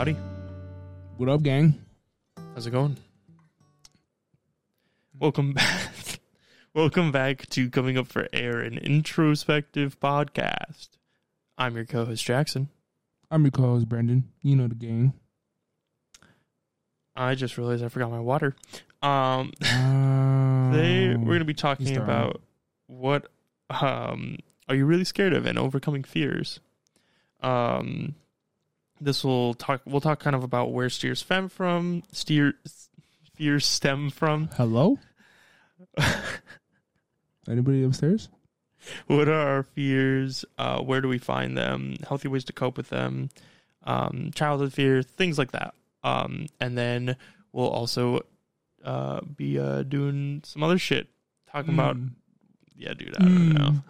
Howdy. 0.00 0.16
What 1.18 1.28
up, 1.28 1.42
gang? 1.42 1.78
How's 2.54 2.66
it 2.66 2.70
going? 2.70 2.96
Welcome 5.18 5.52
back. 5.52 6.20
Welcome 6.72 7.12
back 7.12 7.46
to 7.50 7.68
Coming 7.68 7.98
Up 7.98 8.06
for 8.06 8.26
Air, 8.32 8.60
an 8.60 8.78
introspective 8.78 10.00
podcast. 10.00 10.88
I'm 11.58 11.76
your 11.76 11.84
co 11.84 12.06
host, 12.06 12.24
Jackson. 12.24 12.70
I'm 13.30 13.42
your 13.42 13.50
co-host, 13.50 13.90
Brendan. 13.90 14.30
You 14.40 14.56
know 14.56 14.68
the 14.68 14.74
gang. 14.74 15.12
I 17.14 17.34
just 17.34 17.58
realized 17.58 17.84
I 17.84 17.88
forgot 17.88 18.10
my 18.10 18.20
water. 18.20 18.56
Um, 19.02 19.52
today 19.60 21.14
we're 21.14 21.26
going 21.26 21.40
to 21.40 21.44
be 21.44 21.52
talking 21.52 21.98
about 21.98 22.40
what 22.86 23.26
um, 23.68 24.38
are 24.66 24.74
you 24.74 24.86
really 24.86 25.04
scared 25.04 25.34
of 25.34 25.44
and 25.44 25.58
overcoming 25.58 26.04
fears. 26.04 26.58
Um, 27.42 28.14
this 29.00 29.24
will 29.24 29.54
talk. 29.54 29.82
We'll 29.86 30.00
talk 30.00 30.20
kind 30.20 30.36
of 30.36 30.44
about 30.44 30.72
where 30.72 30.88
steers 30.90 31.20
stem 31.20 31.48
from. 31.48 32.02
Steer 32.12 32.54
fears 33.34 33.66
stem 33.66 34.10
from. 34.10 34.48
Hello. 34.56 34.98
Anybody 37.48 37.82
upstairs? 37.84 38.28
what 39.06 39.28
are 39.28 39.34
our 39.56 39.62
fears? 39.62 40.44
Uh, 40.58 40.80
where 40.80 41.00
do 41.00 41.08
we 41.08 41.18
find 41.18 41.56
them? 41.56 41.96
Healthy 42.06 42.28
ways 42.28 42.44
to 42.44 42.52
cope 42.52 42.76
with 42.76 42.88
them. 42.88 43.28
Um, 43.84 44.30
childhood 44.34 44.72
fear, 44.72 45.02
things 45.02 45.38
like 45.38 45.52
that. 45.52 45.74
Um, 46.04 46.46
and 46.60 46.76
then 46.78 47.16
we'll 47.52 47.68
also 47.68 48.20
uh, 48.84 49.20
be 49.36 49.58
uh, 49.58 49.82
doing 49.82 50.42
some 50.44 50.62
other 50.62 50.78
shit. 50.78 51.08
Talking 51.50 51.74
about 51.74 51.96
Mm. 51.96 52.10
yeah, 52.76 52.94
dude. 52.94 53.16
I 53.18 53.24
don't 53.24 53.52
know. 53.54 53.82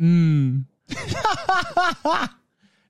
Mm. 0.00 0.64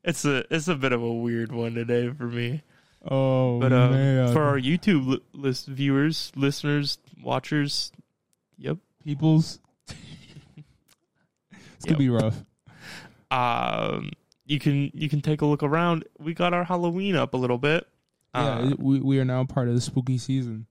It's 0.08 0.24
a 0.24 0.42
it's 0.54 0.68
a 0.68 0.74
bit 0.74 0.92
of 0.92 1.02
a 1.02 1.12
weird 1.12 1.52
one 1.52 1.74
today 1.74 2.10
for 2.10 2.24
me. 2.26 2.62
Oh 3.08 3.60
But 3.60 3.72
uh, 3.72 3.90
man. 3.90 4.32
for 4.32 4.42
our 4.42 4.58
YouTube 4.58 5.06
li- 5.06 5.22
list 5.34 5.66
viewers, 5.66 6.32
listeners, 6.34 6.98
watchers, 7.22 7.92
yep. 8.56 8.78
peoples, 9.04 9.60
it's 11.76 11.84
gonna 11.84 11.98
be 11.98 12.08
rough. 12.08 12.42
Um, 13.30 14.10
you 14.46 14.58
can 14.58 14.90
you 14.94 15.08
can 15.08 15.20
take 15.20 15.42
a 15.42 15.46
look 15.46 15.62
around. 15.62 16.04
We 16.18 16.32
got 16.34 16.54
our 16.54 16.64
Halloween 16.64 17.14
up 17.14 17.34
a 17.34 17.36
little 17.36 17.58
bit. 17.58 17.86
yeah, 18.34 18.40
Uh, 18.60 18.72
we 18.78 19.00
we 19.00 19.18
are 19.20 19.24
now 19.24 19.44
part 19.44 19.68
of 19.68 19.74
the 19.74 19.80
spooky 19.80 20.16
season, 20.18 20.66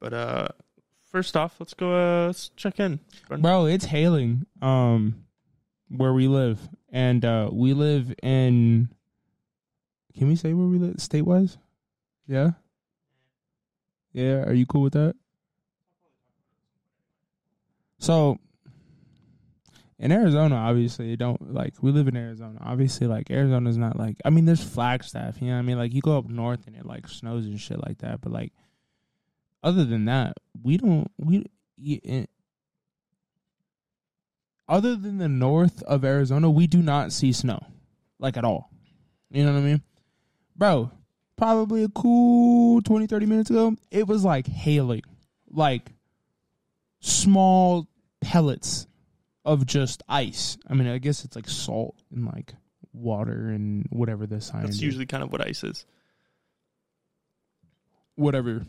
but 0.00 0.12
uh, 0.12 0.48
first 1.10 1.36
off, 1.36 1.54
let's 1.60 1.74
go. 1.74 1.94
Uh, 1.94 2.26
let's 2.26 2.48
check 2.50 2.80
in. 2.80 3.00
Bro. 3.28 3.66
It's 3.66 3.84
hailing. 3.86 4.46
Um, 4.60 5.24
where 5.88 6.12
we 6.12 6.28
live, 6.28 6.58
and 6.90 7.24
uh, 7.24 7.48
we 7.52 7.72
live 7.74 8.12
in. 8.22 8.88
Can 10.16 10.28
we 10.28 10.36
say 10.36 10.52
where 10.52 10.66
we 10.66 10.78
live, 10.78 11.00
state 11.00 11.22
wise? 11.22 11.58
Yeah. 12.26 12.52
Yeah. 14.12 14.42
Are 14.44 14.52
you 14.52 14.66
cool 14.66 14.82
with 14.82 14.94
that? 14.94 15.14
So 17.98 18.38
in 19.98 20.12
Arizona, 20.12 20.54
obviously, 20.54 21.08
you 21.08 21.16
don't 21.16 21.52
like 21.52 21.74
we 21.82 21.90
live 21.90 22.08
in 22.08 22.16
Arizona. 22.16 22.60
Obviously, 22.64 23.06
like 23.06 23.30
Arizona's 23.30 23.76
not 23.76 23.98
like 23.98 24.16
I 24.24 24.30
mean, 24.30 24.44
there's 24.44 24.62
Flagstaff, 24.62 25.40
you 25.40 25.48
know 25.48 25.54
what 25.54 25.60
I 25.60 25.62
mean? 25.62 25.78
Like 25.78 25.92
you 25.92 26.00
go 26.00 26.16
up 26.16 26.28
north 26.28 26.66
and 26.66 26.76
it 26.76 26.86
like 26.86 27.08
snows 27.08 27.46
and 27.46 27.60
shit 27.60 27.84
like 27.84 27.98
that, 27.98 28.20
but 28.20 28.32
like 28.32 28.52
other 29.62 29.84
than 29.84 30.04
that, 30.04 30.34
we 30.62 30.76
don't 30.76 31.10
we 31.18 31.44
other 34.68 34.94
than 34.96 35.18
the 35.18 35.28
north 35.28 35.82
of 35.84 36.04
Arizona, 36.04 36.50
we 36.50 36.66
do 36.66 36.82
not 36.82 37.12
see 37.12 37.32
snow 37.32 37.64
like 38.18 38.36
at 38.36 38.44
all. 38.44 38.70
You 39.30 39.44
know 39.44 39.52
what 39.52 39.58
I 39.58 39.62
mean? 39.62 39.82
Bro, 40.56 40.90
probably 41.36 41.84
a 41.84 41.88
cool 41.88 42.82
20 42.82 43.06
30 43.06 43.26
minutes 43.26 43.50
ago, 43.50 43.76
it 43.90 44.06
was 44.06 44.24
like 44.24 44.46
hailing. 44.46 45.02
Like 45.50 45.92
small 47.00 47.88
pellets 48.20 48.86
of 49.44 49.64
just 49.66 50.02
ice. 50.08 50.58
I 50.66 50.74
mean, 50.74 50.88
I 50.88 50.98
guess 50.98 51.24
it's 51.24 51.36
like 51.36 51.48
salt 51.48 51.96
and 52.12 52.26
like 52.26 52.54
water 52.92 53.48
and 53.50 53.86
whatever 53.90 54.26
the 54.26 54.40
sign 54.40 54.62
That's 54.62 54.76
is. 54.76 54.82
usually 54.82 55.06
kind 55.06 55.22
of 55.22 55.30
what 55.32 55.46
ice 55.46 55.62
is. 55.64 55.86
whatever. 58.16 58.66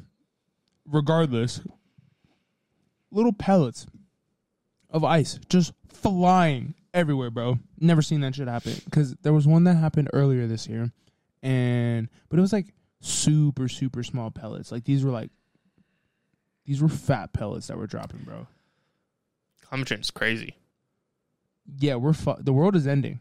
Regardless, 0.86 1.62
little 3.12 3.34
pellets 3.34 3.86
of 4.90 5.04
ice 5.04 5.40
just 5.50 5.74
flying 5.88 6.74
everywhere, 6.94 7.30
bro. 7.30 7.60
Never 7.80 8.02
seen 8.02 8.22
that 8.22 8.36
shit 8.36 8.48
happen 8.48 8.74
because 8.86 9.16
there 9.22 9.34
was 9.34 9.48
one 9.48 9.64
that 9.66 9.76
happened 9.76 10.10
earlier 10.14 10.48
this 10.48 10.68
year, 10.68 10.92
and 11.44 12.10
but 12.30 12.40
it 12.40 12.42
was 12.42 12.54
like 12.54 12.74
super 13.02 13.68
super 13.68 14.04
small 14.04 14.32
pellets. 14.32 14.72
Like 14.72 14.84
these 14.84 15.04
were 15.04 15.12
like 15.12 15.30
these 16.66 16.82
were 16.82 16.90
fat 16.90 17.34
pellets 17.34 17.68
that 17.68 17.78
were 17.78 17.88
dropping, 17.88 18.20
bro. 18.20 18.48
Climate 19.62 19.88
change 19.88 20.02
is 20.06 20.12
crazy. 20.12 20.56
Yeah, 21.78 21.96
we're 21.96 22.14
fu- 22.14 22.36
the 22.40 22.54
world 22.54 22.76
is 22.76 22.88
ending. 22.88 23.20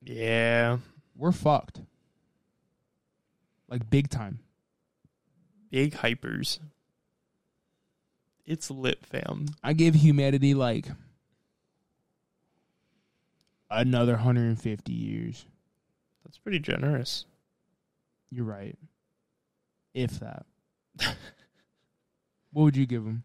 Yeah, 0.00 0.78
We're 1.16 1.32
fucked. 1.32 1.80
Like 3.68 3.88
big 3.90 4.10
time. 4.10 4.38
big 5.70 5.94
hypers. 5.94 6.58
It's 8.46 8.70
lit, 8.70 9.04
fam. 9.06 9.46
I 9.62 9.72
give 9.72 9.94
humanity 9.94 10.54
like 10.54 10.88
another 13.70 14.12
150 14.14 14.92
years. 14.92 15.46
That's 16.24 16.38
pretty 16.38 16.58
generous. 16.58 17.24
You're 18.30 18.44
right. 18.44 18.76
If 19.94 20.20
that. 20.20 20.44
what 22.52 22.62
would 22.64 22.76
you 22.76 22.86
give 22.86 23.04
them? 23.04 23.22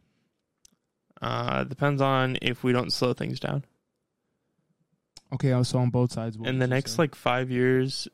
Uh, 1.22 1.64
depends 1.66 2.02
on 2.02 2.38
if 2.42 2.64
we 2.64 2.72
don't 2.72 2.94
slow 2.94 3.14
things 3.14 3.40
down. 3.40 3.66
Okay, 5.34 5.52
I 5.52 5.58
was 5.58 5.74
on 5.76 5.90
both 5.90 6.12
sides. 6.12 6.38
What 6.38 6.48
In 6.48 6.60
the 6.60 6.68
next 6.68 6.94
say? 6.94 7.04
like 7.04 7.16
five 7.16 7.52
years, 7.52 8.08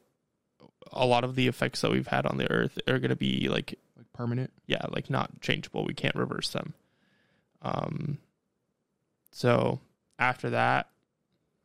a 0.91 1.05
lot 1.05 1.23
of 1.23 1.35
the 1.35 1.47
effects 1.47 1.81
that 1.81 1.91
we've 1.91 2.07
had 2.07 2.25
on 2.25 2.37
the 2.37 2.49
earth 2.51 2.77
are 2.87 2.99
going 2.99 3.09
to 3.09 3.15
be 3.15 3.47
like 3.47 3.77
like 3.95 4.11
permanent. 4.13 4.51
yeah, 4.65 4.81
like 4.89 5.09
not 5.09 5.39
changeable. 5.41 5.85
We 5.85 5.93
can't 5.93 6.15
reverse 6.15 6.49
them. 6.49 6.73
Um, 7.65 8.19
so 9.31 9.79
after 10.19 10.51
that, 10.51 10.87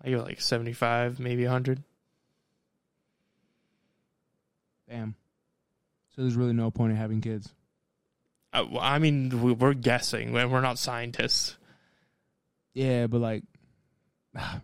I 0.02 0.08
give 0.08 0.18
it 0.20 0.24
like 0.24 0.40
seventy 0.40 0.72
five, 0.72 1.20
maybe 1.20 1.44
hundred. 1.44 1.82
Damn. 4.88 5.14
So 6.16 6.22
there's 6.22 6.34
really 6.36 6.54
no 6.54 6.70
point 6.70 6.92
in 6.92 6.96
having 6.96 7.20
kids. 7.20 7.52
Uh, 8.52 8.64
well, 8.70 8.80
I 8.82 8.98
mean, 8.98 9.42
we- 9.42 9.52
we're 9.52 9.74
guessing. 9.74 10.32
We're 10.32 10.60
not 10.60 10.78
scientists. 10.78 11.56
Yeah, 12.72 13.06
but 13.06 13.20
like, 13.20 13.44
I'm 14.34 14.62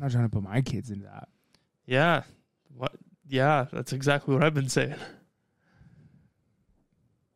not 0.00 0.10
trying 0.12 0.24
to 0.24 0.30
put 0.30 0.42
my 0.42 0.62
kids 0.62 0.90
into 0.90 1.04
that. 1.04 1.28
Yeah. 1.84 2.22
What? 2.74 2.92
Yeah, 3.28 3.66
that's 3.72 3.92
exactly 3.92 4.34
what 4.34 4.44
I've 4.44 4.54
been 4.54 4.68
saying. 4.68 4.94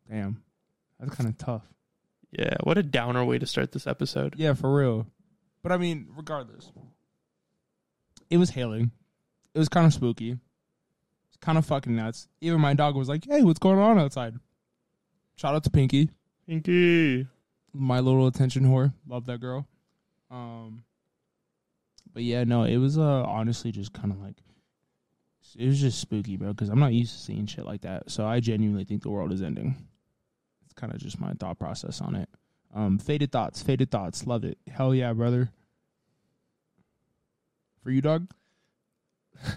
Damn, 0.09 0.41
that's 0.99 1.15
kind 1.15 1.29
of 1.29 1.37
tough. 1.37 1.63
Yeah. 2.31 2.55
What 2.63 2.77
a 2.77 2.83
downer 2.83 3.23
way 3.25 3.39
to 3.39 3.45
start 3.45 3.71
this 3.71 3.87
episode. 3.87 4.35
Yeah, 4.37 4.53
for 4.53 4.73
real. 4.73 5.07
But 5.63 5.71
I 5.71 5.77
mean, 5.77 6.07
regardless, 6.15 6.71
it 8.29 8.37
was 8.37 8.51
hailing. 8.51 8.91
It 9.53 9.59
was 9.59 9.69
kind 9.69 9.85
of 9.85 9.93
spooky. 9.93 10.31
It's 10.31 11.37
kind 11.41 11.57
of 11.57 11.65
fucking 11.65 11.95
nuts. 11.95 12.27
Even 12.39 12.61
my 12.61 12.73
dog 12.73 12.95
was 12.95 13.09
like, 13.09 13.25
"Hey, 13.27 13.43
what's 13.43 13.59
going 13.59 13.79
on 13.79 13.99
outside?" 13.99 14.35
Shout 15.35 15.55
out 15.55 15.63
to 15.65 15.69
Pinky, 15.69 16.09
Pinky. 16.47 17.27
my 17.73 17.99
little 17.99 18.27
attention 18.27 18.63
whore. 18.63 18.93
Love 19.07 19.25
that 19.25 19.39
girl. 19.41 19.67
Um, 20.29 20.83
but 22.13 22.23
yeah, 22.23 22.43
no, 22.43 22.63
it 22.63 22.77
was 22.77 22.97
uh 22.97 23.23
honestly 23.23 23.71
just 23.71 23.91
kind 23.93 24.11
of 24.11 24.21
like 24.21 24.35
it 25.57 25.65
was 25.67 25.81
just 25.81 25.99
spooky, 25.99 26.37
bro. 26.37 26.49
Because 26.49 26.69
I'm 26.69 26.79
not 26.79 26.93
used 26.93 27.13
to 27.13 27.19
seeing 27.19 27.45
shit 27.45 27.65
like 27.65 27.81
that. 27.81 28.09
So 28.09 28.25
I 28.25 28.39
genuinely 28.39 28.85
think 28.85 29.03
the 29.03 29.09
world 29.09 29.31
is 29.33 29.41
ending. 29.41 29.75
It's 30.71 30.79
kind 30.79 30.93
of 30.93 30.99
just 31.01 31.19
my 31.19 31.33
thought 31.33 31.59
process 31.59 31.99
on 31.99 32.15
it. 32.15 32.29
Um, 32.73 32.97
faded 32.97 33.33
thoughts, 33.33 33.61
faded 33.61 33.91
thoughts. 33.91 34.25
Love 34.25 34.45
it. 34.45 34.57
Hell 34.69 34.95
yeah, 34.95 35.11
brother. 35.11 35.51
For 37.83 37.91
you, 37.91 38.01
dog. 38.01 38.27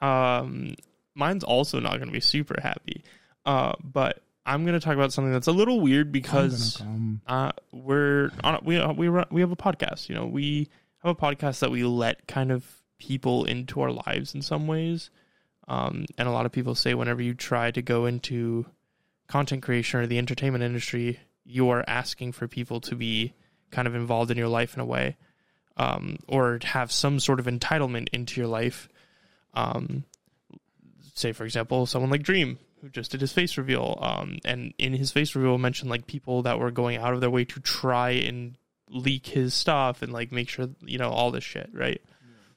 Um, 0.00 0.74
mine's 1.14 1.44
also 1.44 1.80
not 1.80 1.92
going 1.92 2.08
to 2.08 2.12
be 2.12 2.20
super 2.20 2.60
happy. 2.60 3.02
Uh, 3.46 3.72
but 3.82 4.22
I'm 4.44 4.64
going 4.66 4.78
to 4.78 4.84
talk 4.84 4.92
about 4.94 5.14
something 5.14 5.32
that's 5.32 5.46
a 5.46 5.52
little 5.52 5.80
weird 5.80 6.12
because 6.12 6.78
I'm 6.80 6.86
gonna 6.86 6.98
come. 6.98 7.20
uh, 7.26 7.52
we're 7.72 8.30
on 8.42 8.58
we 8.64 8.84
we 8.94 9.08
run, 9.08 9.24
we 9.30 9.40
have 9.40 9.50
a 9.50 9.56
podcast. 9.56 10.10
You 10.10 10.14
know, 10.14 10.26
we 10.26 10.68
have 11.02 11.10
a 11.10 11.14
podcast 11.14 11.60
that 11.60 11.70
we 11.70 11.84
let 11.84 12.26
kind 12.26 12.52
of 12.52 12.66
people 12.98 13.44
into 13.44 13.80
our 13.80 13.92
lives 13.92 14.34
in 14.34 14.42
some 14.42 14.66
ways. 14.66 15.08
Um, 15.68 16.04
and 16.18 16.28
a 16.28 16.32
lot 16.32 16.44
of 16.44 16.52
people 16.52 16.74
say 16.74 16.92
whenever 16.92 17.22
you 17.22 17.32
try 17.32 17.70
to 17.70 17.80
go 17.80 18.04
into 18.04 18.66
content 19.28 19.62
creation 19.62 20.00
or 20.00 20.06
the 20.06 20.18
entertainment 20.18 20.64
industry, 20.64 21.20
you 21.44 21.68
are 21.70 21.84
asking 21.86 22.32
for 22.32 22.48
people 22.48 22.80
to 22.82 22.94
be 22.94 23.34
kind 23.70 23.88
of 23.88 23.94
involved 23.94 24.30
in 24.30 24.36
your 24.36 24.48
life 24.48 24.74
in 24.74 24.80
a 24.80 24.84
way, 24.86 25.16
um, 25.76 26.18
or 26.28 26.58
have 26.62 26.92
some 26.92 27.18
sort 27.18 27.40
of 27.40 27.46
entitlement 27.46 28.08
into 28.12 28.40
your 28.40 28.48
life. 28.48 28.88
Um, 29.54 30.04
say 31.14 31.32
for 31.32 31.44
example 31.44 31.86
someone 31.86 32.10
like 32.10 32.22
Dream 32.22 32.58
who 32.80 32.88
just 32.88 33.12
did 33.12 33.20
his 33.20 33.32
face 33.32 33.56
reveal 33.56 33.98
um 34.02 34.38
and 34.44 34.74
in 34.78 34.92
his 34.92 35.10
face 35.10 35.34
reveal 35.34 35.56
mentioned 35.56 35.88
like 35.88 36.06
people 36.06 36.42
that 36.42 36.58
were 36.58 36.70
going 36.70 36.98
out 36.98 37.14
of 37.14 37.20
their 37.20 37.30
way 37.30 37.44
to 37.44 37.60
try 37.60 38.10
and 38.10 38.58
leak 38.90 39.26
his 39.26 39.54
stuff 39.54 40.02
and 40.02 40.12
like 40.12 40.32
make 40.32 40.48
sure 40.48 40.68
you 40.84 40.98
know 40.98 41.10
all 41.10 41.30
this 41.30 41.44
shit 41.44 41.70
right? 41.72 42.02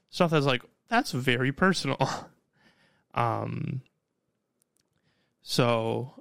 Stuff 0.09 0.31
that's 0.31 0.45
like 0.45 0.63
that's 0.89 1.11
very 1.11 1.51
personal. 1.51 1.97
Um 3.13 3.81
so 5.41 6.16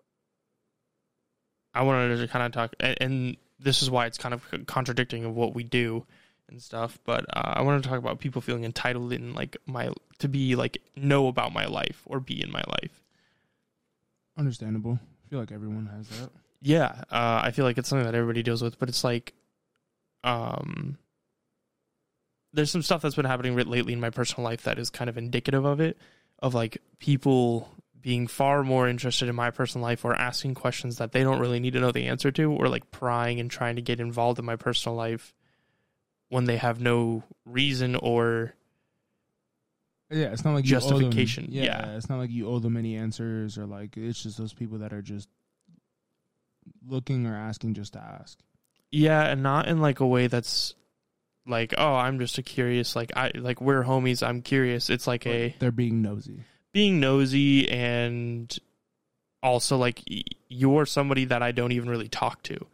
I 1.77 1.83
wanted 1.83 2.17
to 2.19 2.29
kind 2.29 2.45
of 2.47 2.53
talk 2.53 2.75
and, 2.81 2.97
and 3.01 3.37
this 3.59 3.83
is 3.83 3.91
why 3.91 4.07
it's 4.07 4.19
kind 4.19 4.35
of 4.35 4.43
contradicting 4.67 5.25
of 5.25 5.35
what 5.35 5.55
we 5.55 5.63
do 5.65 6.05
and 6.49 6.63
stuff 6.63 6.99
but 7.05 7.25
uh, 7.37 7.55
I 7.57 7.63
wanted 7.63 7.83
to 7.83 7.89
talk 7.89 7.99
about 7.99 8.19
people 8.21 8.41
feeling 8.43 8.65
entitled 8.65 9.13
in 9.13 9.35
like 9.35 9.57
my 9.67 9.91
to 10.19 10.29
be 10.29 10.57
like 10.57 10.79
know 10.97 11.29
about 11.29 11.53
my 11.53 11.67
life 11.67 12.03
or 12.07 12.21
be 12.21 12.43
in 12.43 12.51
my 12.51 12.63
life 12.81 13.03
Understandable. 14.39 14.99
I 15.25 15.31
feel 15.31 15.39
like 15.41 15.53
everyone 15.53 15.87
has 15.87 16.09
that. 16.09 16.31
yeah 16.63 17.03
uh, 17.11 17.41
i 17.43 17.51
feel 17.51 17.65
like 17.65 17.79
it's 17.79 17.89
something 17.89 18.05
that 18.07 18.15
everybody 18.15 18.43
deals 18.43 18.63
with 18.63 18.79
but 18.79 18.89
it's 18.89 19.03
like 19.05 19.33
um 20.25 20.99
there's 22.53 22.71
some 22.71 22.83
stuff 22.83 23.03
that's 23.03 23.15
been 23.17 23.25
happening 23.27 23.57
lately 23.57 23.93
in 23.93 24.01
my 24.01 24.11
personal 24.11 24.45
life 24.45 24.63
that 24.63 24.79
is 24.79 24.89
kind 24.91 25.11
of 25.11 25.19
indicative 25.19 25.65
of 25.65 25.81
it 25.81 25.99
of 26.41 26.55
like 26.55 26.79
people 26.99 27.69
being 28.07 28.29
far 28.29 28.63
more 28.63 28.87
interested 28.89 29.29
in 29.29 29.35
my 29.35 29.51
personal 29.51 29.83
life 29.85 30.05
or 30.05 30.15
asking 30.15 30.55
questions 30.55 30.99
that 30.99 31.11
they 31.11 31.25
don't 31.25 31.41
really 31.41 31.59
need 31.59 31.73
to 31.73 31.81
know 31.81 31.91
the 31.91 32.07
answer 32.07 32.31
to 32.31 32.53
or 32.53 32.69
like 32.69 32.89
prying 32.93 33.41
and 33.41 33.51
trying 33.51 33.75
to 33.75 33.83
get 33.83 33.99
involved 33.99 34.39
in 34.39 34.45
my 34.45 34.55
personal 34.55 34.95
life 34.95 35.35
when 36.29 36.45
they 36.45 36.57
have 36.57 36.81
no 36.81 37.25
reason 37.45 37.97
or 37.97 38.55
Yeah, 40.09 40.27
it's 40.27 40.45
not 40.45 40.55
like 40.55 40.65
you 40.69 40.77
owe 40.77 40.81
them- 40.81 40.91
Justification, 41.01 41.49
yeah, 41.51 41.65
yeah. 41.65 41.97
it's 41.97 42.09
not 42.09 42.19
like 42.21 42.31
you 42.31 42.47
owe 42.47 42.61
them 42.61 42.77
any 42.77 42.95
answers 42.95 43.59
or 43.59 43.67
like 43.67 43.97
it's 43.97 44.23
just 44.23 44.39
those 44.39 44.55
people 44.55 44.79
that 44.79 44.93
are 44.93 45.03
just 45.03 45.29
looking 46.87 47.27
or 47.27 47.35
asking 47.35 47.75
just 47.75 47.95
to 47.95 47.99
ask. 48.01 48.39
Yeah, 48.93 49.25
and 49.27 49.43
not 49.43 49.67
in 49.67 49.81
like 49.81 49.99
a 49.99 50.07
way 50.07 50.29
that's 50.29 50.77
like, 51.45 51.75
oh, 51.77 51.95
I'm 51.97 52.21
just 52.21 52.39
a 52.39 52.43
curious 52.45 52.95
like 52.95 53.11
I 53.17 53.33
like 53.35 53.61
we're 53.61 53.83
homies, 53.83 54.25
I'm 54.25 54.43
curious. 54.43 54.91
It's 54.91 55.09
like 55.09 55.27
a 55.27 55.57
They're 55.59 55.73
being 55.73 56.03
nosy. 56.03 56.45
Being 56.77 57.01
nosy 57.01 57.67
and 57.71 58.59
also 59.43 59.79
like 59.79 60.03
you're 60.51 60.85
somebody 60.85 61.25
that 61.25 61.43
I 61.43 61.51
don't 61.51 61.73
even 61.73 61.89
really 61.89 62.07
talk 62.07 62.43
to. 62.43 62.67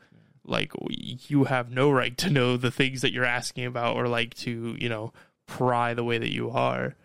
Like 0.44 0.72
you 0.90 1.44
have 1.44 1.70
no 1.70 1.88
right 1.88 2.18
to 2.18 2.28
know 2.28 2.56
the 2.56 2.72
things 2.72 3.02
that 3.02 3.12
you're 3.12 3.24
asking 3.24 3.64
about 3.64 3.94
or 3.94 4.08
like 4.08 4.34
to, 4.38 4.76
you 4.76 4.88
know, 4.88 5.12
pry 5.46 5.94
the 5.94 6.02
way 6.02 6.18
that 6.18 6.32
you 6.32 6.50
are. 6.50 6.96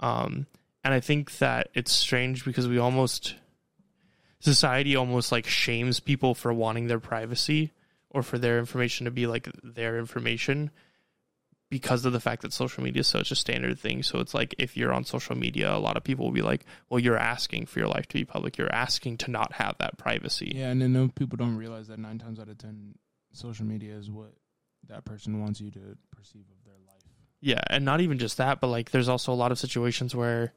Um 0.00 0.46
and 0.82 0.94
I 0.94 1.00
think 1.00 1.36
that 1.40 1.68
it's 1.74 1.92
strange 1.92 2.46
because 2.46 2.66
we 2.66 2.78
almost 2.78 3.34
society 4.40 4.96
almost 4.96 5.30
like 5.30 5.46
shames 5.46 6.00
people 6.00 6.34
for 6.34 6.54
wanting 6.54 6.86
their 6.86 7.00
privacy 7.00 7.74
or 8.08 8.22
for 8.22 8.38
their 8.38 8.58
information 8.58 9.04
to 9.04 9.10
be 9.10 9.26
like 9.26 9.46
their 9.62 9.98
information 9.98 10.70
because 11.68 12.04
of 12.04 12.12
the 12.12 12.20
fact 12.20 12.42
that 12.42 12.52
social 12.52 12.82
media 12.82 13.00
is 13.00 13.06
such 13.06 13.30
a 13.30 13.36
standard 13.36 13.78
thing. 13.78 14.02
So 14.02 14.20
it's 14.20 14.34
like 14.34 14.54
if 14.58 14.76
you're 14.76 14.92
on 14.92 15.04
social 15.04 15.36
media, 15.36 15.74
a 15.74 15.78
lot 15.78 15.96
of 15.96 16.04
people 16.04 16.24
will 16.24 16.32
be 16.32 16.42
like, 16.42 16.64
"Well, 16.88 17.00
you're 17.00 17.18
asking 17.18 17.66
for 17.66 17.80
your 17.80 17.88
life 17.88 18.06
to 18.08 18.14
be 18.14 18.24
public. 18.24 18.56
You're 18.56 18.72
asking 18.72 19.18
to 19.18 19.30
not 19.30 19.54
have 19.54 19.76
that 19.78 19.98
privacy." 19.98 20.52
Yeah, 20.54 20.70
and 20.70 20.80
then 20.80 20.92
no 20.92 21.08
people 21.08 21.36
don't 21.36 21.56
realize 21.56 21.88
that 21.88 21.98
nine 21.98 22.18
times 22.18 22.38
out 22.38 22.48
of 22.48 22.58
ten, 22.58 22.94
social 23.32 23.66
media 23.66 23.94
is 23.94 24.10
what 24.10 24.32
that 24.88 25.04
person 25.04 25.40
wants 25.40 25.60
you 25.60 25.70
to 25.72 25.96
perceive 26.10 26.44
of 26.50 26.64
their 26.64 26.78
life. 26.86 27.02
Yeah, 27.40 27.60
and 27.68 27.84
not 27.84 28.00
even 28.00 28.18
just 28.18 28.36
that, 28.38 28.60
but 28.60 28.68
like 28.68 28.90
there's 28.90 29.08
also 29.08 29.32
a 29.32 29.34
lot 29.34 29.52
of 29.52 29.58
situations 29.58 30.14
where 30.14 30.52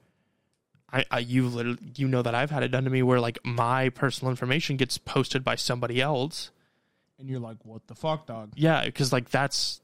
I, 0.91 1.05
I 1.09 1.19
you 1.19 1.47
literally 1.47 1.79
you 1.95 2.07
know 2.07 2.21
that 2.21 2.35
I've 2.35 2.51
had 2.51 2.63
it 2.63 2.69
done 2.69 2.83
to 2.83 2.89
me 2.89 3.03
where 3.03 3.19
like 3.19 3.39
my 3.43 3.89
personal 3.89 4.29
information 4.29 4.77
gets 4.77 4.97
posted 4.97 5.43
by 5.43 5.55
somebody 5.55 6.01
else. 6.01 6.51
And 7.17 7.29
you're 7.29 7.39
like, 7.39 7.57
what 7.65 7.85
the 7.87 7.95
fuck, 7.95 8.27
dog? 8.27 8.53
Yeah, 8.55 8.85
because 8.85 9.11
like 9.11 9.29
that's 9.29 9.81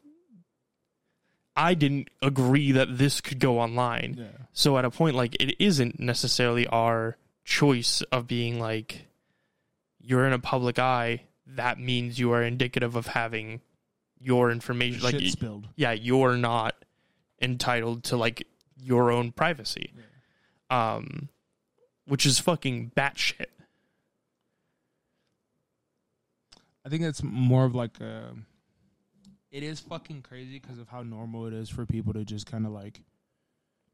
I 1.55 1.73
didn't 1.73 2.09
agree 2.21 2.73
that 2.73 2.97
this 2.97 3.21
could 3.21 3.39
go 3.39 3.59
online. 3.59 4.15
Yeah. 4.17 4.25
So 4.53 4.77
at 4.77 4.85
a 4.85 4.91
point 4.91 5.15
like 5.15 5.35
it 5.41 5.55
isn't 5.59 5.99
necessarily 5.99 6.67
our 6.67 7.17
choice 7.45 8.01
of 8.11 8.27
being 8.27 8.59
like 8.59 9.05
you're 10.01 10.25
in 10.27 10.33
a 10.33 10.39
public 10.39 10.77
eye, 10.79 11.23
that 11.47 11.79
means 11.79 12.19
you 12.19 12.31
are 12.33 12.43
indicative 12.43 12.95
of 12.95 13.07
having 13.07 13.61
your 14.19 14.51
information 14.51 15.01
like 15.01 15.13
Shit 15.13 15.21
y- 15.23 15.29
spilled. 15.29 15.67
yeah, 15.75 15.91
you're 15.93 16.35
not 16.37 16.75
entitled 17.41 18.03
to 18.05 18.17
like 18.17 18.45
your 18.81 19.11
own 19.11 19.31
privacy. 19.31 19.93
Um 20.69 21.29
which 22.07 22.25
is 22.25 22.37
fucking 22.39 22.91
batshit. 22.95 23.45
I 26.85 26.89
think 26.89 27.01
it's 27.03 27.23
more 27.23 27.65
of 27.65 27.73
like 27.73 27.99
a. 27.99 28.33
It 29.55 29.63
is 29.63 29.79
fucking 29.79 30.21
crazy 30.23 30.59
because 30.59 30.79
of 30.79 30.89
how 30.89 31.01
normal 31.01 31.45
it 31.45 31.53
is 31.53 31.69
for 31.69 31.85
people 31.85 32.11
to 32.11 32.25
just 32.25 32.45
kind 32.45 32.65
of 32.65 32.73
like. 32.73 32.99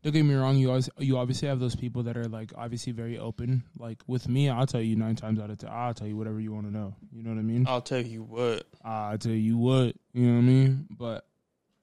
Don't 0.01 0.11
get 0.11 0.23
me 0.23 0.33
wrong. 0.33 0.57
You 0.57 0.69
always 0.69 0.89
you 0.97 1.19
obviously 1.19 1.49
have 1.49 1.59
those 1.59 1.75
people 1.75 2.01
that 2.03 2.17
are 2.17 2.27
like 2.27 2.51
obviously 2.57 2.93
very 2.93 3.19
open. 3.19 3.61
Like 3.77 4.01
with 4.07 4.27
me, 4.27 4.49
I'll 4.49 4.65
tell 4.65 4.81
you 4.81 4.95
nine 4.95 5.15
times 5.15 5.39
out 5.39 5.51
of 5.51 5.59
ten. 5.59 5.69
I'll 5.71 5.93
tell 5.93 6.07
you 6.07 6.17
whatever 6.17 6.39
you 6.39 6.51
want 6.51 6.65
to 6.65 6.73
know. 6.73 6.95
You 7.11 7.21
know 7.21 7.29
what 7.29 7.37
I 7.37 7.43
mean? 7.43 7.67
I'll 7.67 7.79
tell 7.79 8.01
you 8.01 8.23
what. 8.23 8.65
I'll 8.83 9.19
tell 9.19 9.33
you 9.33 9.55
what. 9.55 9.95
You 10.13 10.25
know 10.25 10.33
what 10.33 10.39
I 10.39 10.41
mean? 10.41 10.87
But 10.89 11.27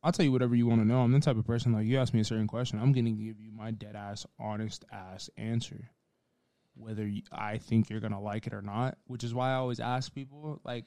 I'll 0.03 0.11
tell 0.11 0.25
you 0.25 0.33
whatever 0.33 0.57
you 0.57 0.67
want 0.67 0.81
to 0.81 0.85
know. 0.85 1.03
I'm 1.03 1.13
the 1.13 1.21
type 1.21 1.37
of 1.37 1.47
person 1.47 1.73
like 1.73 1.87
you 1.87 1.99
ask 2.01 2.13
me 2.13 2.19
a 2.19 2.25
certain 2.25 2.49
question, 2.49 2.81
I'm 2.81 2.91
gonna 2.91 3.11
give 3.11 3.39
you 3.39 3.53
my 3.53 3.71
dead 3.71 3.95
ass, 3.95 4.27
honest 4.41 4.85
ass 4.91 5.31
answer, 5.37 5.89
whether 6.75 7.07
you, 7.07 7.23
I 7.31 7.59
think 7.59 7.91
you're 7.91 8.01
gonna 8.01 8.21
like 8.21 8.49
it 8.49 8.55
or 8.55 8.63
not. 8.63 8.99
Which 9.07 9.23
is 9.23 9.33
why 9.33 9.53
I 9.53 9.55
always 9.55 9.79
ask 9.79 10.13
people 10.13 10.61
like, 10.65 10.85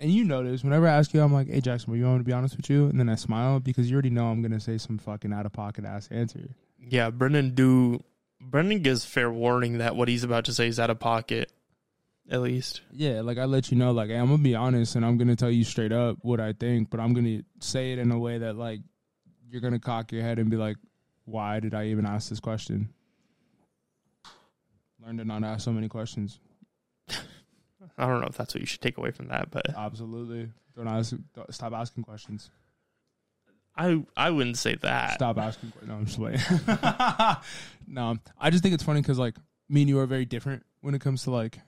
and 0.00 0.10
you 0.10 0.24
notice 0.24 0.64
whenever 0.64 0.88
I 0.88 0.92
ask 0.92 1.12
you, 1.14 1.20
I'm 1.20 1.32
like, 1.32 1.48
"Hey 1.48 1.60
Jackson, 1.60 1.94
you 1.94 2.04
want 2.04 2.16
me 2.16 2.20
to 2.20 2.24
be 2.24 2.32
honest 2.32 2.56
with 2.56 2.68
you?" 2.70 2.86
And 2.86 2.98
then 2.98 3.08
I 3.08 3.14
smile 3.14 3.60
because 3.60 3.88
you 3.90 3.94
already 3.94 4.10
know 4.10 4.26
I'm 4.26 4.42
gonna 4.42 4.58
say 4.58 4.78
some 4.78 4.98
fucking 4.98 5.32
out 5.32 5.46
of 5.46 5.52
pocket 5.52 5.84
ass 5.84 6.08
answer. 6.10 6.48
Yeah, 6.80 7.10
Brendan 7.10 7.54
do 7.54 8.02
Brendan 8.40 8.80
gives 8.80 9.04
fair 9.04 9.30
warning 9.30 9.78
that 9.78 9.94
what 9.94 10.08
he's 10.08 10.24
about 10.24 10.46
to 10.46 10.54
say 10.54 10.66
is 10.66 10.80
out 10.80 10.90
of 10.90 10.98
pocket. 10.98 11.52
At 12.30 12.40
least. 12.40 12.80
Yeah, 12.92 13.20
like 13.20 13.38
I 13.38 13.44
let 13.44 13.70
you 13.70 13.76
know, 13.76 13.92
like 13.92 14.08
hey, 14.08 14.16
I'm 14.16 14.28
gonna 14.28 14.38
be 14.42 14.54
honest, 14.54 14.96
and 14.96 15.04
I'm 15.04 15.18
gonna 15.18 15.36
tell 15.36 15.50
you 15.50 15.64
straight 15.64 15.92
up 15.92 16.18
what 16.22 16.40
I 16.40 16.54
think, 16.54 16.88
but 16.90 16.98
I'm 16.98 17.12
gonna 17.12 17.42
say 17.60 17.92
it 17.92 17.98
in 17.98 18.10
a 18.10 18.18
way 18.18 18.38
that 18.38 18.56
like 18.56 18.80
you're 19.48 19.60
gonna 19.60 19.78
cock 19.78 20.12
your 20.12 20.22
head 20.22 20.38
and 20.38 20.50
be 20.50 20.56
like, 20.56 20.76
"Why 21.24 21.60
did 21.60 21.74
I 21.74 21.86
even 21.86 22.06
ask 22.06 22.30
this 22.30 22.40
question?" 22.40 22.88
Learn 25.04 25.18
to 25.18 25.24
not 25.24 25.44
ask 25.44 25.64
so 25.64 25.72
many 25.72 25.88
questions. 25.88 26.38
I 28.00 28.06
don't 28.06 28.20
know 28.20 28.26
if 28.28 28.36
that's 28.36 28.54
what 28.54 28.60
you 28.60 28.66
should 28.66 28.80
take 28.80 28.98
away 28.98 29.10
from 29.10 29.28
that, 29.28 29.50
but 29.50 29.76
Absolutely, 29.76 30.48
don't 30.76 30.88
ask. 30.88 31.14
Don't, 31.34 31.54
stop 31.54 31.72
asking 31.72 32.04
questions. 32.04 32.50
I 33.76 34.02
I 34.16 34.30
wouldn't 34.30 34.58
say 34.58 34.76
that. 34.76 35.14
Stop 35.14 35.38
asking. 35.38 35.72
No, 35.86 35.94
I'm 35.94 36.06
just 36.06 36.18
playing. 36.18 36.38
no, 37.86 38.16
I 38.38 38.50
just 38.50 38.62
think 38.62 38.74
it's 38.74 38.82
funny 38.82 39.00
because 39.00 39.18
like 39.18 39.36
me 39.68 39.82
and 39.82 39.88
you 39.88 39.98
are 39.98 40.06
very 40.06 40.24
different 40.24 40.64
when 40.80 40.94
it 40.94 41.00
comes 41.00 41.24
to 41.24 41.30
like. 41.30 41.58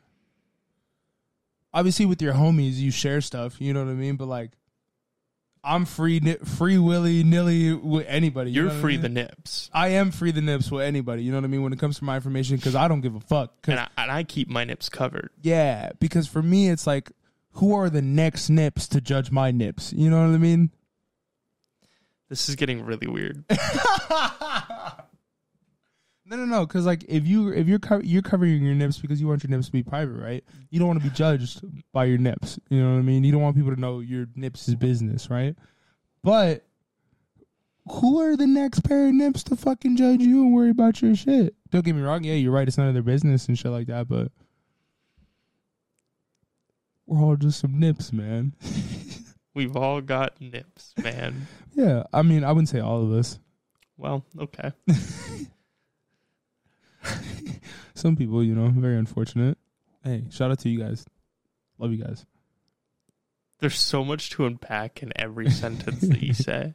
Obviously, 1.74 2.04
with 2.04 2.20
your 2.20 2.34
homies, 2.34 2.74
you 2.74 2.90
share 2.90 3.20
stuff. 3.22 3.60
You 3.60 3.72
know 3.72 3.84
what 3.84 3.90
I 3.90 3.94
mean. 3.94 4.16
But 4.16 4.28
like, 4.28 4.50
I'm 5.64 5.84
free, 5.84 6.18
free 6.44 6.76
willy 6.78 7.22
nilly 7.22 7.72
with 7.72 8.04
anybody. 8.08 8.50
you 8.50 8.56
You're 8.56 8.64
know 8.64 8.70
what 8.74 8.78
I 8.78 8.80
free 8.82 8.92
mean? 8.94 9.02
the 9.02 9.08
nips. 9.10 9.70
I 9.72 9.88
am 9.90 10.10
free 10.10 10.32
the 10.32 10.40
nips 10.42 10.70
with 10.70 10.82
anybody. 10.84 11.22
You 11.22 11.30
know 11.30 11.38
what 11.38 11.44
I 11.44 11.48
mean 11.48 11.62
when 11.62 11.72
it 11.72 11.78
comes 11.78 11.98
to 11.98 12.04
my 12.04 12.16
information 12.16 12.56
because 12.56 12.74
I 12.74 12.88
don't 12.88 13.00
give 13.00 13.14
a 13.14 13.20
fuck. 13.20 13.54
And 13.68 13.78
I, 13.78 13.88
and 13.96 14.10
I 14.10 14.24
keep 14.24 14.48
my 14.48 14.64
nips 14.64 14.88
covered. 14.88 15.30
yeah, 15.40 15.90
because 16.00 16.26
for 16.26 16.42
me, 16.42 16.68
it's 16.68 16.86
like, 16.86 17.12
who 17.52 17.74
are 17.74 17.88
the 17.90 18.02
next 18.02 18.50
nips 18.50 18.88
to 18.88 19.00
judge 19.00 19.30
my 19.30 19.50
nips? 19.52 19.92
You 19.92 20.10
know 20.10 20.26
what 20.26 20.34
I 20.34 20.38
mean? 20.38 20.70
This 22.28 22.48
is 22.48 22.56
getting 22.56 22.84
really 22.84 23.06
weird. 23.06 23.44
No, 26.24 26.36
no, 26.36 26.44
no. 26.44 26.66
Because 26.66 26.86
like, 26.86 27.04
if 27.08 27.26
you 27.26 27.48
if 27.52 27.66
you're 27.66 27.78
co- 27.78 28.00
you're 28.02 28.22
covering 28.22 28.62
your 28.64 28.74
nips 28.74 28.98
because 28.98 29.20
you 29.20 29.26
want 29.28 29.42
your 29.42 29.50
nips 29.50 29.66
to 29.66 29.72
be 29.72 29.82
private, 29.82 30.14
right? 30.20 30.44
You 30.70 30.78
don't 30.78 30.88
want 30.88 31.02
to 31.02 31.08
be 31.08 31.14
judged 31.14 31.62
by 31.92 32.04
your 32.04 32.18
nips. 32.18 32.58
You 32.70 32.80
know 32.82 32.92
what 32.92 32.98
I 32.98 33.02
mean? 33.02 33.24
You 33.24 33.32
don't 33.32 33.42
want 33.42 33.56
people 33.56 33.74
to 33.74 33.80
know 33.80 34.00
your 34.00 34.26
nips 34.36 34.68
is 34.68 34.76
business, 34.76 35.30
right? 35.30 35.56
But 36.22 36.64
who 37.90 38.20
are 38.20 38.36
the 38.36 38.46
next 38.46 38.80
pair 38.84 39.08
of 39.08 39.14
nips 39.14 39.42
to 39.44 39.56
fucking 39.56 39.96
judge 39.96 40.20
you 40.20 40.42
and 40.42 40.54
worry 40.54 40.70
about 40.70 41.02
your 41.02 41.16
shit? 41.16 41.54
Don't 41.70 41.84
get 41.84 41.96
me 41.96 42.02
wrong. 42.02 42.22
Yeah, 42.22 42.34
you're 42.34 42.52
right. 42.52 42.68
It's 42.68 42.78
none 42.78 42.86
of 42.86 42.94
their 42.94 43.02
business 43.02 43.48
and 43.48 43.58
shit 43.58 43.72
like 43.72 43.88
that. 43.88 44.08
But 44.08 44.30
we're 47.06 47.20
all 47.20 47.36
just 47.36 47.58
some 47.58 47.80
nips, 47.80 48.12
man. 48.12 48.54
We've 49.54 49.76
all 49.76 50.00
got 50.00 50.40
nips, 50.40 50.94
man. 51.02 51.46
yeah, 51.74 52.04
I 52.12 52.22
mean, 52.22 52.42
I 52.44 52.52
wouldn't 52.52 52.68
say 52.70 52.80
all 52.80 53.02
of 53.02 53.12
us. 53.12 53.38
Well, 53.98 54.24
okay. 54.38 54.72
Some 57.94 58.16
people, 58.16 58.42
you 58.42 58.54
know, 58.54 58.68
very 58.68 58.96
unfortunate. 58.98 59.58
Hey, 60.04 60.24
shout 60.30 60.50
out 60.50 60.58
to 60.60 60.68
you 60.68 60.78
guys. 60.78 61.04
Love 61.78 61.92
you 61.92 62.02
guys. 62.02 62.26
There's 63.60 63.78
so 63.78 64.04
much 64.04 64.30
to 64.30 64.46
unpack 64.46 65.02
in 65.02 65.12
every 65.16 65.50
sentence 65.50 66.00
that 66.00 66.22
you 66.22 66.32
say. 66.34 66.74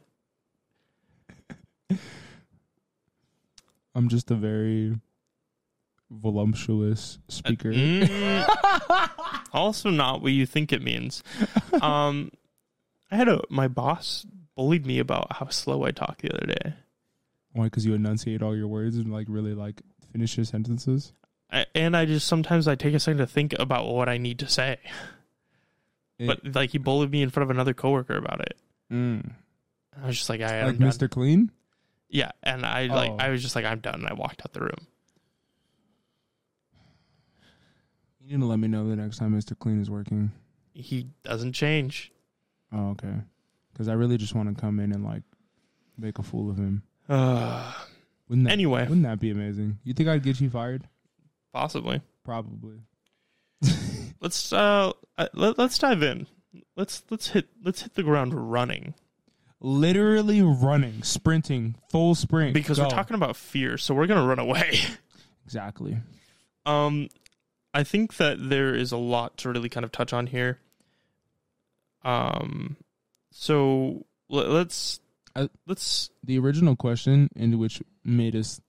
I'm 3.94 4.08
just 4.08 4.30
a 4.30 4.34
very 4.34 4.94
voluptuous 6.10 7.18
speaker. 7.28 7.72
Mm, 7.72 9.10
also 9.52 9.90
not 9.90 10.22
what 10.22 10.32
you 10.32 10.46
think 10.46 10.72
it 10.72 10.82
means. 10.82 11.22
Um, 11.82 12.30
I 13.10 13.16
had 13.16 13.28
a 13.28 13.42
my 13.50 13.68
boss 13.68 14.26
bullied 14.54 14.86
me 14.86 14.98
about 14.98 15.36
how 15.36 15.48
slow 15.48 15.84
I 15.84 15.90
talk 15.90 16.18
the 16.18 16.32
other 16.34 16.46
day. 16.46 16.74
Why? 17.52 17.64
Because 17.64 17.84
you 17.84 17.94
enunciate 17.94 18.42
all 18.42 18.56
your 18.56 18.68
words 18.68 18.96
and 18.96 19.12
like 19.12 19.26
really 19.28 19.54
like 19.54 19.82
finish 20.18 20.36
your 20.36 20.44
sentences. 20.44 21.12
I, 21.50 21.64
and 21.76 21.96
I 21.96 22.04
just 22.04 22.26
sometimes 22.26 22.66
I 22.66 22.74
take 22.74 22.92
a 22.94 22.98
second 23.00 23.18
to 23.18 23.26
think 23.26 23.54
about 23.58 23.86
what 23.86 24.08
I 24.08 24.18
need 24.18 24.40
to 24.40 24.48
say. 24.48 24.78
It- 26.18 26.26
but 26.26 26.54
like 26.56 26.70
he 26.70 26.78
bullied 26.78 27.12
me 27.12 27.22
in 27.22 27.30
front 27.30 27.44
of 27.44 27.50
another 27.54 27.72
coworker 27.74 28.16
about 28.16 28.40
it. 28.40 28.56
Mm. 28.92 29.30
I 30.02 30.06
was 30.08 30.16
just 30.16 30.28
like, 30.28 30.40
I 30.40 30.56
am 30.56 30.66
Like 30.66 30.78
done. 30.78 30.88
Mr. 30.88 31.08
Clean. 31.08 31.50
Yeah, 32.08 32.32
and 32.42 32.66
I 32.66 32.86
like 32.86 33.10
Oh. 33.12 33.16
I 33.20 33.28
was 33.28 33.42
just 33.42 33.54
like, 33.54 33.64
I'm 33.64 33.78
done. 33.80 33.94
And 33.96 34.08
I 34.08 34.14
walked 34.14 34.42
out 34.44 34.52
the 34.52 34.60
room. 34.60 34.86
You 38.20 38.36
need 38.36 38.40
to 38.42 38.46
let 38.46 38.58
me 38.58 38.66
know 38.68 38.88
the 38.88 38.96
next 38.96 39.18
time 39.18 39.32
Mr. 39.38 39.56
Clean 39.58 39.80
is 39.80 39.88
working. 39.90 40.32
He 40.74 41.06
doesn't 41.22 41.52
change. 41.52 42.12
Oh, 42.72 42.90
okay. 42.90 43.14
Because 43.72 43.88
I 43.88 43.92
really 43.94 44.16
just 44.18 44.34
want 44.34 44.54
to 44.54 44.60
come 44.60 44.80
in 44.80 44.92
and 44.92 45.04
like 45.04 45.22
make 45.96 46.18
a 46.18 46.22
fool 46.22 46.50
of 46.50 46.56
him. 46.56 46.82
Uh, 47.08 47.72
Wouldn't 48.28 48.46
that, 48.46 48.52
anyway, 48.52 48.82
wouldn't 48.82 49.02
that 49.04 49.20
be 49.20 49.30
amazing? 49.30 49.78
You 49.84 49.94
think 49.94 50.08
I'd 50.08 50.22
get 50.22 50.40
you 50.40 50.50
fired? 50.50 50.84
possibly. 51.52 52.00
Probably. 52.24 52.76
Let's 54.20 54.52
uh 54.52 54.92
uh, 55.16 55.28
let, 55.32 55.58
let's 55.58 55.78
dive 55.78 56.02
in. 56.02 56.26
Let's 56.76 57.02
let's 57.10 57.28
hit 57.28 57.48
let's 57.64 57.82
hit 57.82 57.94
the 57.94 58.02
ground 58.02 58.34
running 58.52 58.94
Literally 59.60 60.40
running, 60.42 61.02
sprinting, 61.02 61.74
full 61.90 62.14
sprint. 62.14 62.54
because 62.54 62.76
Go. 62.78 62.84
we're 62.84 62.90
talking 62.90 63.16
about 63.16 63.34
fear, 63.36 63.76
so 63.76 63.92
we're 63.94 64.06
gonna 64.06 64.26
run 64.26 64.38
away. 64.38 64.78
exactly. 65.44 65.96
Um, 66.64 67.08
I 67.74 67.82
think 67.82 68.16
that 68.18 68.36
there 68.50 68.72
is 68.74 68.92
a 68.92 68.96
lot 68.96 69.36
to 69.38 69.48
really 69.50 69.68
kind 69.68 69.82
of 69.84 69.90
touch 69.90 70.12
on 70.12 70.28
here. 70.28 70.58
Um, 72.04 72.76
so 73.32 74.06
let, 74.28 74.48
let's 74.48 75.00
I- 75.34 75.50
let's 75.66 76.10
The 76.22 76.38
original 76.38 76.76
question, 76.76 77.28
in 77.34 77.58
which 77.58 77.82
made 78.08 78.34
us 78.34 78.60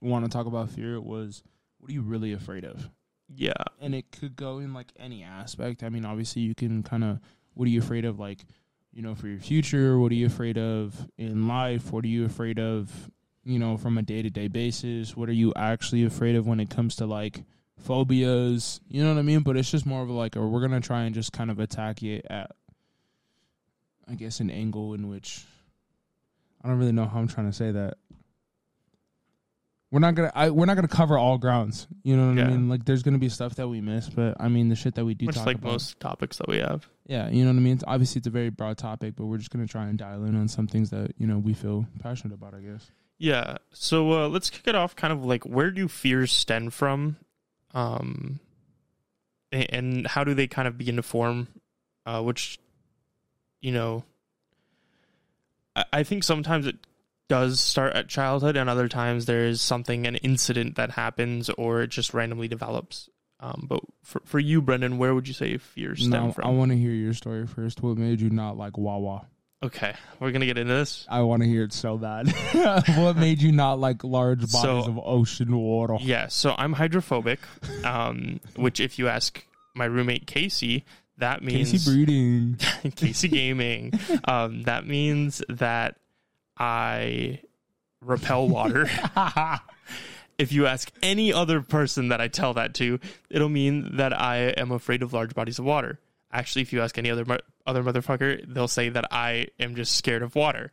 want 0.00 0.24
to 0.24 0.30
talk 0.30 0.46
about 0.46 0.70
fear, 0.70 1.00
was, 1.00 1.42
"What 1.78 1.90
are 1.90 1.94
you 1.94 2.02
really 2.02 2.32
afraid 2.32 2.64
of?" 2.64 2.90
yeah 3.34 3.52
and 3.80 3.94
it 3.94 4.10
could 4.12 4.36
go 4.36 4.58
in 4.58 4.72
like 4.74 4.92
any 4.98 5.22
aspect. 5.22 5.82
I 5.82 5.88
mean, 5.88 6.04
obviously, 6.04 6.42
you 6.42 6.54
can 6.54 6.82
kind 6.82 7.04
of 7.04 7.20
what 7.54 7.66
are 7.66 7.70
you 7.70 7.80
afraid 7.80 8.04
of, 8.04 8.18
like 8.18 8.44
you 8.92 9.02
know, 9.02 9.14
for 9.14 9.26
your 9.26 9.38
future? 9.38 9.98
What 9.98 10.12
are 10.12 10.16
you 10.16 10.26
afraid 10.26 10.58
of 10.58 11.08
in 11.16 11.48
life? 11.48 11.92
What 11.92 12.04
are 12.04 12.08
you 12.08 12.26
afraid 12.26 12.58
of, 12.58 13.10
you 13.42 13.58
know, 13.58 13.76
from 13.78 13.96
a 13.96 14.02
day 14.02 14.22
to 14.22 14.30
day 14.30 14.48
basis? 14.48 15.16
What 15.16 15.28
are 15.28 15.34
you 15.34 15.52
actually 15.56 16.04
afraid 16.04 16.36
of 16.36 16.46
when 16.46 16.60
it 16.60 16.68
comes 16.70 16.96
to 16.96 17.06
like 17.06 17.42
phobias? 17.78 18.80
You 18.88 19.02
know 19.02 19.14
what 19.14 19.18
I 19.18 19.22
mean? 19.22 19.40
But 19.40 19.56
it's 19.56 19.70
just 19.70 19.86
more 19.86 20.02
of 20.02 20.10
like, 20.10 20.36
or 20.36 20.46
we're 20.46 20.60
gonna 20.60 20.80
try 20.80 21.02
and 21.04 21.14
just 21.14 21.32
kind 21.32 21.50
of 21.50 21.58
attack 21.58 22.02
it 22.02 22.26
at, 22.28 22.52
I 24.08 24.14
guess, 24.14 24.40
an 24.40 24.50
angle 24.50 24.92
in 24.94 25.08
which 25.08 25.44
I 26.62 26.68
don't 26.68 26.78
really 26.78 26.92
know 26.92 27.06
how 27.06 27.18
I'm 27.18 27.28
trying 27.28 27.50
to 27.50 27.56
say 27.56 27.72
that 27.72 27.94
we're 29.92 30.00
not 30.00 30.14
gonna 30.16 30.32
I, 30.34 30.50
we're 30.50 30.64
not 30.66 30.74
gonna 30.74 30.88
cover 30.88 31.16
all 31.18 31.36
grounds. 31.38 31.86
You 32.02 32.16
know 32.16 32.28
what 32.28 32.38
Yeah. 32.38 32.44
I 32.44 32.48
mean? 32.48 32.68
Like 32.68 32.84
there's 32.84 33.02
gonna 33.04 33.18
be 33.18 33.28
stuff 33.28 33.54
that 33.56 33.68
we 33.68 33.80
miss, 33.80 34.08
but 34.08 34.38
I 34.40 34.48
mean 34.48 34.68
the 34.70 34.74
shit 34.74 34.94
that 34.96 35.04
we 35.04 35.14
do 35.14 35.26
much 35.26 35.36
talk 35.36 35.46
like 35.46 35.58
about. 35.58 35.72
most 35.72 36.00
topics 36.00 36.38
that 36.38 36.48
we 36.48 36.58
have. 36.58 36.88
Yeah, 37.06 37.28
you 37.28 37.44
know 37.44 37.50
what 37.50 37.56
I 37.58 37.60
mean. 37.60 37.74
It's, 37.74 37.84
obviously, 37.86 38.20
it's 38.20 38.26
a 38.26 38.30
very 38.30 38.48
broad 38.48 38.78
topic, 38.78 39.14
but 39.16 39.26
we're 39.26 39.36
just 39.38 39.50
gonna 39.50 39.66
try 39.66 39.84
and 39.86 39.98
dial 39.98 40.24
in 40.24 40.34
on 40.34 40.48
some 40.48 40.66
things 40.66 40.90
that 40.90 41.12
you 41.18 41.26
know 41.26 41.38
we 41.38 41.52
feel 41.52 41.86
passionate 42.00 42.34
about. 42.34 42.54
I 42.54 42.60
guess. 42.60 42.90
Yeah. 43.18 43.58
So 43.72 44.12
uh, 44.24 44.28
let's 44.28 44.50
kick 44.50 44.66
it 44.66 44.74
off. 44.74 44.96
Kind 44.96 45.12
of 45.12 45.24
like 45.24 45.44
where 45.44 45.70
do 45.70 45.86
fears 45.88 46.32
stem 46.32 46.70
from, 46.70 47.16
um, 47.74 48.40
and 49.52 50.06
how 50.06 50.24
do 50.24 50.32
they 50.34 50.46
kind 50.46 50.66
of 50.66 50.78
begin 50.78 50.96
to 50.96 51.02
form? 51.02 51.48
Uh, 52.06 52.20
which, 52.22 52.58
you 53.60 53.70
know, 53.72 54.02
I, 55.76 55.84
I 55.92 56.02
think 56.02 56.24
sometimes 56.24 56.66
it 56.66 56.76
does 57.28 57.60
start 57.60 57.94
at 57.94 58.08
childhood, 58.08 58.56
and 58.56 58.68
other 58.68 58.88
times 58.88 59.26
there 59.26 59.44
is 59.46 59.60
something, 59.60 60.06
an 60.06 60.16
incident 60.16 60.76
that 60.76 60.90
happens, 60.92 61.48
or 61.50 61.82
it 61.82 61.88
just 61.90 62.12
randomly 62.14 62.48
develops. 62.48 63.08
Um, 63.40 63.66
but 63.68 63.80
for 64.02 64.20
for 64.24 64.38
you, 64.38 64.62
Brendan, 64.62 64.98
where 64.98 65.14
would 65.14 65.26
you 65.26 65.34
say 65.34 65.56
fears 65.58 66.00
stem 66.00 66.10
Now, 66.10 66.30
from? 66.32 66.44
I 66.46 66.50
want 66.50 66.70
to 66.70 66.76
hear 66.78 66.92
your 66.92 67.12
story 67.14 67.46
first. 67.46 67.82
What 67.82 67.96
made 67.98 68.20
you 68.20 68.30
not 68.30 68.56
like 68.56 68.76
Wawa? 68.78 69.26
okay, 69.64 69.94
we're 70.18 70.32
gonna 70.32 70.44
get 70.46 70.58
into 70.58 70.74
this. 70.74 71.06
I 71.08 71.20
want 71.22 71.42
to 71.42 71.48
hear 71.48 71.62
it 71.62 71.72
so 71.72 71.96
bad. 71.96 72.28
what 72.96 73.16
made 73.16 73.40
you 73.40 73.52
not 73.52 73.78
like 73.78 74.02
large 74.02 74.40
bodies 74.40 74.60
So- 74.62 74.78
of 74.90 74.98
ocean 75.04 75.56
water? 75.56 75.98
Yeah, 76.00 76.26
so 76.28 76.54
I'm 76.58 76.72
hydrophobic, 76.72 77.38
um, 77.84 78.40
which 78.56 78.80
if 78.80 78.98
you 78.98 79.06
ask 79.08 79.44
my 79.76 79.84
roommate 79.84 80.26
Casey, 80.26 80.84
that 81.18 81.42
means 81.44 81.70
Casey 81.70 81.90
breeding. 81.90 82.56
Casey 82.96 83.28
Gaming. 83.28 83.92
Um, 84.24 84.64
that 84.64 84.86
means 84.86 85.42
that 85.48 85.96
I 86.62 87.40
repel 88.00 88.48
water. 88.48 88.88
if 90.38 90.52
you 90.52 90.66
ask 90.66 90.92
any 91.02 91.32
other 91.32 91.60
person 91.60 92.08
that 92.10 92.20
I 92.20 92.28
tell 92.28 92.54
that 92.54 92.74
to, 92.74 93.00
it'll 93.28 93.48
mean 93.48 93.96
that 93.96 94.16
I 94.16 94.50
am 94.56 94.70
afraid 94.70 95.02
of 95.02 95.12
large 95.12 95.34
bodies 95.34 95.58
of 95.58 95.64
water. 95.64 95.98
Actually, 96.30 96.62
if 96.62 96.72
you 96.72 96.80
ask 96.80 96.96
any 96.98 97.10
other 97.10 97.24
other 97.66 97.82
motherfucker, 97.82 98.44
they'll 98.46 98.68
say 98.68 98.90
that 98.90 99.06
I 99.10 99.48
am 99.58 99.74
just 99.74 99.96
scared 99.96 100.22
of 100.22 100.36
water. 100.36 100.70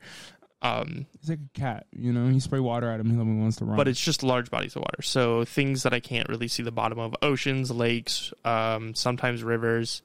Um, 0.62 1.08
He's 1.22 1.31
like 1.31 1.39
a 1.55 1.60
cat. 1.60 1.88
You 1.91 2.13
know, 2.13 2.27
you 2.27 2.39
spray 2.39 2.60
water 2.60 2.88
at 2.91 3.00
him, 3.00 3.10
he 3.10 3.19
only 3.19 3.41
wants 3.41 3.58
to 3.58 3.65
run. 3.65 3.75
but 3.75 3.88
it's 3.88 4.00
just 4.00 4.22
large 4.22 4.51
bodies 4.51 4.75
of 4.75 4.81
water. 4.84 5.01
So 5.01 5.43
things 5.43 5.84
that 5.84 5.93
I 5.93 6.00
can't 6.00 6.29
really 6.29 6.50
see 6.50 6.62
the 6.62 6.72
bottom 6.72 7.00
of 7.00 7.15
oceans, 7.24 7.72
lakes, 7.72 8.31
um, 8.46 8.93
sometimes 8.93 9.41
rivers, 9.41 10.03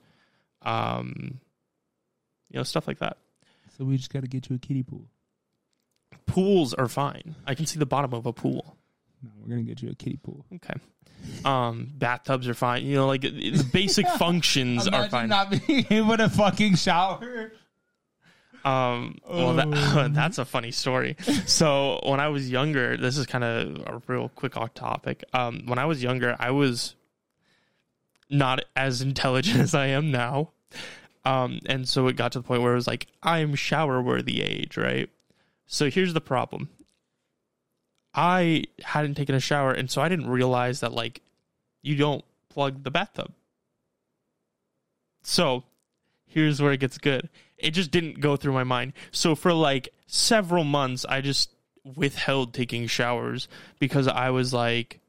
um, 0.63 1.41
you 2.49 2.57
know, 2.57 2.63
stuff 2.63 2.89
like 2.89 3.01
that. 3.01 3.19
so 3.77 3.85
we 3.85 3.99
just 3.99 4.11
got 4.11 4.23
to 4.23 4.29
get 4.29 4.49
you 4.49 4.57
a 4.57 4.59
kiddie 4.59 4.83
pool. 4.83 5.05
Pools 6.27 6.75
are 6.75 6.89
fine. 6.89 7.35
I 7.47 7.55
can 7.55 7.67
see 7.67 7.79
the 7.79 7.87
bottom 7.87 8.13
of 8.15 8.27
a 8.27 8.33
pool. 8.33 8.77
No, 9.23 9.31
we're 9.41 9.49
gonna 9.49 9.63
get 9.63 9.83
you 9.83 9.91
a 9.91 9.95
kiddie 9.95 10.17
pool. 10.23 10.45
Okay. 10.55 10.75
Um, 11.45 11.91
bathtubs 11.97 12.49
are 12.49 12.55
fine. 12.55 12.85
You 12.85 12.97
know, 12.97 13.07
like 13.07 13.23
the 13.23 13.65
basic 13.73 14.07
functions 14.19 14.87
are 14.87 15.07
Imagine 15.07 15.11
fine. 15.11 15.29
not 15.29 15.51
being 15.67 15.87
able 15.91 16.17
to 16.17 16.29
fucking 16.29 16.77
shower. 16.77 17.53
Um, 18.65 19.19
well, 19.29 19.49
Oh. 19.51 19.55
that, 19.57 20.11
that's 20.15 20.39
a 20.39 20.45
funny 20.45 20.71
story. 20.71 21.17
So 21.47 22.01
when 22.05 22.21
I 22.21 22.29
was 22.29 22.51
younger, 22.51 22.97
this 22.97 23.17
is 23.19 23.27
kind 23.27 23.45
of 23.45 23.77
a 23.87 24.03
real 24.07 24.31
quick 24.31 24.57
off 24.57 24.75
topic. 24.75 25.23
Um, 25.33 25.63
when 25.67 25.79
I 25.79 25.85
was 25.87 26.03
younger, 26.03 26.35
I 26.39 26.51
was 26.51 26.95
not 28.31 28.61
as 28.77 29.01
intelligent 29.03 29.61
as 29.61 29.75
I 29.75 29.87
am 29.89 30.11
now. 30.11 30.51
Um, 31.27 31.61
and 31.67 31.89
so 31.89 32.07
it 32.09 32.17
got 32.17 32.33
to 32.33 32.39
the 32.41 32.43
point 32.47 32.61
where 32.63 32.73
it 32.73 32.77
was 32.77 32.87
like, 32.87 33.07
I'm 33.23 33.55
shower 33.55 34.03
worthy 34.03 34.43
age, 34.43 34.77
right? 34.77 35.09
So 35.67 35.91
here's 35.91 36.15
the 36.15 36.21
problem. 36.21 36.69
I 38.15 38.65
hadn't 38.83 39.17
taken 39.17 39.35
a 39.35 39.41
shower, 39.41 39.73
and 39.73 39.91
so 39.91 40.01
I 40.01 40.09
didn't 40.09 40.29
realize 40.29 40.81
that 40.81 40.93
like 40.93 41.21
you 41.83 41.97
don't 41.97 42.25
plug 42.49 42.85
the 42.85 42.91
bathtub. 42.91 43.33
So 45.23 45.65
here's 46.27 46.61
where 46.61 46.73
it 46.73 46.81
gets 46.81 46.99
good. 46.99 47.29
It 47.59 47.71
just 47.71 47.91
didn't 47.91 48.21
go 48.21 48.37
through 48.37 48.53
my 48.53 48.65
mind. 48.65 48.93
So 49.11 49.35
for 49.35 49.53
like 49.53 49.89
several 50.07 50.65
months, 50.65 51.05
I 51.09 51.21
just 51.21 51.51
withheld 51.97 52.55
taking 52.55 52.87
showers 52.87 53.49
because 53.79 54.09
I 54.09 54.31
was 54.31 54.53
like, 54.53 55.01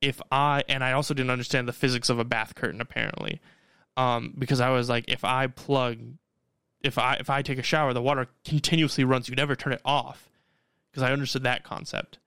if 0.00 0.20
I 0.30 0.64
and 0.68 0.84
I 0.84 0.92
also 0.92 1.14
didn't 1.14 1.30
understand 1.30 1.66
the 1.66 1.72
physics 1.72 2.10
of 2.10 2.18
a 2.18 2.24
bath 2.24 2.54
curtain 2.54 2.80
apparently, 2.80 3.40
um, 3.96 4.34
because 4.38 4.60
I 4.60 4.70
was 4.70 4.88
like, 4.88 5.04
if 5.08 5.24
I 5.24 5.46
plug, 5.46 5.98
if 6.84 6.98
I 6.98 7.14
if 7.14 7.30
I 7.30 7.42
take 7.42 7.58
a 7.58 7.62
shower, 7.62 7.92
the 7.92 8.02
water 8.02 8.28
continuously 8.44 9.04
runs. 9.04 9.28
You 9.28 9.34
never 9.34 9.56
turn 9.56 9.72
it 9.72 9.80
off 9.84 10.28
because 10.90 11.02
I 11.02 11.12
understood 11.12 11.42
that 11.42 11.64
concept. 11.64 12.18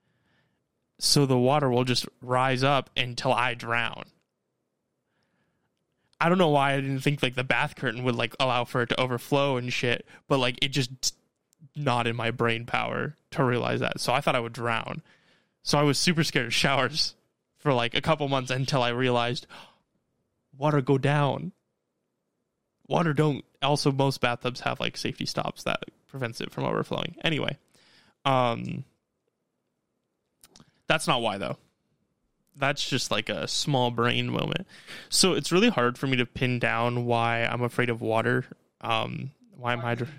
So 0.98 1.24
the 1.24 1.38
water 1.38 1.70
will 1.70 1.84
just 1.84 2.06
rise 2.20 2.64
up 2.64 2.90
until 2.96 3.32
I 3.32 3.54
drown. 3.54 4.04
I 6.20 6.28
don't 6.28 6.38
know 6.38 6.48
why 6.48 6.72
I 6.72 6.80
didn't 6.80 7.00
think 7.00 7.22
like 7.22 7.36
the 7.36 7.44
bath 7.44 7.76
curtain 7.76 8.02
would 8.02 8.16
like 8.16 8.34
allow 8.40 8.64
for 8.64 8.82
it 8.82 8.88
to 8.88 9.00
overflow 9.00 9.56
and 9.56 9.72
shit, 9.72 10.04
but 10.26 10.40
like 10.40 10.58
it 10.60 10.68
just 10.68 11.14
not 11.76 12.08
in 12.08 12.16
my 12.16 12.32
brain 12.32 12.66
power 12.66 13.14
to 13.30 13.44
realize 13.44 13.78
that. 13.80 14.00
So 14.00 14.12
I 14.12 14.20
thought 14.20 14.34
I 14.34 14.40
would 14.40 14.52
drown. 14.52 15.02
So 15.62 15.78
I 15.78 15.82
was 15.82 15.98
super 15.98 16.24
scared 16.24 16.46
of 16.46 16.54
showers 16.54 17.14
for 17.58 17.72
like 17.72 17.94
a 17.94 18.00
couple 18.00 18.26
months 18.28 18.50
until 18.50 18.82
I 18.82 18.88
realized 18.88 19.46
water 20.56 20.80
go 20.80 20.98
down. 20.98 21.52
Water 22.88 23.12
don't 23.12 23.44
also 23.62 23.90
most 23.92 24.20
bathtubs 24.20 24.60
have 24.60 24.80
like 24.80 24.96
safety 24.96 25.26
stops 25.26 25.64
that 25.64 25.84
prevents 26.08 26.40
it 26.40 26.50
from 26.52 26.64
overflowing. 26.64 27.14
Anyway, 27.24 27.56
um 28.24 28.84
that's 30.86 31.06
not 31.06 31.20
why 31.22 31.38
though 31.38 31.56
that's 32.56 32.88
just 32.88 33.10
like 33.12 33.28
a 33.28 33.46
small 33.46 33.90
brain 33.92 34.28
moment. 34.30 34.66
So 35.10 35.34
it's 35.34 35.52
really 35.52 35.68
hard 35.68 35.96
for 35.96 36.08
me 36.08 36.16
to 36.16 36.26
pin 36.26 36.58
down 36.58 37.04
why 37.06 37.44
I'm 37.44 37.62
afraid 37.62 37.88
of 37.88 38.00
water. 38.00 38.46
Um, 38.80 39.30
why 39.56 39.72
I'm 39.72 39.78
hydro. 39.80 40.08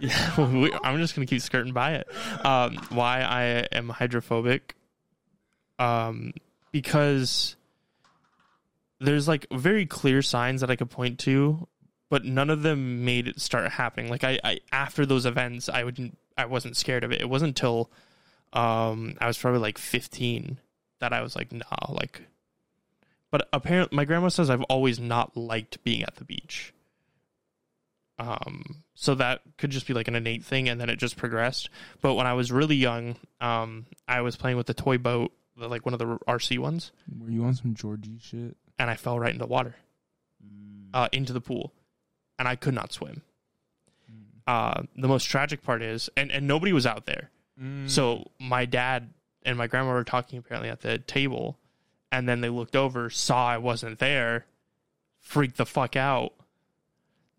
Yeah, 0.00 0.46
we, 0.50 0.72
I'm 0.82 0.98
just 0.98 1.14
gonna 1.14 1.26
keep 1.26 1.42
skirting 1.42 1.74
by 1.74 1.92
it. 1.96 2.08
Um, 2.44 2.76
why 2.88 3.20
I 3.20 3.42
am 3.70 3.90
hydrophobic. 3.90 4.74
um, 5.78 6.32
because 6.72 7.54
there's 8.98 9.28
like 9.28 9.46
very 9.52 9.84
clear 9.84 10.22
signs 10.22 10.62
that 10.62 10.70
I 10.70 10.76
could 10.76 10.88
point 10.88 11.18
to, 11.20 11.68
but 12.10 12.24
none 12.26 12.50
of 12.50 12.60
them 12.62 13.04
made 13.04 13.26
it 13.26 13.40
start 13.40 13.70
happening. 13.72 14.10
Like 14.10 14.24
I, 14.24 14.38
I 14.44 14.58
after 14.72 15.06
those 15.06 15.24
events, 15.24 15.68
I 15.70 15.82
wouldn't, 15.84 16.18
I 16.36 16.44
wasn't 16.44 16.76
scared 16.76 17.02
of 17.04 17.12
it. 17.12 17.20
It 17.22 17.30
wasn't 17.30 17.50
until 17.50 17.90
um, 18.52 19.16
I 19.20 19.26
was 19.26 19.38
probably 19.38 19.60
like 19.60 19.78
15 19.78 20.58
that 20.98 21.12
I 21.14 21.22
was 21.22 21.34
like, 21.34 21.50
nah, 21.52 21.64
like. 21.88 22.22
But 23.30 23.48
apparently, 23.52 23.94
my 23.96 24.04
grandma 24.04 24.28
says 24.28 24.50
I've 24.50 24.62
always 24.64 24.98
not 25.00 25.36
liked 25.36 25.82
being 25.84 26.02
at 26.02 26.16
the 26.16 26.24
beach. 26.24 26.74
Um, 28.18 28.82
so 28.94 29.14
that 29.14 29.40
could 29.56 29.70
just 29.70 29.86
be 29.86 29.94
like 29.94 30.08
an 30.08 30.14
innate 30.14 30.44
thing, 30.44 30.68
and 30.68 30.78
then 30.80 30.90
it 30.90 30.96
just 30.96 31.16
progressed. 31.16 31.70
But 32.02 32.14
when 32.16 32.26
I 32.26 32.34
was 32.34 32.52
really 32.52 32.76
young, 32.76 33.16
um, 33.40 33.86
I 34.06 34.20
was 34.20 34.36
playing 34.36 34.56
with 34.58 34.66
the 34.66 34.74
toy 34.74 34.98
boat, 34.98 35.32
the, 35.56 35.68
like 35.68 35.86
one 35.86 35.94
of 35.94 35.98
the 36.00 36.18
RC 36.28 36.58
ones, 36.58 36.92
Were 37.18 37.30
you 37.30 37.44
on 37.44 37.54
some 37.54 37.74
Georgie 37.74 38.18
shit? 38.20 38.56
and 38.78 38.90
I 38.90 38.96
fell 38.96 39.18
right 39.18 39.32
into 39.32 39.44
the 39.44 39.50
water, 39.50 39.74
Mm. 40.44 40.88
uh, 40.92 41.08
into 41.12 41.32
the 41.32 41.40
pool, 41.40 41.72
and 42.40 42.48
I 42.48 42.56
could 42.56 42.74
not 42.74 42.92
swim. 42.92 43.22
Uh, 44.46 44.82
the 44.96 45.06
most 45.06 45.24
tragic 45.26 45.62
part 45.62 45.82
is, 45.82 46.10
and, 46.16 46.32
and 46.32 46.48
nobody 46.48 46.72
was 46.72 46.86
out 46.86 47.06
there. 47.06 47.30
So 47.86 48.30
my 48.40 48.64
dad 48.64 49.10
and 49.44 49.58
my 49.58 49.66
grandma 49.66 49.92
were 49.92 50.02
talking 50.02 50.38
apparently 50.38 50.70
at 50.70 50.80
the 50.80 50.98
table, 50.98 51.58
and 52.10 52.26
then 52.26 52.40
they 52.40 52.48
looked 52.48 52.74
over, 52.74 53.10
saw 53.10 53.46
I 53.46 53.58
wasn't 53.58 53.98
there, 53.98 54.46
freaked 55.20 55.58
the 55.58 55.66
fuck 55.66 55.94
out. 55.94 56.32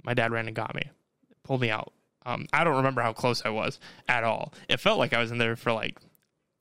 My 0.03 0.13
dad 0.13 0.31
ran 0.31 0.45
and 0.45 0.55
got 0.55 0.75
me, 0.75 0.83
pulled 1.43 1.61
me 1.61 1.71
out. 1.71 1.91
Um, 2.23 2.45
I 2.53 2.63
don't 2.63 2.75
remember 2.77 3.01
how 3.01 3.13
close 3.13 3.41
I 3.43 3.49
was 3.49 3.79
at 4.07 4.23
all. 4.23 4.53
It 4.69 4.79
felt 4.79 4.99
like 4.99 5.13
I 5.13 5.19
was 5.19 5.31
in 5.31 5.39
there 5.39 5.55
for 5.55 5.71
like 5.71 5.97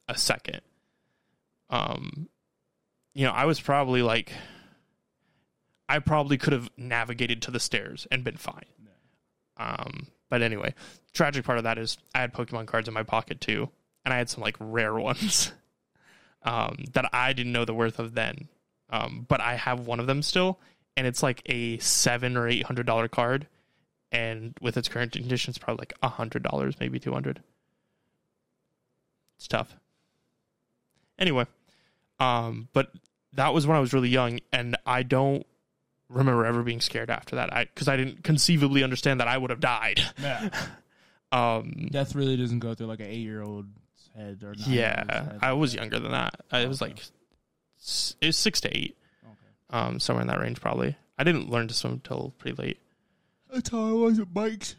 a 0.09 0.17
second. 0.17 0.63
Um, 1.69 2.31
you 3.13 3.27
know, 3.27 3.33
I 3.33 3.45
was 3.45 3.61
probably 3.61 4.01
like, 4.01 4.33
I 5.91 5.99
probably 5.99 6.39
could 6.39 6.53
have 6.53 6.71
navigated 6.77 7.43
to 7.43 7.51
the 7.51 7.59
stairs 7.59 8.07
and 8.13 8.23
been 8.23 8.37
fine. 8.37 8.65
Um, 9.57 10.07
but 10.29 10.41
anyway, 10.41 10.73
tragic 11.13 11.45
part 11.45 11.59
of 11.59 11.65
that 11.65 11.79
is 11.79 11.99
I 12.15 12.21
had 12.21 12.33
Pokemon 12.33 12.67
cards 12.67 12.87
in 12.87 12.95
my 12.95 13.03
pocket 13.03 13.41
too, 13.41 13.69
and 14.05 14.15
I 14.15 14.17
had 14.17 14.31
some 14.31 14.41
like 14.41 14.55
rare 14.61 14.95
ones 15.01 15.51
um, 16.45 16.85
that 16.93 17.11
I 17.13 17.33
didn't 17.33 17.51
know 17.51 17.65
the 17.65 17.75
worth 17.75 17.99
of 17.99 18.15
then. 18.15 18.47
Um, 18.89 19.27
but 19.29 19.41
I 19.41 19.57
have 19.57 19.81
one 19.81 19.99
of 19.99 20.07
them 20.07 20.23
still, 20.23 20.61
and 20.97 21.09
it's 21.09 21.25
like 21.25 21.43
a 21.47 21.79
seven 21.79 22.37
or 22.37 22.47
eight 22.47 22.67
hundred 22.67 22.87
dollar 22.87 23.09
card, 23.09 23.49
and 24.13 24.57
with 24.61 24.77
its 24.77 24.89
current 24.89 25.11
condition, 25.11 25.51
it's 25.51 25.59
probably 25.59 25.83
like 25.83 25.95
a 26.05 26.09
hundred 26.09 26.45
dollars, 26.45 26.77
maybe 26.79 27.01
two 27.01 27.13
hundred. 27.13 27.43
It's 29.39 29.49
tough. 29.49 29.75
Anyway, 31.19 31.47
um, 32.21 32.69
but 32.73 32.93
that 33.33 33.53
was 33.53 33.67
when 33.67 33.77
I 33.77 33.81
was 33.81 33.93
really 33.93 34.09
young, 34.09 34.39
and 34.53 34.77
I 34.87 35.03
don't 35.03 35.45
remember 36.11 36.45
ever 36.45 36.63
being 36.63 36.81
scared 36.83 37.09
after 37.09 37.37
that. 37.37 37.53
I 37.55 37.65
because 37.65 37.89
I 37.89 37.97
didn't 37.97 38.23
conceivably 38.25 38.83
understand 38.85 39.21
that 39.21 39.29
I 39.29 39.39
would 39.39 39.49
have 39.51 39.61
died. 39.61 40.01
Yeah. 40.21 40.51
Um, 41.33 41.87
Death 41.93 42.17
really 42.17 42.37
doesn't 42.37 42.59
go 42.59 42.75
through 42.75 42.89
like 42.89 42.99
an 42.99 43.07
eight 43.07 43.21
year 43.21 43.41
old's 43.41 43.69
head 44.17 44.43
or 44.43 44.53
yeah, 44.67 45.35
I 45.41 45.53
was 45.53 45.73
younger 45.73 46.01
than 46.01 46.11
that. 46.11 46.41
I 46.51 46.67
was 46.67 46.81
like, 46.81 46.99
it 48.21 48.27
was 48.27 48.37
six 48.37 48.61
to 48.63 48.77
eight, 48.77 48.99
Okay. 49.25 49.79
um, 49.79 50.01
somewhere 50.01 50.23
in 50.23 50.27
that 50.27 50.41
range 50.41 50.61
probably. 50.61 50.97
I 51.17 51.23
didn't 51.23 51.49
learn 51.49 51.69
to 51.69 51.75
swim 51.75 51.93
until 51.93 52.35
pretty 52.39 52.61
late. 52.61 52.81
That's 53.49 53.71
how 53.71 53.89
I 53.91 53.93
was 53.93 54.19
at 54.19 54.35
bikes. 54.35 54.75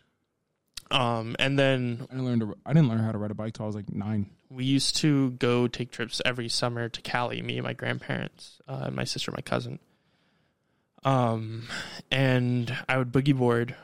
Um, 0.91 1.37
and 1.39 1.57
then 1.57 2.05
I 2.11 2.15
didn't 2.17 2.39
to. 2.41 2.57
I 2.65 2.73
didn't 2.73 2.89
learn 2.89 2.99
how 2.99 3.13
to 3.13 3.17
ride 3.17 3.31
a 3.31 3.33
bike 3.33 3.53
till 3.53 3.63
I 3.63 3.67
was 3.67 3.75
like 3.77 3.89
nine. 3.89 4.29
we 4.49 4.65
used 4.65 4.97
to 4.97 5.31
go 5.31 5.69
take 5.69 5.89
trips 5.91 6.21
every 6.25 6.49
summer 6.49 6.89
to 6.89 7.01
Cali, 7.01 7.41
me 7.41 7.59
and 7.59 7.63
my 7.65 7.71
grandparents, 7.71 8.59
uh, 8.67 8.81
and 8.87 8.95
my 8.97 9.05
sister, 9.05 9.31
my 9.31 9.39
cousin. 9.39 9.79
Um, 11.03 11.67
and 12.11 12.75
I 12.87 12.97
would 12.97 13.11
boogie 13.11 13.35
board 13.35 13.75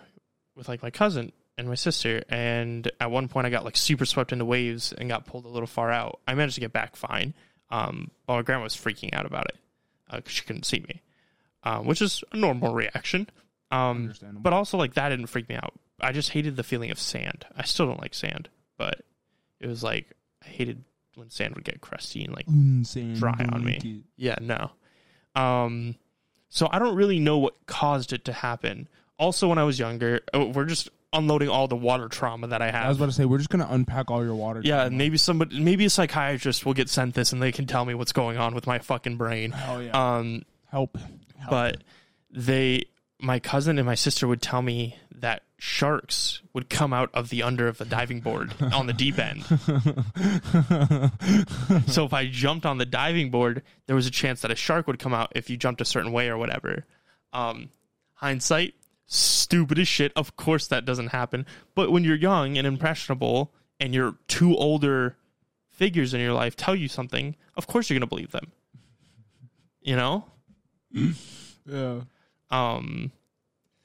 with 0.56 0.68
like 0.70 0.84
my 0.84 0.92
cousin 0.92 1.32
and 1.58 1.68
my 1.68 1.76
sister. 1.76 2.24
And 2.30 2.90
at 3.00 3.10
one 3.12 3.28
point, 3.28 3.48
I 3.48 3.50
got 3.50 3.66
like 3.66 3.78
super 3.78 4.06
swept 4.06 4.32
into 4.32 4.46
waves 4.46 4.94
and 4.94 5.10
got 5.10 5.26
pulled 5.26 5.46
a 5.46 5.50
little 5.50 5.68
far 5.68 5.92
out. 5.92 6.20
I 6.28 6.34
managed 6.34 6.56
to 6.56 6.62
get 6.62 6.74
back 6.74 6.96
fine. 6.96 7.34
Um, 7.70 8.12
but 8.26 8.36
my 8.36 8.42
grandma 8.44 8.64
was 8.64 8.76
freaking 8.76 9.14
out 9.14 9.26
about 9.26 9.46
it 9.50 9.58
because 10.16 10.32
she 10.34 10.46
couldn't 10.46 10.66
see 10.66 10.80
me, 10.80 11.02
um, 11.64 11.86
which 11.86 12.02
is 12.02 12.24
a 12.32 12.38
normal 12.38 12.74
reaction. 12.74 13.30
Um, 13.72 14.14
but 14.42 14.54
also 14.54 14.78
like 14.78 14.94
that 14.94 15.10
didn't 15.10 15.28
freak 15.28 15.50
me 15.50 15.56
out. 15.56 15.74
I 16.00 16.12
just 16.14 16.30
hated 16.30 16.56
the 16.56 16.64
feeling 16.64 16.92
of 16.92 17.00
sand. 17.00 17.46
I 17.58 17.64
still 17.64 17.86
don't 17.88 18.00
like 18.00 18.14
sand, 18.14 18.48
but 18.78 19.02
it 19.60 19.68
was 19.68 19.84
like 19.84 20.14
I 20.46 20.48
hated 20.48 20.84
when 21.16 21.30
sand 21.30 21.56
would 21.56 21.66
get 21.66 21.82
crusty 21.82 22.24
and 22.24 22.34
like 22.34 22.48
Insane. 22.48 23.16
dry 23.16 23.46
on 23.52 23.66
me. 23.66 24.04
yeah, 24.16 24.36
no. 24.40 24.72
Um, 25.36 25.96
so 26.50 26.68
I 26.72 26.80
don't 26.80 26.96
really 26.96 27.20
know 27.20 27.38
what 27.38 27.54
caused 27.66 28.14
it 28.14 28.26
to 28.26 28.34
happen. 28.34 28.88
Also, 29.20 29.48
when 29.48 29.58
I 29.58 29.64
was 29.64 29.80
younger, 29.80 30.22
oh, 30.34 30.46
we're 30.48 30.66
just 30.66 30.90
unloading 31.14 31.50
all 31.50 31.68
the 31.68 31.76
water 31.76 32.08
trauma 32.10 32.48
that 32.48 32.62
I 32.62 32.70
had. 32.72 32.86
I 32.86 32.90
was 32.90 32.98
about 32.98 33.08
to 33.08 33.12
say 33.14 33.26
we're 33.26 33.38
just 33.38 33.50
gonna 33.50 33.68
unpack 33.70 34.12
all 34.12 34.24
your 34.24 34.36
water. 34.36 34.62
yeah, 34.64 34.82
trauma. 34.82 34.92
maybe 34.92 35.18
somebody, 35.18 35.60
maybe 35.60 35.86
a 35.86 35.90
psychiatrist 35.90 36.66
will 36.66 36.74
get 36.74 36.90
sent 36.90 37.16
this 37.16 37.32
and 37.34 37.42
they 37.42 37.52
can 37.52 37.66
tell 37.66 37.86
me 37.86 37.94
what's 37.94 38.12
going 38.12 38.38
on 38.38 38.54
with 38.54 38.68
my 38.68 38.80
fucking 38.80 39.18
brain. 39.18 39.52
Hell 39.52 39.82
yeah. 39.82 40.18
Um, 40.18 40.44
Help. 40.70 40.98
Help. 41.38 41.50
but 41.50 41.78
they 42.30 42.84
my 43.20 43.40
cousin 43.40 43.80
and 43.80 43.86
my 43.86 43.96
sister 43.96 44.28
would 44.28 44.42
tell 44.42 44.62
me 44.62 44.96
that 45.16 45.44
sharks 45.60 46.42
would 46.54 46.70
come 46.70 46.94
out 46.94 47.10
of 47.14 47.30
the 47.30 47.42
under 47.42 47.68
of 47.68 47.78
the 47.78 47.86
diving 47.86 48.22
board 48.22 48.54
on 48.74 48.86
the 48.86 48.94
deep 48.94 49.18
end. 49.18 49.44
so 51.88 52.06
if 52.06 52.14
I 52.14 52.28
jumped 52.28 52.66
on 52.66 52.78
the 52.78 52.86
diving 52.86 53.32
board, 53.32 53.64
there 53.88 53.96
was 53.96 54.06
a 54.06 54.12
chance 54.12 54.42
that 54.42 54.52
a 54.52 54.56
shark 54.56 54.88
would 54.88 55.00
come 55.00 55.14
out 55.14 55.32
if 55.36 55.50
you 55.50 55.58
jumped 55.58 55.82
a 55.82 55.86
certain 55.86 56.12
way 56.12 56.30
or 56.30 56.38
whatever. 56.38 56.86
Um, 57.34 57.70
hindsight, 58.14 58.76
stupid 59.08 59.80
as 59.80 59.88
shit. 59.88 60.12
Of 60.16 60.36
course 60.36 60.68
that 60.68 60.86
doesn't 60.86 61.08
happen. 61.08 61.46
But 61.74 61.92
when 61.92 62.04
you're 62.04 62.16
young 62.16 62.58
and 62.58 62.68
impressionable 62.68 63.52
and 63.80 63.96
your 63.96 64.16
two 64.28 64.56
older 64.56 65.18
figures 65.70 66.14
in 66.14 66.22
your 66.22 66.34
life 66.34 66.56
tell 66.56 66.76
you 66.76 66.88
something, 66.88 67.36
of 67.56 67.66
course 67.66 67.90
you're 67.90 67.98
gonna 67.98 68.08
believe 68.08 68.32
them. 68.32 68.52
You 69.82 69.96
know? 69.96 70.26
yeah. 71.66 72.02
um 72.52 73.12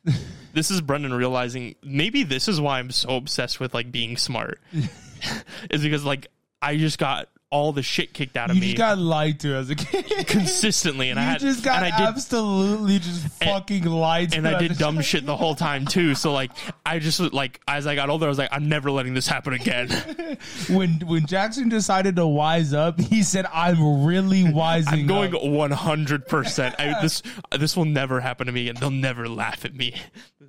this 0.52 0.70
is 0.70 0.80
brendan 0.80 1.12
realizing 1.12 1.74
maybe 1.82 2.22
this 2.22 2.48
is 2.48 2.60
why 2.60 2.78
i'm 2.78 2.90
so 2.90 3.16
obsessed 3.16 3.60
with 3.60 3.74
like 3.74 3.90
being 3.92 4.16
smart. 4.16 4.60
Is 5.70 5.82
because 5.82 6.04
like 6.04 6.26
i 6.60 6.76
just 6.76 6.98
got 6.98 7.28
all 7.52 7.72
the 7.72 7.82
shit 7.82 8.14
kicked 8.14 8.36
out 8.36 8.50
of 8.50 8.56
me. 8.56 8.62
You 8.62 8.62
me 8.62 8.68
just 8.72 8.78
got 8.78 8.98
lied 8.98 9.38
to 9.40 9.54
as 9.54 9.70
a 9.70 9.74
kid. 9.76 10.26
consistently 10.26 11.10
and 11.10 11.20
i 11.20 11.22
had 11.22 11.40
just 11.40 11.62
got 11.62 11.82
and 11.82 11.92
i 11.92 11.98
did 11.98 12.08
absolutely 12.08 12.98
just 12.98 13.28
fucking 13.44 13.84
lied 13.84 14.32
to. 14.32 14.38
and 14.38 14.48
i 14.48 14.58
did 14.58 14.78
dumb 14.78 14.96
child. 14.96 15.04
shit 15.04 15.26
the 15.26 15.36
whole 15.36 15.54
time 15.54 15.84
too 15.84 16.14
so 16.14 16.32
like 16.32 16.50
i 16.86 16.98
just 16.98 17.20
like 17.32 17.60
as 17.68 17.86
i 17.86 17.94
got 17.94 18.08
older 18.08 18.26
i 18.26 18.28
was 18.28 18.38
like 18.38 18.48
i'm 18.52 18.68
never 18.68 18.90
letting 18.90 19.14
this 19.14 19.26
happen 19.26 19.52
again 19.52 19.88
When 20.70 21.00
when 21.00 21.26
Jackson 21.26 21.68
decided 21.68 22.16
to 22.16 22.26
wise 22.26 22.72
up, 22.72 22.98
he 22.98 23.22
said, 23.22 23.46
"I'm 23.52 24.04
really 24.04 24.42
wising 24.42 24.92
i'm 24.92 25.06
going 25.06 25.32
100% 25.32 26.74
I, 26.78 27.02
this 27.02 27.22
this 27.58 27.76
will 27.76 27.84
never 27.84 28.20
happen 28.20 28.46
to 28.46 28.52
me 28.52 28.68
and 28.68 28.78
they'll 28.78 28.90
never 28.90 29.28
laugh 29.28 29.64
at 29.64 29.74
me 29.74 29.94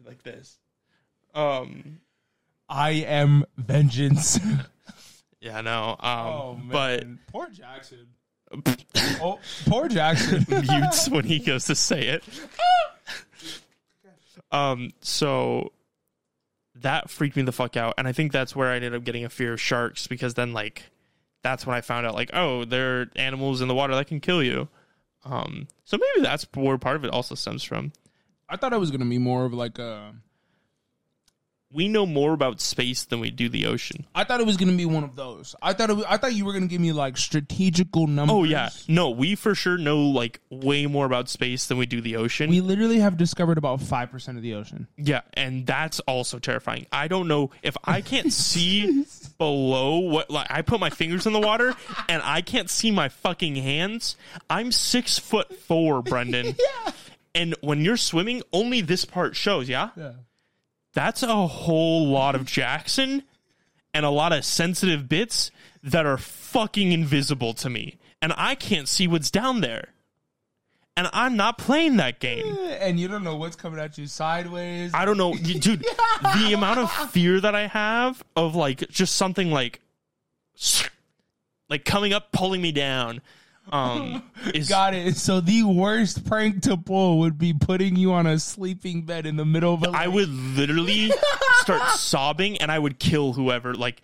like 0.05 0.23
this 0.23 0.59
um 1.33 1.99
I 2.69 2.91
am 2.91 3.45
vengeance." 3.57 4.39
Yeah 5.43 5.61
no 5.61 5.95
um 5.99 6.27
oh 6.27 6.59
but 6.71 7.05
poor 7.31 7.49
Jackson. 7.49 8.07
oh, 9.21 9.39
poor 9.65 9.87
Jackson. 9.87 10.45
mutes 10.69 11.09
when 11.09 11.25
he 11.25 11.39
goes 11.39 11.65
to 11.65 11.75
say 11.75 12.07
it. 12.07 12.23
um, 14.51 14.91
so 15.01 15.71
that 16.75 17.09
freaked 17.09 17.35
me 17.35 17.43
the 17.43 17.51
fuck 17.51 17.77
out, 17.77 17.95
and 17.97 18.07
I 18.07 18.11
think 18.11 18.31
that's 18.31 18.55
where 18.55 18.69
I 18.69 18.75
ended 18.75 18.95
up 18.95 19.03
getting 19.03 19.25
a 19.25 19.29
fear 19.29 19.53
of 19.53 19.61
sharks 19.61 20.07
because 20.07 20.33
then 20.33 20.53
like 20.53 20.83
that's 21.41 21.65
when 21.65 21.75
I 21.75 21.81
found 21.81 22.05
out 22.05 22.15
like 22.15 22.29
oh 22.33 22.65
there 22.65 23.01
are 23.01 23.09
animals 23.15 23.61
in 23.61 23.67
the 23.67 23.75
water 23.75 23.95
that 23.95 24.07
can 24.07 24.19
kill 24.19 24.43
you. 24.43 24.67
Um, 25.25 25.67
so 25.85 25.97
maybe 25.97 26.25
that's 26.25 26.45
where 26.53 26.77
part 26.77 26.97
of 26.97 27.05
it 27.05 27.11
also 27.11 27.35
stems 27.35 27.63
from. 27.63 27.93
I 28.49 28.57
thought 28.57 28.73
it 28.73 28.79
was 28.79 28.91
gonna 28.91 29.05
be 29.05 29.17
more 29.19 29.45
of 29.45 29.53
like 29.53 29.79
a. 29.79 30.13
We 31.73 31.87
know 31.87 32.05
more 32.05 32.33
about 32.33 32.61
space 32.61 33.03
than 33.03 33.19
we 33.19 33.31
do 33.31 33.49
the 33.49 33.65
ocean. 33.65 34.05
I 34.13 34.23
thought 34.23 34.39
it 34.39 34.45
was 34.45 34.57
gonna 34.57 34.73
be 34.73 34.85
one 34.85 35.03
of 35.03 35.15
those. 35.15 35.55
I 35.61 35.73
thought 35.73 35.89
it 35.89 35.95
was, 35.95 36.05
I 36.07 36.17
thought 36.17 36.33
you 36.33 36.45
were 36.45 36.53
gonna 36.53 36.67
give 36.67 36.79
me 36.79 36.91
like 36.91 37.17
strategical 37.17 38.05
numbers. 38.07 38.33
Oh 38.35 38.43
yeah, 38.43 38.69
no, 38.87 39.09
we 39.09 39.35
for 39.35 39.55
sure 39.55 39.77
know 39.77 40.01
like 40.01 40.39
way 40.51 40.85
more 40.85 41.05
about 41.05 41.29
space 41.29 41.65
than 41.65 41.77
we 41.77 41.85
do 41.85 41.99
the 41.99 42.15
ocean. 42.17 42.49
We 42.49 42.61
literally 42.61 42.99
have 42.99 43.17
discovered 43.17 43.57
about 43.57 43.81
five 43.81 44.11
percent 44.11 44.37
of 44.37 44.43
the 44.43 44.53
ocean. 44.53 44.87
Yeah, 44.97 45.21
and 45.33 45.65
that's 45.65 45.99
also 46.01 46.39
terrifying. 46.39 46.85
I 46.91 47.07
don't 47.07 47.27
know 47.27 47.49
if 47.63 47.75
I 47.83 48.01
can't 48.01 48.31
see 48.53 49.05
below 49.37 49.97
what 49.97 50.29
like 50.29 50.47
I 50.49 50.61
put 50.61 50.79
my 50.79 50.89
fingers 50.91 51.25
in 51.25 51.33
the 51.33 51.39
water 51.39 51.73
and 52.07 52.21
I 52.23 52.41
can't 52.41 52.69
see 52.69 52.91
my 52.91 53.09
fucking 53.09 53.55
hands. 53.55 54.15
I'm 54.49 54.71
six 54.71 55.17
foot 55.17 55.53
four, 55.59 56.01
Brendan. 56.01 56.55
Yeah. 56.85 56.91
And 57.35 57.55
when 57.61 57.81
you're 57.81 57.97
swimming, 57.97 58.43
only 58.53 58.81
this 58.81 59.05
part 59.05 59.35
shows, 59.35 59.67
yeah? 59.67 59.89
Yeah. 59.97 60.11
That's 60.93 61.23
a 61.23 61.47
whole 61.47 62.07
lot 62.07 62.35
of 62.35 62.45
Jackson 62.45 63.23
and 63.93 64.05
a 64.05 64.09
lot 64.09 64.31
of 64.33 64.45
sensitive 64.45 65.07
bits 65.09 65.51
that 65.83 66.05
are 66.05 66.17
fucking 66.17 66.91
invisible 66.91 67.53
to 67.55 67.69
me. 67.69 67.97
and 68.21 68.33
I 68.37 68.55
can't 68.55 68.87
see 68.87 69.05
what's 69.07 69.29
down 69.29 69.61
there. 69.61 69.89
And 70.95 71.09
I'm 71.11 71.35
not 71.35 71.57
playing 71.57 71.97
that 71.97 72.19
game. 72.19 72.45
Eh, 72.61 72.77
and 72.79 72.99
you 72.99 73.07
don't 73.07 73.23
know 73.23 73.35
what's 73.35 73.55
coming 73.55 73.79
at 73.79 73.97
you 73.97 74.05
sideways. 74.07 74.91
I 74.93 75.05
don't 75.05 75.17
know, 75.17 75.33
dude. 75.43 75.83
The 76.21 76.53
amount 76.53 76.79
of 76.79 76.91
fear 77.11 77.41
that 77.41 77.55
I 77.55 77.67
have 77.67 78.23
of 78.35 78.55
like 78.55 78.87
just 78.89 79.15
something 79.15 79.49
like, 79.51 79.81
like 81.69 81.83
coming 81.83 82.13
up, 82.13 82.31
pulling 82.31 82.61
me 82.61 82.71
down, 82.71 83.21
um, 83.71 84.23
is 84.53 84.69
Got 84.69 84.93
it. 84.93 85.15
So 85.15 85.39
the 85.39 85.63
worst 85.63 86.25
prank 86.25 86.63
to 86.63 86.77
pull 86.77 87.19
would 87.19 87.37
be 87.37 87.53
putting 87.53 87.95
you 87.95 88.11
on 88.13 88.27
a 88.27 88.39
sleeping 88.39 89.03
bed 89.03 89.25
in 89.25 89.35
the 89.35 89.45
middle 89.45 89.73
of 89.73 89.83
a. 89.83 89.89
I 89.89 90.07
would 90.07 90.29
literally 90.29 91.11
start 91.61 91.81
sobbing 91.97 92.57
and 92.57 92.71
I 92.71 92.79
would 92.79 92.99
kill 92.99 93.33
whoever. 93.33 93.73
Like, 93.73 94.01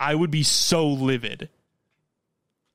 I 0.00 0.14
would 0.14 0.30
be 0.30 0.42
so 0.42 0.88
livid. 0.88 1.48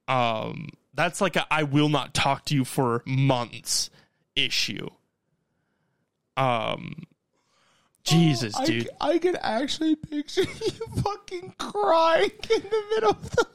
Um, 0.08 0.70
that's 0.94 1.22
like 1.22 1.36
a 1.36 1.46
I 1.52 1.64
will 1.64 1.90
not 1.90 2.14
talk 2.14 2.46
to 2.46 2.56
you 2.56 2.66
for 2.66 3.02
months 3.06 3.90
issue. 4.36 4.88
Um, 6.38 7.04
Jesus, 8.04 8.56
I, 8.58 8.66
dude. 8.66 8.84
c- 8.84 8.90
I 9.00 9.18
can 9.20 9.36
actually 9.38 9.96
picture 9.96 10.42
you 10.66 11.02
fucking 11.02 11.54
crying 11.58 12.32
in 12.50 12.62
the 12.62 12.84
middle 12.96 13.12
of 13.12 13.30
the. 13.32 13.48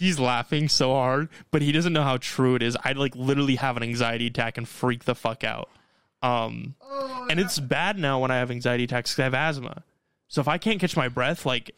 He's 0.00 0.18
laughing 0.18 0.68
so 0.68 0.94
hard, 0.94 1.28
but 1.50 1.60
he 1.60 1.72
doesn't 1.72 1.92
know 1.92 2.02
how 2.02 2.16
true 2.16 2.54
it 2.54 2.62
is. 2.62 2.74
I'd 2.82 2.96
like 2.96 3.14
literally 3.14 3.56
have 3.56 3.76
an 3.76 3.82
anxiety 3.82 4.28
attack 4.28 4.56
and 4.56 4.66
freak 4.66 5.04
the 5.04 5.14
fuck 5.14 5.44
out. 5.44 5.68
Um, 6.22 6.74
and 7.28 7.38
it's 7.38 7.58
bad 7.58 7.98
now 7.98 8.18
when 8.18 8.30
I 8.30 8.36
have 8.36 8.50
anxiety 8.50 8.84
attacks 8.84 9.12
because 9.12 9.20
I 9.20 9.24
have 9.24 9.34
asthma. 9.34 9.84
So 10.28 10.40
if 10.40 10.48
I 10.48 10.56
can't 10.56 10.80
catch 10.80 10.96
my 10.96 11.08
breath, 11.08 11.44
like 11.44 11.72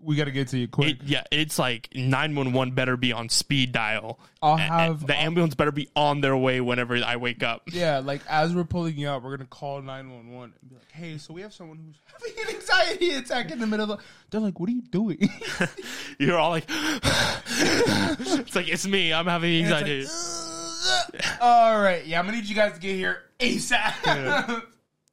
We 0.00 0.14
got 0.16 0.24
to 0.26 0.30
get 0.30 0.48
to 0.48 0.58
you 0.58 0.68
quick. 0.68 0.90
It, 0.90 0.98
yeah, 1.06 1.24
it's 1.32 1.58
like 1.58 1.88
911 1.94 2.74
better 2.74 2.96
be 2.96 3.12
on 3.12 3.28
speed 3.28 3.72
dial. 3.72 4.20
I'll 4.40 4.56
have- 4.56 5.06
the 5.06 5.16
ambulance 5.16 5.54
better 5.56 5.72
be 5.72 5.88
on 5.96 6.20
their 6.20 6.36
way 6.36 6.60
whenever 6.60 6.94
I 7.04 7.16
wake 7.16 7.42
up. 7.42 7.62
Yeah, 7.72 7.98
like 7.98 8.20
as 8.28 8.54
we're 8.54 8.62
pulling 8.64 8.96
you 8.96 9.08
out, 9.08 9.22
we're 9.24 9.36
gonna 9.36 9.46
call 9.48 9.82
nine 9.82 10.10
one 10.12 10.30
one 10.30 10.52
and 10.60 10.70
be 10.70 10.76
like, 10.76 10.90
"Hey, 10.92 11.18
so 11.18 11.34
we 11.34 11.40
have 11.42 11.52
someone 11.52 11.78
who's 11.78 11.96
having 12.36 12.48
an 12.48 12.54
anxiety 12.60 13.10
attack 13.14 13.50
in 13.50 13.58
the 13.58 13.66
middle 13.66 13.90
of." 13.92 14.00
They're 14.30 14.40
like, 14.40 14.58
"What 14.60 14.68
are 14.68 14.72
you 14.72 14.82
doing?" 14.82 15.28
You're 16.18 16.38
all 16.38 16.50
like, 16.50 16.66
it's 16.68 18.54
like 18.54 18.68
it's 18.68 18.86
me. 18.86 19.12
I'm 19.12 19.26
having 19.26 19.62
anxiety. 19.64 20.04
like, 20.04 21.40
All 21.40 21.80
right, 21.80 22.06
yeah, 22.06 22.18
I'm 22.20 22.26
gonna 22.26 22.36
need 22.38 22.46
you 22.48 22.54
guys 22.54 22.72
to 22.74 22.80
get 22.80 22.94
here 22.94 23.22
ASAP. 23.40 24.62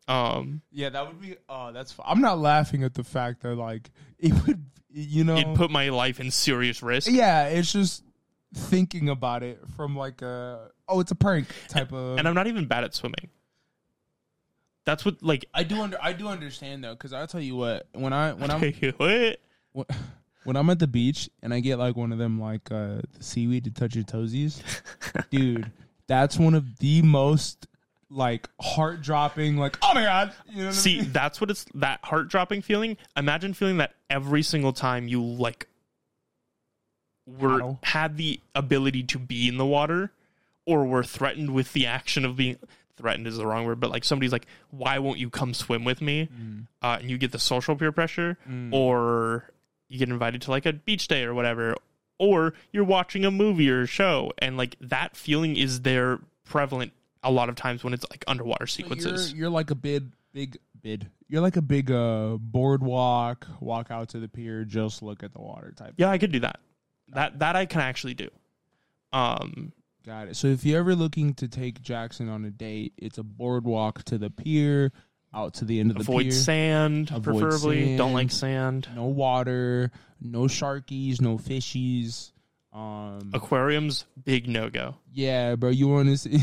Um, 0.07 0.61
yeah, 0.71 0.89
that 0.89 1.07
would 1.07 1.19
be. 1.21 1.35
Oh, 1.49 1.71
that's. 1.71 1.91
F- 1.91 2.05
I'm 2.05 2.21
not 2.21 2.39
laughing 2.39 2.83
at 2.83 2.93
the 2.93 3.03
fact 3.03 3.41
that 3.41 3.55
like 3.55 3.89
it 4.19 4.33
would, 4.45 4.63
you 4.91 5.23
know. 5.23 5.35
it 5.35 5.55
put 5.55 5.71
my 5.71 5.89
life 5.89 6.19
in 6.19 6.31
serious 6.31 6.83
risk. 6.83 7.09
yeah, 7.11 7.47
it's 7.47 7.71
just 7.71 8.03
thinking 8.53 9.09
about 9.09 9.43
it 9.43 9.59
from 9.75 9.95
like 9.97 10.21
a 10.21 10.69
oh, 10.87 10.99
it's 10.99 11.11
a 11.11 11.15
prank 11.15 11.47
type 11.69 11.91
of. 11.91 12.17
And 12.19 12.27
I'm 12.27 12.35
not 12.35 12.47
even 12.47 12.65
bad 12.65 12.83
at 12.83 12.93
swimming. 12.93 13.29
That's 14.85 15.03
what 15.03 15.23
like. 15.23 15.45
I 15.53 15.63
do 15.63 15.81
under 15.81 15.97
I 16.01 16.13
do 16.13 16.27
understand 16.27 16.83
though, 16.83 16.93
because 16.93 17.11
I'll 17.13 17.27
tell 17.27 17.41
you 17.41 17.55
what 17.55 17.87
when 17.93 18.13
I 18.13 18.33
when 18.33 18.51
I'm 18.51 18.61
what? 18.97 19.39
when- 19.71 19.85
when 20.43 20.55
I'm 20.55 20.69
at 20.69 20.77
the 20.77 20.85
beach 20.85 21.27
and 21.41 21.51
I 21.51 21.59
get 21.59 21.79
like 21.79 21.95
one 21.95 22.11
of 22.11 22.19
them 22.19 22.39
like 22.39 22.71
uh 22.71 23.01
the 23.17 23.23
seaweed 23.23 23.63
to 23.63 23.71
touch 23.71 23.95
your 23.95 24.03
toesies, 24.03 24.61
dude, 25.31 25.71
that's 26.05 26.37
one 26.37 26.53
of 26.53 26.77
the 26.77 27.01
most 27.01 27.65
like 28.09 28.49
heart 28.61 29.01
dropping 29.01 29.57
like 29.57 29.77
oh 29.81 29.93
my 29.93 30.03
god, 30.03 30.33
you 30.49 30.63
know 30.65 30.71
See, 30.71 30.99
I 30.99 31.01
mean? 31.03 31.11
that's 31.11 31.41
what 31.41 31.49
it's 31.49 31.65
that 31.75 31.99
heart 32.03 32.27
dropping 32.29 32.61
feeling. 32.61 32.97
Imagine 33.17 33.53
feeling 33.53 33.77
that 33.77 33.93
every 34.09 34.43
single 34.43 34.73
time 34.73 35.07
you 35.07 35.23
like 35.23 35.67
were 37.25 37.49
Paddle. 37.59 37.79
had 37.83 38.17
the 38.17 38.39
ability 38.53 39.03
to 39.03 39.19
be 39.19 39.47
in 39.47 39.57
the 39.57 39.65
water 39.65 40.11
or 40.65 40.85
were 40.85 41.03
threatened 41.03 41.53
with 41.53 41.73
the 41.73 41.85
action 41.87 42.25
of 42.25 42.35
being 42.35 42.57
threatened 42.97 43.27
is 43.27 43.37
the 43.37 43.45
wrong 43.45 43.65
word, 43.65 43.79
but 43.79 43.89
like 43.89 44.03
somebody's 44.03 44.31
like, 44.31 44.45
Why 44.69 44.99
won't 44.99 45.19
you 45.19 45.29
come 45.29 45.53
swim 45.53 45.83
with 45.83 46.01
me? 46.01 46.29
Mm. 46.33 46.67
Uh, 46.81 46.97
and 47.01 47.09
you 47.09 47.17
get 47.17 47.31
the 47.31 47.39
social 47.39 47.75
peer 47.75 47.91
pressure, 47.91 48.37
or 48.71 49.49
you 49.89 49.99
get 49.99 50.09
invited 50.09 50.41
to 50.43 50.51
like 50.51 50.65
a 50.65 50.73
beach 50.73 51.07
day 51.07 51.23
or 51.23 51.33
whatever, 51.33 51.75
or 52.19 52.53
you're 52.71 52.83
watching 52.83 53.25
a 53.25 53.31
movie 53.31 53.69
or 53.69 53.81
a 53.81 53.87
show, 53.87 54.31
and 54.37 54.55
like 54.57 54.75
that 54.79 55.15
feeling 55.15 55.57
is 55.57 55.81
there 55.81 56.19
prevalent 56.45 56.93
a 57.25 57.31
lot 57.31 57.49
of 57.49 57.55
times 57.55 57.83
when 57.83 57.93
it's 57.93 58.05
like 58.09 58.23
underwater 58.27 58.67
sequences. 58.67 59.31
You're, 59.33 59.39
you're 59.41 59.49
like 59.49 59.71
a 59.71 59.75
big 59.75 60.13
big 60.33 60.57
bid. 60.81 61.09
You're 61.27 61.41
like 61.41 61.57
a 61.57 61.61
big 61.61 61.91
uh 61.91 62.38
boardwalk, 62.39 63.47
walk 63.59 63.91
out 63.91 64.09
to 64.09 64.19
the 64.19 64.27
pier, 64.29 64.63
just 64.63 65.01
look 65.01 65.23
at 65.23 65.33
the 65.33 65.41
water 65.41 65.73
type. 65.75 65.95
Yeah, 65.97 66.09
I 66.09 66.17
could 66.17 66.31
do 66.31 66.39
that. 66.39 66.59
That 67.09 67.39
that 67.39 67.55
I 67.55 67.65
can 67.65 67.81
actually 67.81 68.13
do. 68.13 68.29
Um, 69.11 69.73
Got 70.05 70.27
it. 70.27 70.35
So 70.35 70.47
if 70.47 70.63
you're 70.63 70.79
ever 70.79 70.93
looking 70.93 71.33
to 71.35 71.47
take 71.47 71.81
Jackson 71.81 72.29
on 72.29 72.45
a 72.45 72.51
date, 72.51 72.93
it's 72.97 73.17
a 73.17 73.23
boardwalk 73.23 74.03
to 74.03 74.19
the 74.19 74.29
pier, 74.29 74.91
out 75.33 75.55
to 75.55 75.65
the 75.65 75.79
end 75.79 75.89
of 75.89 75.97
the 75.97 76.01
avoid 76.03 76.23
pier. 76.25 76.31
sand, 76.31 77.11
Avoid 77.11 77.41
preferably. 77.41 77.97
Don't 77.97 78.13
like 78.13 78.29
sand. 78.29 78.88
no 78.95 79.05
water, 79.05 79.91
no 80.21 80.41
sharkies, 80.43 81.21
no 81.21 81.38
fishies. 81.38 82.31
Um, 82.75 83.31
Aquariums, 83.33 84.03
big 84.25 84.49
no 84.49 84.69
go. 84.69 84.95
yeah, 85.13 85.55
bro, 85.55 85.69
you 85.69 85.88
want 85.88 86.09
to 86.09 86.17
see? 86.17 86.39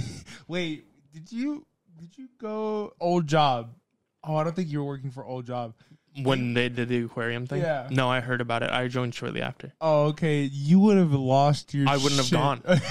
Wait, 0.49 0.87
did 1.13 1.31
you 1.31 1.67
did 2.01 2.17
you 2.17 2.29
go 2.41 2.95
old 2.99 3.27
job? 3.27 3.75
Oh, 4.25 4.37
I 4.37 4.45
don't 4.45 4.57
think 4.57 4.71
you 4.71 4.79
were 4.79 4.87
working 4.87 5.11
for 5.11 5.25
old 5.25 5.45
job. 5.47 5.75
When 6.23 6.55
they 6.55 6.69
did 6.71 6.89
the 6.89 7.03
aquarium 7.05 7.47
thing, 7.47 7.61
Yeah. 7.61 7.89
No, 7.91 8.09
I 8.11 8.21
heard 8.21 8.41
about 8.41 8.63
it. 8.63 8.71
I 8.71 8.89
joined 8.89 9.15
shortly 9.15 9.43
after. 9.43 9.73
Oh, 9.81 10.05
okay. 10.09 10.43
You 10.45 10.79
would 10.81 10.97
have 10.97 11.13
lost 11.13 11.75
your. 11.75 11.87
I 11.89 11.97
wouldn't 11.99 12.21
have 12.21 12.31
gone. 12.31 12.63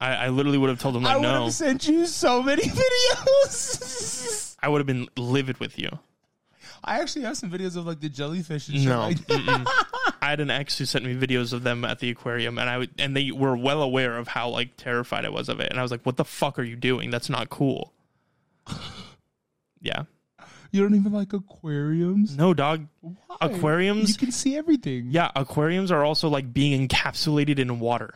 I, 0.00 0.14
I 0.14 0.28
literally 0.28 0.58
would 0.58 0.70
have 0.70 0.78
told 0.80 0.94
them 0.94 1.04
I 1.04 1.14
like 1.14 1.16
would 1.22 1.22
no. 1.28 1.44
have 1.44 1.52
sent 1.52 1.86
you 1.88 2.06
so 2.06 2.42
many 2.42 2.62
videos. 2.66 4.56
I 4.62 4.68
would 4.68 4.78
have 4.78 4.86
been 4.86 5.08
livid 5.16 5.58
with 5.58 5.78
you. 5.78 5.90
I 6.82 7.00
actually 7.00 7.22
have 7.22 7.36
some 7.36 7.50
videos 7.50 7.76
of 7.76 7.86
like 7.86 8.00
the 8.00 8.08
jellyfish 8.08 8.68
and 8.68 8.78
shit. 8.78 8.88
No, 8.88 9.00
like-. 9.08 9.66
I 10.22 10.30
had 10.30 10.40
an 10.40 10.50
ex 10.50 10.78
who 10.78 10.84
sent 10.84 11.04
me 11.04 11.14
videos 11.14 11.52
of 11.52 11.62
them 11.62 11.84
at 11.84 11.98
the 11.98 12.10
aquarium, 12.10 12.58
and 12.58 12.68
I 12.68 12.78
would, 12.78 12.90
and 12.98 13.16
they 13.16 13.30
were 13.30 13.56
well 13.56 13.82
aware 13.82 14.16
of 14.16 14.28
how 14.28 14.48
like 14.50 14.76
terrified 14.76 15.24
I 15.24 15.30
was 15.30 15.48
of 15.48 15.60
it, 15.60 15.70
and 15.70 15.78
I 15.78 15.82
was 15.82 15.90
like, 15.90 16.04
"What 16.04 16.16
the 16.16 16.24
fuck 16.24 16.58
are 16.58 16.62
you 16.62 16.76
doing? 16.76 17.10
That's 17.10 17.30
not 17.30 17.50
cool." 17.50 17.92
yeah, 19.80 20.04
you 20.72 20.82
don't 20.82 20.94
even 20.94 21.12
like 21.12 21.32
aquariums. 21.32 22.36
no, 22.36 22.54
dog. 22.54 22.86
Why? 23.00 23.16
Aquariums? 23.40 24.10
You 24.10 24.18
can 24.18 24.32
see 24.32 24.56
everything. 24.56 25.08
Yeah, 25.10 25.30
aquariums 25.34 25.90
are 25.90 26.04
also 26.04 26.28
like 26.28 26.52
being 26.52 26.88
encapsulated 26.88 27.58
in 27.58 27.80
water. 27.80 28.14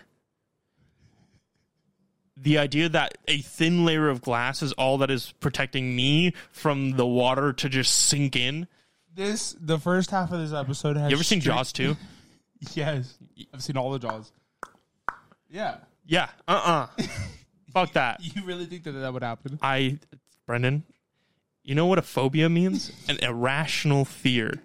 The 2.36 2.58
idea 2.58 2.88
that 2.90 3.18
a 3.26 3.38
thin 3.38 3.84
layer 3.84 4.08
of 4.08 4.20
glass 4.20 4.62
is 4.62 4.72
all 4.74 4.98
that 4.98 5.10
is 5.10 5.32
protecting 5.40 5.96
me 5.96 6.34
from 6.50 6.92
the 6.92 7.06
water 7.06 7.52
to 7.54 7.68
just 7.68 7.94
sink 7.94 8.36
in. 8.36 8.68
This 9.14 9.54
the 9.60 9.78
first 9.78 10.10
half 10.10 10.32
of 10.32 10.40
this 10.40 10.52
episode 10.52 10.96
has. 10.96 11.10
You 11.10 11.16
ever 11.16 11.24
seen 11.24 11.40
strict- 11.40 11.56
Jaws 11.56 11.72
2? 11.72 11.96
Yes, 12.74 13.18
I've 13.52 13.62
seen 13.62 13.76
all 13.76 13.90
the 13.90 13.98
Jaws. 13.98 14.32
Yeah, 15.50 15.76
Yeah, 16.06 16.28
uh 16.48 16.88
uh 16.98 17.02
Fuck 17.74 17.92
that. 17.92 18.20
you 18.22 18.42
really 18.44 18.64
think 18.64 18.84
that 18.84 18.92
that 18.92 19.12
would 19.12 19.22
happen? 19.22 19.58
I, 19.60 19.98
Brendan, 20.46 20.84
you 21.62 21.74
know 21.74 21.84
what 21.84 21.98
a 21.98 22.02
phobia 22.02 22.48
means? 22.48 22.90
An 23.06 23.18
irrational 23.20 24.06
fear. 24.06 24.62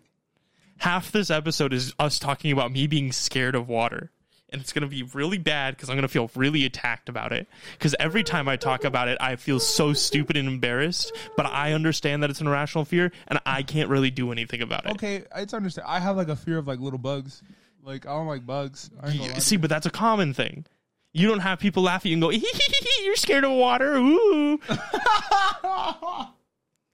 Half 0.78 1.12
this 1.12 1.30
episode 1.30 1.74
is 1.74 1.94
us 2.00 2.20
talking 2.20 2.54
about 2.54 2.72
me 2.72 2.88
being 2.88 3.12
scared 3.12 3.54
of 3.56 3.68
water. 3.68 4.12
And 4.52 4.62
it's 4.62 4.74
going 4.74 4.82
to 4.82 4.88
be 4.88 5.04
really 5.04 5.38
bad 5.38 5.76
because 5.76 5.90
I'm 5.90 5.96
going 5.96 6.02
to 6.04 6.08
feel 6.08 6.32
really 6.36 6.66
attacked 6.66 7.08
about 7.08 7.32
it. 7.32 7.48
Because 7.74 7.96
every 8.00 8.24
time 8.24 8.48
I 8.48 8.56
talk 8.56 8.84
about 8.84 9.08
it, 9.08 9.18
I 9.22 9.36
feel 9.36 9.60
so 9.60 9.94
stupid 9.94 10.38
and 10.38 10.48
embarrassed. 10.48 11.12
But 11.38 11.46
I 11.46 11.74
understand 11.74 12.24
that 12.24 12.30
it's 12.30 12.42
an 12.42 12.48
irrational 12.48 12.86
fear 12.86 13.12
and 13.28 13.40
I 13.46 13.62
can't 13.64 13.90
really 13.90 14.10
do 14.10 14.32
anything 14.32 14.62
about 14.62 14.86
it. 14.86 14.92
Okay, 14.94 15.24
it's 15.36 15.54
understand. 15.54 15.88
I 15.88 16.00
have 16.00 16.18
like 16.18 16.30
a 16.30 16.36
fear 16.36 16.58
of 16.58 16.68
like 16.68 16.80
little 16.80 17.00
bugs. 17.00 17.44
Like 17.84 18.06
I 18.06 18.10
don't 18.10 18.28
like 18.28 18.46
bugs. 18.46 18.90
I 19.02 19.10
ain't 19.10 19.18
gonna 19.18 19.30
lie 19.30 19.36
to 19.36 19.42
See, 19.42 19.58
but 19.58 19.70
that's 19.70 19.86
a 19.86 19.92
common 19.92 20.34
thing. 20.34 20.66
You 21.14 21.28
don't 21.28 21.40
have 21.40 21.60
people 21.60 21.84
laugh 21.84 22.02
at 22.02 22.06
you 22.06 22.14
and 22.14 22.22
go, 22.22 22.30
you're 23.04 23.16
scared 23.16 23.44
of 23.44 23.52
water. 23.52 23.96
Ooh. 23.98 24.60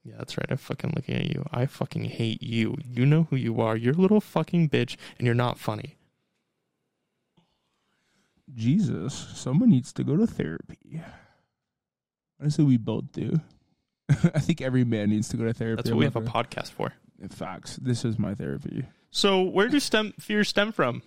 Yeah, 0.06 0.14
that's 0.18 0.38
right. 0.38 0.46
I'm 0.48 0.56
fucking 0.56 0.92
looking 0.94 1.16
at 1.16 1.24
you. 1.24 1.44
I 1.50 1.66
fucking 1.66 2.04
hate 2.04 2.40
you. 2.40 2.76
You 2.84 3.04
know 3.04 3.26
who 3.28 3.34
you 3.34 3.60
are. 3.60 3.76
You're 3.76 3.94
a 3.94 3.96
little 3.96 4.20
fucking 4.20 4.68
bitch 4.70 4.96
and 5.18 5.26
you're 5.26 5.34
not 5.34 5.58
funny. 5.58 5.96
Jesus, 8.54 9.14
someone 9.34 9.70
needs 9.70 9.92
to 9.94 10.04
go 10.04 10.16
to 10.16 10.26
therapy. 10.26 11.00
Honestly, 12.40 12.64
we 12.64 12.76
both 12.76 13.10
do. 13.12 13.40
I 14.10 14.40
think 14.40 14.60
every 14.60 14.84
man 14.84 15.10
needs 15.10 15.28
to 15.30 15.36
go 15.36 15.44
to 15.44 15.52
therapy. 15.54 15.76
That's 15.76 15.90
what 15.90 15.98
we 15.98 16.04
have 16.04 16.16
a 16.16 16.20
podcast 16.20 16.70
for. 16.70 16.92
gonna- 17.20 17.28
Facts. 17.34 17.76
This 17.76 18.04
is 18.04 18.18
my 18.18 18.34
therapy. 18.34 18.84
So, 19.10 19.42
where 19.42 19.68
do 19.68 19.80
stem 19.80 20.12
fears 20.20 20.48
stem 20.48 20.70
from? 20.72 21.02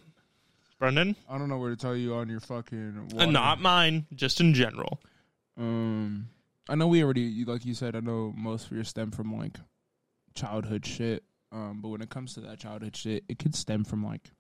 Brendan? 0.80 1.16
I 1.30 1.38
don't 1.38 1.50
know 1.50 1.58
where 1.58 1.70
to 1.70 1.76
tell 1.76 1.96
you 1.96 2.16
on 2.16 2.30
your 2.30 2.40
fucking. 2.40 3.10
Uh, 3.12 3.16
water. 3.16 3.32
not 3.32 3.62
mine, 3.62 4.06
just 4.16 4.40
in 4.42 4.54
general. 4.54 5.00
Um, 5.58 6.30
I 6.68 6.76
know 6.76 6.88
we 6.88 7.04
already, 7.04 7.44
like 7.46 7.66
you 7.66 7.74
said, 7.74 7.96
I 7.96 8.00
know 8.00 8.34
most 8.36 8.70
fears 8.70 8.90
stem 8.90 9.12
from 9.12 9.38
like 9.38 9.58
childhood 10.34 10.86
shit. 10.86 11.24
Um, 11.52 11.80
but 11.82 11.90
when 11.90 12.02
it 12.02 12.10
comes 12.10 12.34
to 12.36 12.42
that 12.42 12.60
childhood 12.60 12.96
shit, 12.96 13.24
it 13.28 13.40
could 13.40 13.56
stem 13.56 13.84
from 13.84 14.04
like 14.06 14.32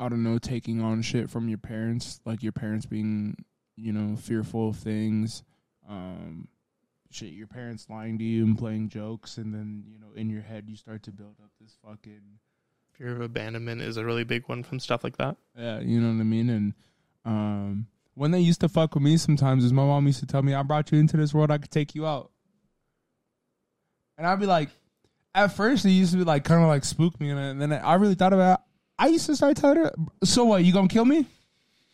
I 0.00 0.08
don't 0.08 0.22
know, 0.22 0.38
taking 0.38 0.80
on 0.80 1.02
shit 1.02 1.28
from 1.28 1.48
your 1.48 1.58
parents, 1.58 2.20
like 2.24 2.42
your 2.42 2.52
parents 2.52 2.86
being, 2.86 3.36
you 3.76 3.92
know, 3.92 4.16
fearful 4.16 4.70
of 4.70 4.76
things, 4.76 5.42
um, 5.88 6.48
shit, 7.10 7.32
your 7.32 7.46
parents 7.46 7.86
lying 7.90 8.16
to 8.18 8.24
you 8.24 8.44
and 8.44 8.56
playing 8.58 8.88
jokes, 8.88 9.36
and 9.36 9.52
then 9.54 9.84
you 9.86 9.98
know, 9.98 10.14
in 10.16 10.30
your 10.30 10.40
head, 10.42 10.64
you 10.68 10.74
start 10.76 11.02
to 11.02 11.10
build 11.12 11.36
up 11.44 11.50
this 11.60 11.76
fucking, 11.86 12.38
Fear 12.92 13.12
of 13.12 13.20
abandonment 13.20 13.80
is 13.82 13.96
a 13.96 14.04
really 14.04 14.24
big 14.24 14.48
one 14.48 14.62
from 14.62 14.78
stuff 14.80 15.04
like 15.04 15.16
that. 15.18 15.36
yeah, 15.56 15.80
you 15.80 16.00
know 16.00 16.08
what 16.08 16.20
I 16.20 16.24
mean. 16.24 16.50
And 16.50 16.74
um, 17.24 17.86
when 18.14 18.30
they 18.30 18.40
used 18.40 18.60
to 18.60 18.68
fuck 18.68 18.94
with 18.94 19.02
me, 19.02 19.16
sometimes 19.16 19.64
is 19.64 19.72
my 19.72 19.84
mom 19.84 20.06
used 20.06 20.20
to 20.20 20.26
tell 20.26 20.42
me, 20.42 20.54
"I 20.54 20.62
brought 20.62 20.92
you 20.92 20.98
into 20.98 21.16
this 21.16 21.32
world, 21.34 21.50
I 21.50 21.58
could 21.58 21.70
take 21.70 21.94
you 21.94 22.06
out," 22.06 22.30
and 24.18 24.26
I'd 24.26 24.40
be 24.40 24.46
like, 24.46 24.70
at 25.34 25.48
first, 25.48 25.84
it 25.84 25.90
used 25.90 26.12
to 26.12 26.18
be 26.18 26.24
like 26.24 26.44
kind 26.44 26.62
of 26.62 26.68
like 26.68 26.84
spook 26.84 27.20
me, 27.20 27.30
and 27.30 27.60
then 27.60 27.72
I 27.72 27.94
really 27.94 28.14
thought 28.14 28.32
about. 28.32 28.62
I 29.00 29.08
used 29.08 29.26
to 29.26 29.34
start 29.34 29.56
telling 29.56 29.78
her, 29.78 29.92
"So 30.22 30.44
what? 30.44 30.64
You 30.64 30.72
gonna 30.72 30.88
kill 30.88 31.04
me? 31.04 31.26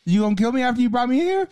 You 0.04 0.20
gonna 0.20 0.36
kill 0.36 0.52
me 0.52 0.62
after 0.62 0.80
you 0.80 0.90
brought 0.90 1.08
me 1.08 1.20
here?" 1.20 1.48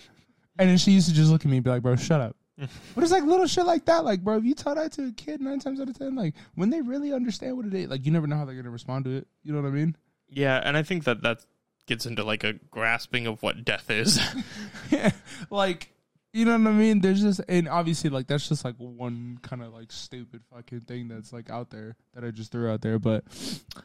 And 0.59 0.69
then 0.69 0.77
she 0.79 0.91
used 0.91 1.09
to 1.09 1.15
just 1.15 1.31
look 1.31 1.45
at 1.45 1.51
me 1.51 1.59
and 1.59 1.65
be 1.65 1.71
like, 1.71 1.83
"Bro, 1.83 1.97
shut 1.97 2.21
up." 2.21 2.37
but 2.57 3.03
it's 3.03 3.13
like 3.13 3.25
little 3.25 3.47
shit 3.47 3.67
like 3.67 3.85
that, 3.87 4.05
like 4.05 4.23
bro. 4.23 4.37
If 4.37 4.45
you 4.45 4.55
tell 4.55 4.75
that 4.75 4.93
to 4.93 5.07
a 5.07 5.13
kid 5.13 5.41
nine 5.41 5.59
times 5.59 5.81
out 5.81 5.89
of 5.89 5.99
ten, 5.99 6.15
like 6.15 6.35
when 6.55 6.71
they 6.71 6.81
really 6.81 7.13
understand 7.13 7.57
what 7.57 7.67
it 7.67 7.75
is, 7.75 7.89
like 7.89 8.05
you 8.05 8.13
never 8.13 8.27
know 8.27 8.37
how 8.37 8.45
they're 8.45 8.55
gonna 8.55 8.71
respond 8.71 9.05
to 9.07 9.17
it. 9.17 9.27
You 9.43 9.53
know 9.53 9.63
what 9.63 9.69
I 9.69 9.73
mean? 9.73 9.97
Yeah, 10.29 10.61
and 10.63 10.77
I 10.77 10.83
think 10.83 11.05
that 11.05 11.23
that 11.23 11.45
gets 11.87 12.07
into 12.07 12.25
like 12.25 12.45
a 12.45 12.55
grasping 12.71 13.27
of 13.27 13.43
what 13.43 13.65
death 13.65 13.91
is. 13.91 14.21
yeah, 14.91 15.11
like 15.51 15.91
you 16.33 16.45
know 16.45 16.53
what 16.53 16.69
I 16.69 16.73
mean? 16.73 17.01
There's 17.01 17.23
just 17.23 17.41
and 17.49 17.69
obviously 17.69 18.11
like 18.11 18.27
that's 18.27 18.49
just 18.49 18.65
like 18.65 18.77
one 18.77 19.39
kind 19.43 19.63
of 19.63 19.73
like 19.73 19.91
stupid 19.91 20.43
fucking 20.53 20.81
thing 20.81 21.09
that's 21.09 21.33
like 21.33 21.51
out 21.51 21.71
there 21.71 21.97
that 22.15 22.25
I 22.25 22.31
just 22.31 22.53
threw 22.53 22.71
out 22.71 22.83
there. 22.83 22.99
But 22.99 23.25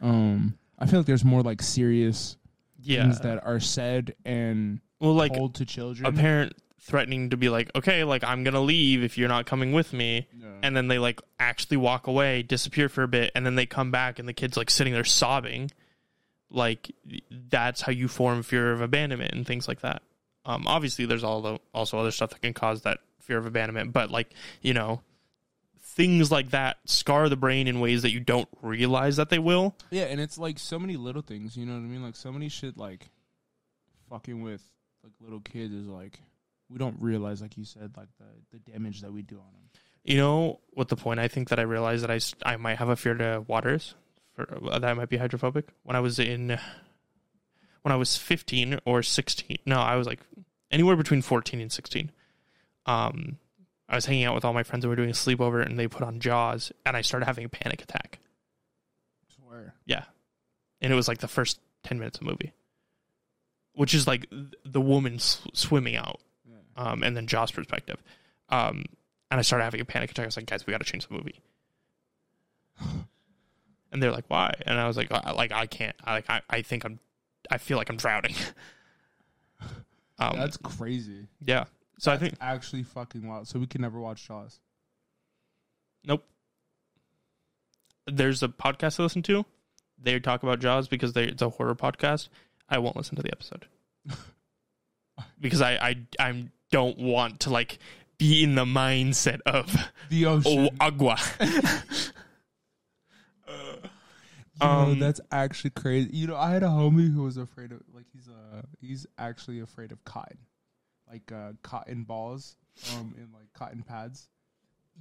um 0.01 0.57
I 0.79 0.85
feel 0.85 0.99
like 0.99 1.07
there's 1.07 1.25
more 1.25 1.41
like 1.41 1.61
serious 1.61 2.37
yeah. 2.81 3.03
things 3.03 3.19
that 3.21 3.45
are 3.45 3.59
said 3.59 4.15
and 4.25 4.79
well, 4.99 5.13
like 5.13 5.33
told 5.33 5.55
to 5.55 5.65
children. 5.65 6.05
a 6.05 6.17
parent 6.17 6.53
threatening 6.81 7.29
to 7.31 7.37
be 7.37 7.49
like, 7.49 7.69
okay, 7.75 8.03
like 8.03 8.23
I'm 8.23 8.43
gonna 8.43 8.61
leave 8.61 9.03
if 9.03 9.17
you're 9.17 9.27
not 9.29 9.45
coming 9.45 9.73
with 9.73 9.93
me, 9.93 10.27
Yeah. 10.33 10.47
and 10.63 10.75
then 10.75 10.87
they 10.87 10.97
like 10.99 11.21
actually 11.39 11.77
walk 11.77 12.07
away, 12.07 12.41
disappear 12.41 12.89
for 12.89 13.03
a 13.03 13.07
bit, 13.07 13.31
and 13.35 13.45
then 13.45 13.55
they 13.55 13.65
come 13.65 13.91
back, 13.91 14.19
and 14.19 14.27
the 14.27 14.33
kid's 14.33 14.57
like 14.57 14.69
sitting 14.69 14.93
there 14.93 15.03
sobbing. 15.03 15.71
Like 16.49 16.91
that's 17.29 17.81
how 17.81 17.91
you 17.91 18.07
form 18.07 18.41
fear 18.43 18.71
of 18.71 18.81
abandonment 18.81 19.33
and 19.33 19.45
things 19.45 19.67
like 19.67 19.81
that. 19.81 20.01
Um, 20.45 20.65
obviously, 20.67 21.05
there's 21.05 21.23
all 21.23 21.41
the, 21.41 21.59
also 21.73 21.99
other 21.99 22.11
stuff 22.11 22.31
that 22.31 22.41
can 22.41 22.53
cause 22.53 22.81
that 22.83 22.99
fear 23.19 23.37
of 23.37 23.45
abandonment, 23.45 23.93
but 23.93 24.09
like 24.09 24.33
you 24.61 24.73
know, 24.73 25.01
things 25.95 26.31
like 26.31 26.51
that 26.51 26.77
scar 26.85 27.29
the 27.29 27.35
brain 27.35 27.67
in 27.67 27.79
ways 27.79 28.03
that 28.03 28.11
you 28.11 28.19
don't 28.19 28.47
realize 28.61 29.17
that 29.17 29.29
they 29.29 29.39
will. 29.39 29.75
Yeah, 29.89 30.03
and 30.03 30.21
it's 30.21 30.37
like 30.37 30.59
so 30.59 30.77
many 30.77 30.97
little 30.97 31.21
things, 31.21 31.57
you 31.57 31.65
know 31.65 31.73
what 31.73 31.79
I 31.79 31.81
mean? 31.81 32.03
Like 32.03 32.15
so 32.15 32.31
many 32.31 32.47
shit 32.49 32.77
like 32.77 33.09
fucking 34.09 34.41
with 34.41 34.63
like 35.03 35.13
little 35.19 35.39
kids 35.39 35.73
is 35.73 35.87
like 35.87 36.19
we 36.69 36.77
don't 36.77 36.97
realize 36.99 37.41
like 37.41 37.57
you 37.57 37.65
said 37.65 37.91
like 37.97 38.09
the 38.17 38.57
the 38.57 38.71
damage 38.71 39.01
that 39.01 39.11
we 39.11 39.21
do 39.21 39.35
on 39.35 39.51
them. 39.53 39.69
You 40.03 40.17
know 40.17 40.59
what 40.71 40.89
the 40.89 40.95
point 40.95 41.19
I 41.19 41.27
think 41.27 41.49
that 41.49 41.59
I 41.59 41.63
realized 41.63 42.03
that 42.03 42.11
I 42.11 42.53
I 42.53 42.57
might 42.57 42.77
have 42.77 42.89
a 42.89 42.95
fear 42.95 43.15
to 43.15 43.43
waters 43.47 43.95
for 44.35 44.45
that 44.71 44.85
I 44.85 44.93
might 44.93 45.09
be 45.09 45.17
hydrophobic 45.17 45.69
when 45.83 45.95
I 45.95 45.99
was 45.99 46.19
in 46.19 46.59
when 47.81 47.91
I 47.91 47.95
was 47.95 48.17
15 48.17 48.79
or 48.85 49.01
16 49.01 49.57
no 49.65 49.79
I 49.79 49.95
was 49.95 50.05
like 50.05 50.19
anywhere 50.71 50.95
between 50.95 51.21
14 51.21 51.59
and 51.59 51.71
16 51.71 52.11
um 52.85 53.37
I 53.89 53.95
was 53.95 54.05
hanging 54.05 54.23
out 54.25 54.35
with 54.35 54.45
all 54.45 54.53
my 54.53 54.63
friends 54.63 54.85
and 54.85 54.89
we 54.89 54.93
were 54.93 54.95
doing 54.97 55.09
a 55.09 55.13
sleepover 55.13 55.65
and 55.65 55.77
they 55.79 55.87
put 55.87 56.03
on 56.03 56.19
Jaws 56.19 56.71
and 56.85 56.95
I 56.95 57.01
started 57.01 57.25
having 57.25 57.43
a 57.45 57.49
panic 57.49 57.81
attack 57.81 58.19
Swear. 59.35 59.73
yeah 59.85 60.03
and 60.81 60.93
it 60.93 60.95
was 60.95 61.07
like 61.07 61.17
the 61.17 61.27
first 61.27 61.59
10 61.83 61.97
minutes 61.99 62.17
of 62.19 62.25
the 62.25 62.31
movie 62.31 62.53
which 63.73 63.93
is 63.93 64.05
like 64.07 64.27
the 64.65 64.81
woman 64.81 65.15
s- 65.15 65.41
swimming 65.53 65.95
out 65.95 66.19
Yeah. 66.47 66.57
um, 66.91 67.01
and 67.03 67.15
then 67.17 67.27
Jaws 67.27 67.51
perspective. 67.51 68.01
Um, 68.49 68.85
and 69.31 69.39
I 69.39 69.41
started 69.41 69.63
having 69.63 69.79
a 69.79 69.85
panic 69.85 70.11
attack. 70.11 70.23
I 70.23 70.27
was 70.27 70.35
like, 70.37 70.47
guys, 70.47 70.65
we 70.67 70.71
got 70.71 70.79
to 70.79 70.83
change 70.91 71.07
the 71.07 71.13
movie. 71.13 71.39
and 73.91 74.01
they're 74.03 74.11
like, 74.11 74.25
why? 74.27 74.53
And 74.65 74.79
I 74.79 74.87
was 74.87 74.97
like, 74.97 75.07
I, 75.11 75.31
like 75.31 75.51
I 75.51 75.65
can't. 75.65 75.95
I 76.03 76.13
like 76.13 76.29
I, 76.29 76.41
I 76.49 76.61
think 76.61 76.83
I'm. 76.85 76.99
I 77.49 77.57
feel 77.57 77.77
like 77.77 77.89
I'm 77.89 77.95
drowning. 77.97 78.35
um, 80.19 80.35
That's 80.37 80.57
crazy. 80.57 81.27
yeah. 81.45 81.65
So 81.99 82.11
I 82.11 82.17
think 82.17 82.35
actually 82.41 82.83
fucking 82.83 83.27
wild. 83.27 83.47
So 83.47 83.59
we 83.59 83.67
can 83.67 83.81
never 83.81 83.99
watch 83.99 84.25
Jaws. 84.27 84.59
nope. 86.03 86.25
There's 88.07 88.41
a 88.41 88.47
podcast 88.47 88.99
I 88.99 89.03
listen 89.03 89.21
to. 89.23 89.45
They 90.01 90.19
talk 90.19 90.41
about 90.41 90.59
Jaws 90.59 90.87
because 90.87 91.13
they, 91.13 91.25
it's 91.25 91.41
a 91.41 91.49
horror 91.49 91.75
podcast. 91.75 92.29
I 92.67 92.79
won't 92.79 92.95
listen 92.95 93.15
to 93.17 93.21
the 93.21 93.31
episode 93.31 93.67
because 95.39 95.61
I 95.61 95.73
I 95.73 95.95
I 96.19 96.45
don't 96.71 96.97
want 96.97 97.41
to 97.41 97.49
like 97.49 97.77
be 98.17 98.43
in 98.43 98.55
the 98.55 98.65
mindset 98.65 99.41
of 99.45 99.75
The 100.09 100.25
ocean. 100.25 100.69
oh 100.71 100.75
agua. 100.79 101.17
Yo, 104.61 104.67
um, 104.67 104.99
that's 104.99 105.21
actually 105.31 105.69
crazy. 105.71 106.09
You 106.11 106.27
know, 106.27 106.35
I 106.35 106.51
had 106.51 106.63
a 106.63 106.67
homie 106.67 107.13
who 107.13 107.23
was 107.23 107.37
afraid 107.37 107.71
of 107.71 107.81
like 107.93 108.05
he's 108.13 108.27
uh 108.27 108.61
he's 108.81 109.05
actually 109.17 109.59
afraid 109.61 109.91
of 109.91 110.03
cotton, 110.03 110.37
like 111.09 111.31
uh 111.31 111.53
cotton 111.63 112.03
balls, 112.03 112.55
um, 112.95 113.13
in 113.17 113.27
like 113.33 113.51
cotton 113.53 113.83
pads. 113.83 114.27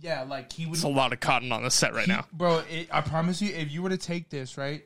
Yeah, 0.01 0.23
like 0.23 0.53
he 0.53 0.67
would. 0.67 0.75
It's 0.75 0.85
a 0.85 0.89
lot 0.89 1.13
of 1.13 1.21
cotton 1.21 1.51
on 1.53 1.63
the 1.63 1.71
set 1.71 1.95
right 1.95 2.07
he- 2.07 2.13
now. 2.13 2.25
bro. 2.33 2.63
It, 2.71 2.89
I 2.93 3.01
promise 3.01 3.43
you, 3.43 3.53
if 3.55 3.71
you 3.73 3.83
were 3.83 3.91
to 3.91 3.97
take 3.99 4.31
this 4.31 4.57
right, 4.57 4.85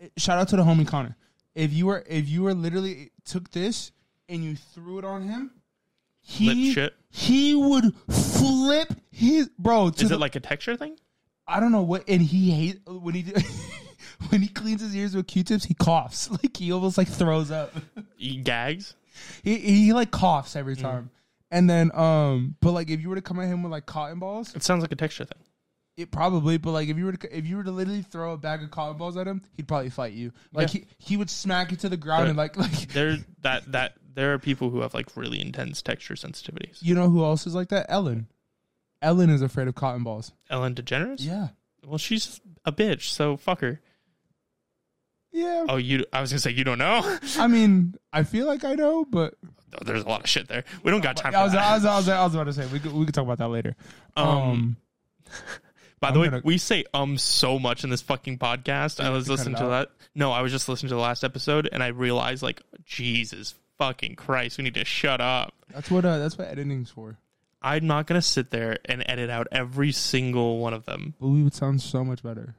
it- 0.00 0.12
shout 0.16 0.38
out 0.38 0.48
to 0.48 0.56
the 0.56 0.62
homie 0.62 0.86
Connor. 0.86 1.16
If 1.54 1.72
you 1.72 1.86
were, 1.86 2.04
if 2.08 2.28
you 2.28 2.42
were 2.42 2.54
literally 2.54 3.10
took 3.24 3.50
this 3.50 3.92
and 4.28 4.42
you 4.44 4.56
threw 4.56 4.98
it 4.98 5.04
on 5.04 5.22
him, 5.22 5.50
he 6.20 6.74
he 7.10 7.54
would 7.54 7.94
flip 8.10 8.88
his 9.10 9.48
bro. 9.58 9.88
Is 9.88 10.08
the, 10.08 10.14
it 10.14 10.18
like 10.18 10.36
a 10.36 10.40
texture 10.40 10.76
thing? 10.76 10.98
I 11.46 11.60
don't 11.60 11.70
know 11.72 11.82
what, 11.82 12.04
and 12.08 12.20
he 12.20 12.50
hate 12.50 12.80
when 12.86 13.14
he 13.14 13.32
when 14.30 14.40
he 14.42 14.48
cleans 14.48 14.80
his 14.80 14.94
ears 14.96 15.14
with 15.14 15.26
Q-tips, 15.28 15.64
he 15.64 15.74
coughs 15.74 16.30
like 16.42 16.56
he 16.56 16.72
almost 16.72 16.98
like 16.98 17.08
throws 17.08 17.50
up. 17.50 17.72
He 18.16 18.36
gags. 18.38 18.94
He 19.42 19.56
he 19.58 19.92
like 19.92 20.10
coughs 20.10 20.56
every 20.56 20.76
time, 20.76 21.10
and 21.50 21.68
then 21.68 21.90
um, 21.94 22.56
but 22.60 22.72
like 22.72 22.90
if 22.90 23.00
you 23.00 23.08
were 23.08 23.14
to 23.16 23.22
come 23.22 23.38
at 23.40 23.46
him 23.48 23.62
with 23.62 23.72
like 23.72 23.86
cotton 23.86 24.18
balls, 24.18 24.54
It 24.54 24.62
sounds 24.62 24.82
like 24.82 24.92
a 24.92 24.96
texture 24.96 25.24
thing. 25.24 25.42
it 25.96 26.10
probably. 26.10 26.58
But 26.58 26.72
like 26.72 26.88
if 26.88 26.96
you 26.96 27.04
were 27.06 27.12
to 27.12 27.36
if 27.38 27.46
you 27.46 27.56
were 27.56 27.64
to 27.64 27.70
literally 27.70 28.02
throw 28.02 28.32
a 28.32 28.36
bag 28.36 28.62
of 28.62 28.70
cotton 28.70 28.96
balls 28.98 29.16
at 29.16 29.26
him, 29.26 29.42
he'd 29.54 29.66
probably 29.68 29.90
fight 29.90 30.12
you. 30.12 30.32
Like 30.52 30.72
Yeah. 30.74 30.80
he 30.80 30.86
he 30.98 31.16
would 31.16 31.30
smack 31.30 31.72
it 31.72 31.80
to 31.80 31.88
the 31.88 31.96
ground 31.96 32.28
and 32.28 32.36
like 32.36 32.56
like 32.58 32.88
There 32.92 33.18
that 33.42 33.70
that 33.72 33.94
there 34.14 34.32
are 34.32 34.38
people 34.38 34.70
who 34.70 34.80
have 34.80 34.94
like 34.94 35.16
really 35.16 35.40
intense 35.40 35.82
texture 35.82 36.14
sensitivities. 36.14 36.78
you 36.80 36.94
know 36.94 37.10
who 37.10 37.22
else 37.24 37.46
is 37.46 37.54
like 37.54 37.68
that? 37.68 37.86
Ellen. 37.88 38.28
Ellen 39.02 39.28
is 39.28 39.42
afraid 39.42 39.68
of 39.68 39.74
cotton 39.74 40.02
balls. 40.04 40.32
Ellen 40.48 40.74
DeGeneres. 40.74 41.16
Yeah. 41.20 41.48
Well, 41.86 41.98
she's 41.98 42.40
a 42.64 42.72
bitch, 42.72 43.02
so 43.02 43.36
fuck 43.36 43.60
her. 43.60 43.80
Yeah. 45.36 45.66
Oh, 45.68 45.76
you? 45.76 46.04
I 46.12 46.20
was 46.20 46.30
gonna 46.30 46.40
say 46.40 46.50
you 46.52 46.64
don't 46.64 46.78
know. 46.78 47.18
I 47.38 47.46
mean, 47.46 47.94
I 48.12 48.22
feel 48.22 48.46
like 48.46 48.64
I 48.64 48.74
know, 48.74 49.04
but 49.04 49.34
There's 49.84 50.02
a 50.04 50.08
lot 50.08 50.22
of 50.22 50.28
shit 50.28 50.48
there. 50.48 50.64
We 50.82 50.90
don't 50.90 51.02
got 51.02 51.16
time 51.16 51.34
I 51.34 51.38
for 51.38 51.44
was, 51.44 51.52
that. 51.52 51.62
I 51.64 51.74
was, 51.74 51.84
I 51.84 51.96
was, 51.96 52.08
I 52.08 52.24
was 52.24 52.34
about 52.34 52.44
to 52.44 52.52
say 52.54 52.66
we 52.72 52.78
could, 52.80 52.92
we 52.92 53.04
could 53.04 53.14
talk 53.14 53.24
about 53.24 53.38
that 53.38 53.48
later. 53.48 53.76
Um, 54.16 54.26
Um, 54.26 54.76
By 56.00 56.10
the 56.10 56.14
I'm 56.16 56.20
way, 56.20 56.28
gonna- 56.28 56.42
we 56.44 56.58
say 56.58 56.84
um 56.94 57.16
so 57.18 57.58
much 57.58 57.82
in 57.84 57.90
this 57.90 58.02
fucking 58.02 58.38
podcast. 58.38 59.02
I 59.02 59.10
was 59.10 59.26
have 59.26 59.36
to 59.36 59.42
cut 59.42 59.46
listening 59.52 59.54
to 59.56 59.66
that. 59.68 59.90
No, 60.14 60.30
I 60.32 60.40
was 60.42 60.52
just 60.52 60.68
listening 60.68 60.88
to 60.90 60.94
the 60.94 61.00
last 61.00 61.24
episode, 61.24 61.68
and 61.72 61.82
I 61.82 61.88
realized 61.88 62.42
like 62.42 62.62
Jesus 62.84 63.54
fucking 63.78 64.16
Christ, 64.16 64.56
we 64.58 64.64
need 64.64 64.74
to 64.74 64.84
shut 64.84 65.20
up. 65.20 65.52
that's 65.72 65.90
what 65.90 66.04
uh, 66.04 66.18
that's 66.18 66.38
what 66.38 66.48
editing's 66.48 66.90
for. 66.90 67.18
I'm 67.62 67.86
not 67.86 68.06
gonna 68.06 68.22
sit 68.22 68.50
there 68.50 68.78
and 68.84 69.02
edit 69.06 69.30
out 69.30 69.48
every 69.50 69.90
single 69.92 70.58
one 70.58 70.72
of 70.74 70.84
them. 70.84 71.14
But 71.20 71.28
we 71.28 71.42
would 71.42 71.54
sound 71.54 71.80
so 71.82 72.04
much 72.04 72.22
better. 72.22 72.54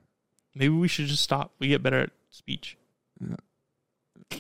Maybe 0.56 0.70
we 0.74 0.88
should 0.88 1.06
just 1.06 1.24
stop. 1.24 1.52
We 1.60 1.68
get 1.68 1.84
better 1.84 2.00
at 2.02 2.10
speech. 2.38 2.78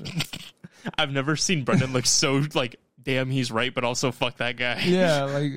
I've 0.97 1.11
never 1.11 1.35
seen 1.35 1.63
Brendan 1.63 1.93
look 1.93 2.05
so 2.05 2.43
like, 2.53 2.77
damn, 3.01 3.29
he's 3.29 3.51
right, 3.51 3.73
but 3.73 3.83
also 3.83 4.11
fuck 4.11 4.37
that 4.37 4.57
guy. 4.57 4.81
Yeah, 4.85 5.23
like 5.33 5.51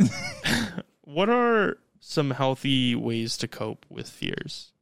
uh, 0.00 0.06
uh, 0.06 0.82
What 1.02 1.28
are 1.28 1.78
some 2.00 2.30
healthy 2.30 2.94
ways 2.94 3.36
to 3.38 3.48
cope 3.48 3.86
with 3.88 4.08
fears? 4.08 4.72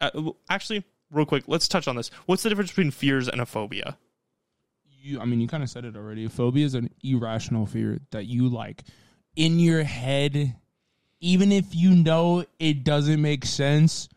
Uh, 0.00 0.32
actually, 0.48 0.84
real 1.10 1.26
quick, 1.26 1.44
let's 1.46 1.68
touch 1.68 1.88
on 1.88 1.96
this. 1.96 2.10
What's 2.26 2.42
the 2.42 2.48
difference 2.48 2.70
between 2.70 2.90
fears 2.90 3.28
and 3.28 3.40
a 3.40 3.46
phobia? 3.46 3.96
you. 5.04 5.20
I 5.20 5.24
mean, 5.24 5.40
you 5.40 5.46
kind 5.46 5.62
of 5.62 5.70
said 5.70 5.84
it 5.84 5.96
already. 5.96 6.24
A 6.24 6.28
phobia 6.28 6.64
is 6.64 6.74
an 6.74 6.90
irrational 7.02 7.66
fear 7.66 7.98
that 8.10 8.26
you 8.26 8.48
like 8.48 8.82
in 9.36 9.58
your 9.58 9.84
head, 9.84 10.56
even 11.20 11.52
if 11.52 11.74
you 11.74 11.90
know 11.90 12.44
it 12.58 12.84
doesn't 12.84 13.20
make 13.20 13.44
sense. 13.44 14.08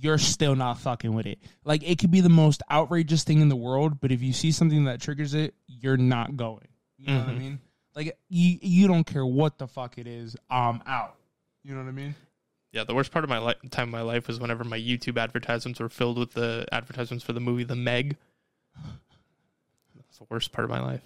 You're 0.00 0.18
still 0.18 0.56
not 0.56 0.78
fucking 0.78 1.12
with 1.14 1.26
it. 1.26 1.38
Like 1.64 1.82
it 1.88 1.98
could 1.98 2.10
be 2.10 2.20
the 2.20 2.28
most 2.28 2.62
outrageous 2.70 3.22
thing 3.24 3.40
in 3.40 3.48
the 3.48 3.56
world, 3.56 4.00
but 4.00 4.10
if 4.12 4.22
you 4.22 4.32
see 4.32 4.50
something 4.52 4.84
that 4.84 5.00
triggers 5.00 5.34
it, 5.34 5.54
you're 5.66 5.96
not 5.96 6.36
going. 6.36 6.66
You 6.98 7.14
know 7.14 7.20
what 7.20 7.28
I 7.28 7.32
Mhm. 7.34 7.38
mean? 7.38 7.60
Like 7.94 8.18
you, 8.28 8.58
you 8.60 8.88
don't 8.88 9.04
care 9.04 9.24
what 9.24 9.58
the 9.58 9.66
fuck 9.68 9.98
it 9.98 10.06
is. 10.06 10.36
I'm 10.50 10.82
out. 10.86 11.16
You 11.62 11.74
know 11.74 11.82
what 11.82 11.88
I 11.88 11.92
mean? 11.92 12.14
Yeah, 12.72 12.84
the 12.84 12.94
worst 12.94 13.12
part 13.12 13.24
of 13.24 13.28
my 13.30 13.38
li- 13.38 13.54
time 13.70 13.88
of 13.88 13.92
my 13.92 14.00
life 14.02 14.26
was 14.26 14.40
whenever 14.40 14.64
my 14.64 14.78
YouTube 14.78 15.16
advertisements 15.16 15.78
were 15.78 15.88
filled 15.88 16.18
with 16.18 16.32
the 16.32 16.66
advertisements 16.72 17.24
for 17.24 17.32
the 17.32 17.40
movie 17.40 17.62
The 17.64 17.76
Meg. 17.76 18.16
That's 20.14 20.28
the 20.28 20.32
worst 20.32 20.52
part 20.52 20.64
of 20.64 20.70
my 20.70 20.80
life. 20.80 21.02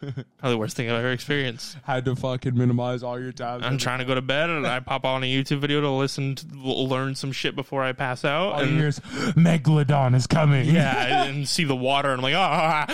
Probably 0.00 0.24
the 0.52 0.56
worst 0.56 0.76
thing 0.76 0.88
I've 0.88 0.98
ever 0.98 1.10
experienced. 1.10 1.76
Had 1.82 2.04
to 2.04 2.14
fucking 2.14 2.56
minimize 2.56 3.02
all 3.02 3.20
your 3.20 3.32
tabs. 3.32 3.64
I'm 3.66 3.76
trying 3.76 3.98
to 3.98 4.04
go 4.04 4.14
to 4.14 4.22
bed 4.22 4.50
and 4.50 4.64
I 4.64 4.78
pop 4.78 5.04
on 5.04 5.24
a 5.24 5.26
YouTube 5.26 5.58
video 5.58 5.80
to 5.80 5.90
listen 5.90 6.36
to 6.36 6.46
learn 6.54 7.16
some 7.16 7.32
shit 7.32 7.56
before 7.56 7.82
I 7.82 7.90
pass 7.90 8.24
out. 8.24 8.52
All 8.52 8.60
and- 8.60 8.78
hear 8.78 8.86
is 8.86 9.00
Megalodon 9.00 10.14
is 10.14 10.28
coming. 10.28 10.68
yeah, 10.68 11.24
and 11.24 11.48
see 11.48 11.64
the 11.64 11.74
water 11.74 12.10
and 12.12 12.20
I'm 12.20 12.22
like, 12.22 12.36
ah, 12.36 12.86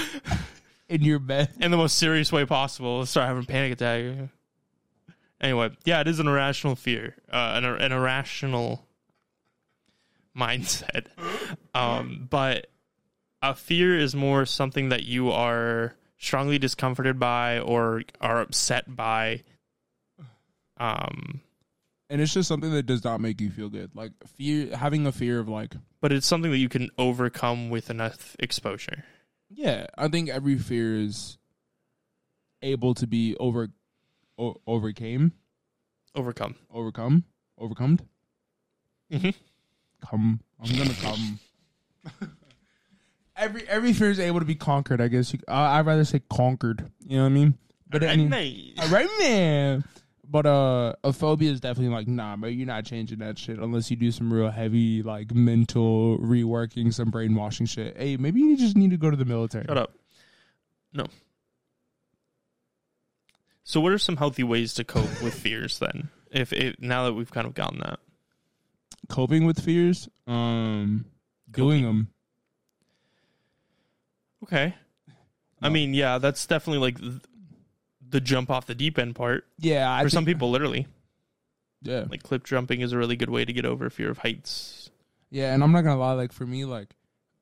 in 0.89 1.03
your 1.03 1.19
bed. 1.19 1.51
in 1.61 1.71
the 1.71 1.77
most 1.77 1.99
serious 1.99 2.33
way 2.33 2.47
possible. 2.47 3.05
Start 3.05 3.27
having 3.27 3.43
a 3.43 3.47
panic 3.47 3.73
attack. 3.73 4.31
Anyway, 5.39 5.69
yeah, 5.85 6.01
it 6.01 6.09
is 6.09 6.19
an 6.19 6.29
irrational 6.29 6.77
fear, 6.77 7.15
uh, 7.31 7.53
an, 7.57 7.67
an 7.67 7.93
irrational 7.93 8.87
mindset. 10.35 11.09
Um, 11.75 12.27
but 12.31 12.69
a 13.43 13.55
fear 13.55 13.99
is 13.99 14.15
more 14.15 14.45
something 14.47 14.89
that 14.91 15.05
you 15.05 15.31
are 15.31 15.95
strongly 16.19 16.59
discomforted 16.59 17.19
by 17.19 17.59
or 17.61 18.03
are 18.21 18.41
upset 18.41 18.95
by. 18.97 19.43
Um, 20.77 21.41
And 22.11 22.21
it's 22.21 22.33
just 22.33 22.49
something 22.49 22.73
that 22.73 22.87
does 22.87 23.05
not 23.05 23.21
make 23.21 23.41
you 23.41 23.51
feel 23.51 23.69
good. 23.69 23.95
Like 23.95 24.13
fear, 24.27 24.75
having 24.77 25.07
a 25.07 25.13
fear 25.13 25.39
of 25.39 25.49
like, 25.49 25.75
but 26.01 26.13
it's 26.13 26.27
something 26.27 26.51
that 26.51 26.59
you 26.59 26.69
can 26.69 26.91
overcome 26.99 27.71
with 27.71 27.91
enough 27.91 28.35
exposure. 28.39 29.05
yeah, 29.51 29.87
I 29.97 30.09
think 30.09 30.29
every 30.29 30.59
fear 30.59 30.97
is 31.01 31.39
able 32.63 32.95
to 32.95 33.07
be 33.07 33.37
over, 33.39 33.69
o- 34.39 34.61
overcame, 34.67 35.33
Overcome. 36.15 36.57
overcome, 36.71 37.25
overcome. 37.59 37.99
Mhm. 39.13 39.35
Come, 40.05 40.41
I'm 40.63 40.77
gonna 40.77 40.95
come. 40.95 41.39
every 43.39 43.69
every 43.69 43.93
fear 43.93 44.11
is 44.11 44.21
able 44.21 44.41
to 44.41 44.47
be 44.47 44.55
conquered. 44.55 45.01
I 45.01 45.09
guess 45.09 45.33
you, 45.33 45.39
uh, 45.49 45.53
I'd 45.53 45.87
rather 45.87 46.05
say 46.05 46.21
conquered. 46.31 46.91
You 47.07 47.19
know 47.19 47.23
what 47.25 47.31
I 47.31 47.33
mean? 47.33 47.59
But 47.89 48.03
any, 48.03 48.27
Nice. 48.27 48.73
All 48.81 48.89
right, 48.89 49.09
man. 49.21 49.85
But 50.31 50.45
uh, 50.45 50.93
a 51.03 51.13
phobia 51.15 51.51
is 51.51 51.61
definitely 51.61 51.95
like, 51.95 52.07
nah, 52.07 52.37
bro, 52.37 52.51
you're 52.51 52.67
not 52.67 52.85
changing 52.85 53.21
that 53.21 53.39
shit 53.39 53.59
unless 53.59 53.91
you 53.91 53.97
do 53.97 54.13
some 54.13 54.31
real 54.31 54.51
heavy, 54.51 55.03
like, 55.03 55.35
mental 55.35 56.19
reworking, 56.19 56.93
some 56.93 57.11
brainwashing 57.11 57.65
shit. 57.65 57.97
Hey, 57.97 58.19
maybe 58.19 58.41
you 58.41 58.55
just 58.59 58.77
need 58.77 58.91
to 58.91 58.99
go 58.99 59.11
to 59.11 59.17
the 59.17 59.25
military. 59.25 59.65
Shut 59.67 59.79
up. 59.79 59.95
No. 60.93 61.07
So, 63.65 63.81
what 63.81 63.93
are 63.93 63.99
some 63.99 64.19
healthy 64.19 64.43
ways 64.43 64.75
to 64.75 64.85
cope 64.85 65.23
with 65.23 65.33
fears 65.43 65.79
then? 65.79 66.11
If 66.31 66.53
it 66.53 66.77
now 66.79 67.07
that 67.07 67.15
we've 67.15 67.31
kind 67.31 67.47
of 67.47 67.55
gotten 67.55 67.79
that, 67.79 67.99
Coping 69.09 69.47
with 69.47 69.61
fears, 69.61 70.09
um, 70.27 71.07
doing 71.51 71.83
them. 71.83 72.09
Okay. 74.45 74.75
I 75.61 75.69
mean, 75.71 75.93
yeah, 75.95 76.19
that's 76.19 76.47
definitely 76.47 76.81
like 76.81 77.01
th- 77.01 77.23
the 78.09 78.21
jump 78.21 78.51
off 78.51 78.67
the 78.67 78.75
deep 78.75 78.99
end 78.99 79.15
part 79.17 79.45
Yeah, 79.59 79.91
I 79.93 80.03
for 80.03 80.09
some 80.11 80.25
think- 80.25 80.37
people. 80.37 80.51
Literally, 80.51 80.87
Yeah, 81.83 82.05
like 82.09 82.23
clip 82.23 82.45
jumping 82.45 82.81
is 82.81 82.93
a 82.93 82.99
really 82.99 83.17
good 83.17 83.31
way 83.31 83.45
to 83.45 83.53
get 83.53 83.65
over 83.65 83.91
fear 83.91 84.11
of 84.11 84.19
heights. 84.19 84.91
yeah, 85.31 85.53
and 85.55 85.63
I'm 85.63 85.73
not 85.73 85.83
gonna 85.83 85.99
lie. 85.99 86.13
Like 86.13 86.33
for 86.33 86.47
me, 86.47 86.65
like 86.65 86.95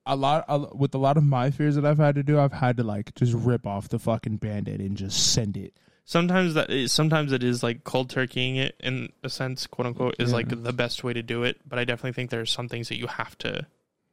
a 0.06 0.16
lot 0.16 0.44
a, 0.48 0.74
with 0.74 0.94
a 0.94 0.98
lot 0.98 1.16
of 1.16 1.24
my 1.24 1.50
fears 1.50 1.74
that 1.76 1.84
I've 1.84 1.98
had 1.98 2.14
to 2.14 2.22
do, 2.22 2.38
I've 2.38 2.52
had 2.52 2.76
to 2.78 2.84
like 2.84 3.14
just 3.14 3.32
rip 3.34 3.66
off 3.66 3.88
the 3.88 3.98
fucking 3.98 4.36
band-aid 4.38 4.80
and 4.80 4.96
just 4.96 5.32
send 5.32 5.56
it. 5.56 5.74
Sometimes 6.04 6.54
that 6.54 6.70
is, 6.70 6.92
sometimes 6.92 7.32
it 7.32 7.42
is 7.42 7.62
like 7.64 7.82
cold 7.82 8.08
turkeying 8.08 8.56
it 8.58 8.76
in 8.80 9.08
a 9.24 9.28
sense, 9.28 9.66
quote 9.66 9.86
unquote, 9.86 10.14
is 10.20 10.32
like 10.32 10.48
the 10.48 10.72
best 10.72 11.02
way 11.02 11.12
to 11.12 11.22
do 11.22 11.42
it. 11.42 11.58
But 11.68 11.78
I 11.80 11.84
definitely 11.84 12.12
think 12.12 12.30
there's 12.30 12.50
some 12.52 12.68
things 12.68 12.88
that 12.88 12.96
you 12.98 13.08
have 13.08 13.36
to 13.38 13.66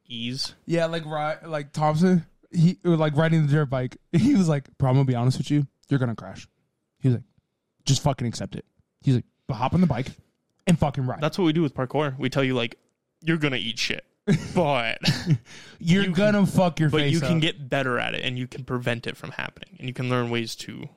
ease. 0.06 0.54
Yeah, 0.66 0.86
like 0.86 1.04
right, 1.06 1.40
like 1.48 1.72
Thompson, 1.72 2.26
he 2.54 2.78
was 2.84 2.98
like 2.98 3.16
riding 3.16 3.46
the 3.46 3.52
dirt 3.52 3.66
bike. 3.66 3.96
He 4.12 4.34
was 4.34 4.48
like, 4.48 4.68
"Bro, 4.78 4.90
I'm 4.90 4.96
gonna 4.96 5.04
be 5.04 5.14
honest 5.14 5.38
with 5.38 5.50
you, 5.50 5.66
you're 5.88 5.98
gonna 6.00 6.14
crash." 6.14 6.48
He 7.00 7.08
was 7.08 7.16
like, 7.16 7.24
"Just 7.84 8.02
fucking 8.02 8.26
accept 8.26 8.54
it." 8.56 8.64
He's 9.02 9.14
like, 9.16 9.24
"But 9.46 9.54
hop 9.54 9.74
on 9.74 9.80
the 9.80 9.86
bike 9.86 10.08
and 10.66 10.78
fucking 10.78 11.06
ride. 11.06 11.20
That's 11.20 11.38
what 11.38 11.44
we 11.44 11.52
do 11.52 11.62
with 11.62 11.74
parkour. 11.74 12.18
We 12.18 12.30
tell 12.30 12.44
you 12.44 12.54
like 12.54 12.78
you're 13.20 13.36
gonna 13.36 13.56
eat 13.56 13.78
shit, 13.78 14.04
but 14.54 14.98
you're 15.78 16.04
you 16.04 16.12
gonna 16.12 16.46
fuck 16.46 16.80
your 16.80 16.90
but 16.90 17.00
face 17.00 17.12
you 17.12 17.20
can 17.20 17.40
get 17.40 17.68
better 17.68 17.98
at 17.98 18.14
it 18.14 18.24
and 18.24 18.38
you 18.38 18.46
can 18.46 18.64
prevent 18.64 19.06
it 19.06 19.16
from 19.16 19.32
happening 19.32 19.76
and 19.78 19.88
you 19.88 19.94
can 19.94 20.08
learn 20.08 20.30
ways 20.30 20.54
to 20.56 20.88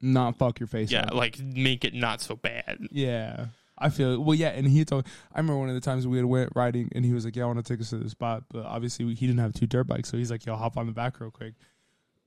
not 0.00 0.36
fuck 0.36 0.60
your 0.60 0.66
face. 0.66 0.90
yeah 0.90 1.04
up. 1.04 1.14
like 1.14 1.38
make 1.40 1.84
it 1.84 1.94
not 1.94 2.20
so 2.20 2.36
bad. 2.36 2.78
yeah." 2.90 3.46
I 3.78 3.90
feel 3.90 4.20
well, 4.20 4.34
yeah, 4.34 4.48
and 4.48 4.66
he 4.66 4.84
told. 4.84 5.06
I 5.34 5.38
remember 5.38 5.58
one 5.58 5.68
of 5.68 5.74
the 5.74 5.80
times 5.80 6.06
we 6.06 6.16
had 6.16 6.26
went 6.26 6.50
riding, 6.54 6.90
and 6.94 7.04
he 7.04 7.12
was 7.12 7.24
like, 7.24 7.36
"Yeah, 7.36 7.44
I 7.44 7.46
want 7.46 7.64
to 7.64 7.72
take 7.72 7.80
us 7.80 7.90
to 7.90 7.98
the 7.98 8.08
spot," 8.08 8.44
but 8.50 8.64
obviously 8.64 9.04
we, 9.04 9.14
he 9.14 9.26
didn't 9.26 9.40
have 9.40 9.52
two 9.52 9.66
dirt 9.66 9.86
bikes, 9.86 10.08
so 10.08 10.16
he's 10.16 10.30
like, 10.30 10.46
"Yo, 10.46 10.56
hop 10.56 10.76
on 10.76 10.86
the 10.86 10.92
back 10.92 11.20
real 11.20 11.30
quick." 11.30 11.54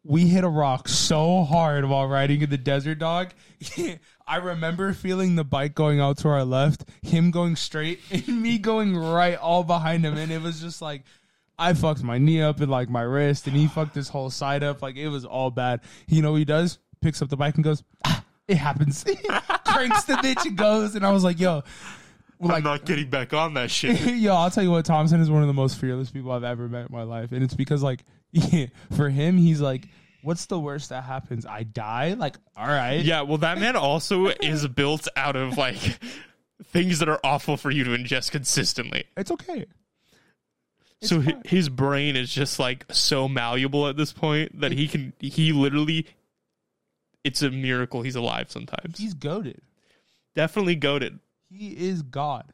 We 0.04 0.28
hit 0.28 0.44
a 0.46 0.50
rock 0.50 0.88
so 0.88 1.44
hard 1.44 1.86
while 1.86 2.08
riding 2.08 2.42
in 2.42 2.50
the 2.50 2.58
desert, 2.58 3.00
dog. 3.00 3.32
I 4.28 4.38
remember 4.38 4.94
feeling 4.94 5.36
the 5.36 5.44
bike 5.44 5.76
going 5.76 6.00
out 6.00 6.20
to 6.20 6.30
our 6.30 6.46
left, 6.46 6.86
him 7.02 7.32
going 7.32 7.56
straight, 7.56 8.00
and 8.12 8.42
me 8.42 8.58
going 8.60 8.96
right 8.96 9.38
all 9.38 9.64
behind 9.64 10.06
him, 10.06 10.18
and 10.18 10.32
it 10.32 10.42
was 10.42 10.62
just 10.62 10.82
like 10.82 11.04
I 11.60 11.74
fucked 11.74 12.04
my 12.04 12.18
knee 12.18 12.42
up 12.42 12.62
and 12.62 12.72
like 12.72 12.90
my 12.90 13.02
wrist, 13.02 13.48
and 13.48 13.56
he 13.56 13.68
fucked 13.68 13.94
his 13.94 14.08
whole 14.08 14.30
side 14.30 14.64
up. 14.64 14.82
Like 14.82 14.96
it 14.96 15.10
was 15.10 15.26
all 15.26 15.52
bad. 15.52 15.82
You 16.08 16.22
know 16.22 16.32
what 16.32 16.38
he 16.38 16.46
does? 16.46 16.80
Picks 17.02 17.22
up 17.22 17.30
the 17.30 17.38
bike 17.38 17.56
and 17.56 17.64
goes, 17.64 17.84
ah, 18.06 18.19
"It 18.50 18.58
happens." 18.58 19.04
Cranks 19.66 20.04
the 20.04 20.14
bitch 20.14 20.46
and 20.46 20.58
goes, 20.58 20.96
and 20.96 21.06
I 21.06 21.12
was 21.12 21.24
like, 21.24 21.40
"Yo." 21.40 21.64
Like, 22.42 22.64
not 22.64 22.86
getting 22.86 23.10
back 23.10 23.34
on 23.34 23.56
that 23.56 23.70
shit. 23.70 24.00
Yo, 24.16 24.34
I'll 24.34 24.50
tell 24.50 24.64
you 24.64 24.72
what, 24.72 24.86
Thompson 24.86 25.20
is 25.20 25.30
one 25.30 25.42
of 25.42 25.48
the 25.48 25.54
most 25.54 25.78
fearless 25.78 26.10
people 26.10 26.32
I've 26.32 26.46
ever 26.46 26.70
met 26.70 26.88
in 26.90 26.92
my 26.96 27.04
life. 27.04 27.34
And 27.34 27.44
it's 27.44 27.54
because 27.54 27.84
like 27.84 28.06
for 28.96 29.10
him, 29.10 29.38
he's 29.38 29.60
like, 29.60 29.88
What's 30.22 30.46
the 30.48 30.60
worst 30.60 30.90
that 30.90 31.04
happens? 31.04 31.46
I 31.46 31.64
die? 31.64 32.14
Like, 32.14 32.38
all 32.58 32.68
right. 32.68 33.02
yeah, 33.04 33.22
well 33.22 33.38
that 33.40 33.58
man 33.60 33.76
also 33.76 34.28
is 34.28 34.68
built 34.68 35.08
out 35.16 35.36
of 35.36 35.58
like 35.58 36.00
things 36.66 37.00
that 37.00 37.10
are 37.10 37.20
awful 37.24 37.58
for 37.58 37.72
you 37.72 37.84
to 37.86 37.92
ingest 37.92 38.32
consistently. 38.32 39.06
It's 39.18 39.32
okay. 39.32 39.66
It's 41.02 41.10
so 41.10 41.22
fine. 41.22 41.42
his 41.46 41.70
brain 41.70 42.16
is 42.16 42.32
just 42.34 42.60
like 42.60 42.86
so 42.92 43.28
malleable 43.30 43.88
at 43.88 43.96
this 43.96 44.12
point 44.12 44.60
that 44.60 44.72
he 44.72 44.88
can 44.88 45.14
he 45.20 45.54
literally 45.54 46.06
it's 47.24 47.42
a 47.42 47.50
miracle 47.52 48.02
he's 48.02 48.16
alive 48.16 48.50
sometimes. 48.52 48.98
He's 48.98 49.14
goaded. 49.14 49.62
definitely 50.36 50.76
goaded. 50.76 51.20
He 51.52 51.70
is 51.70 52.02
God. 52.02 52.54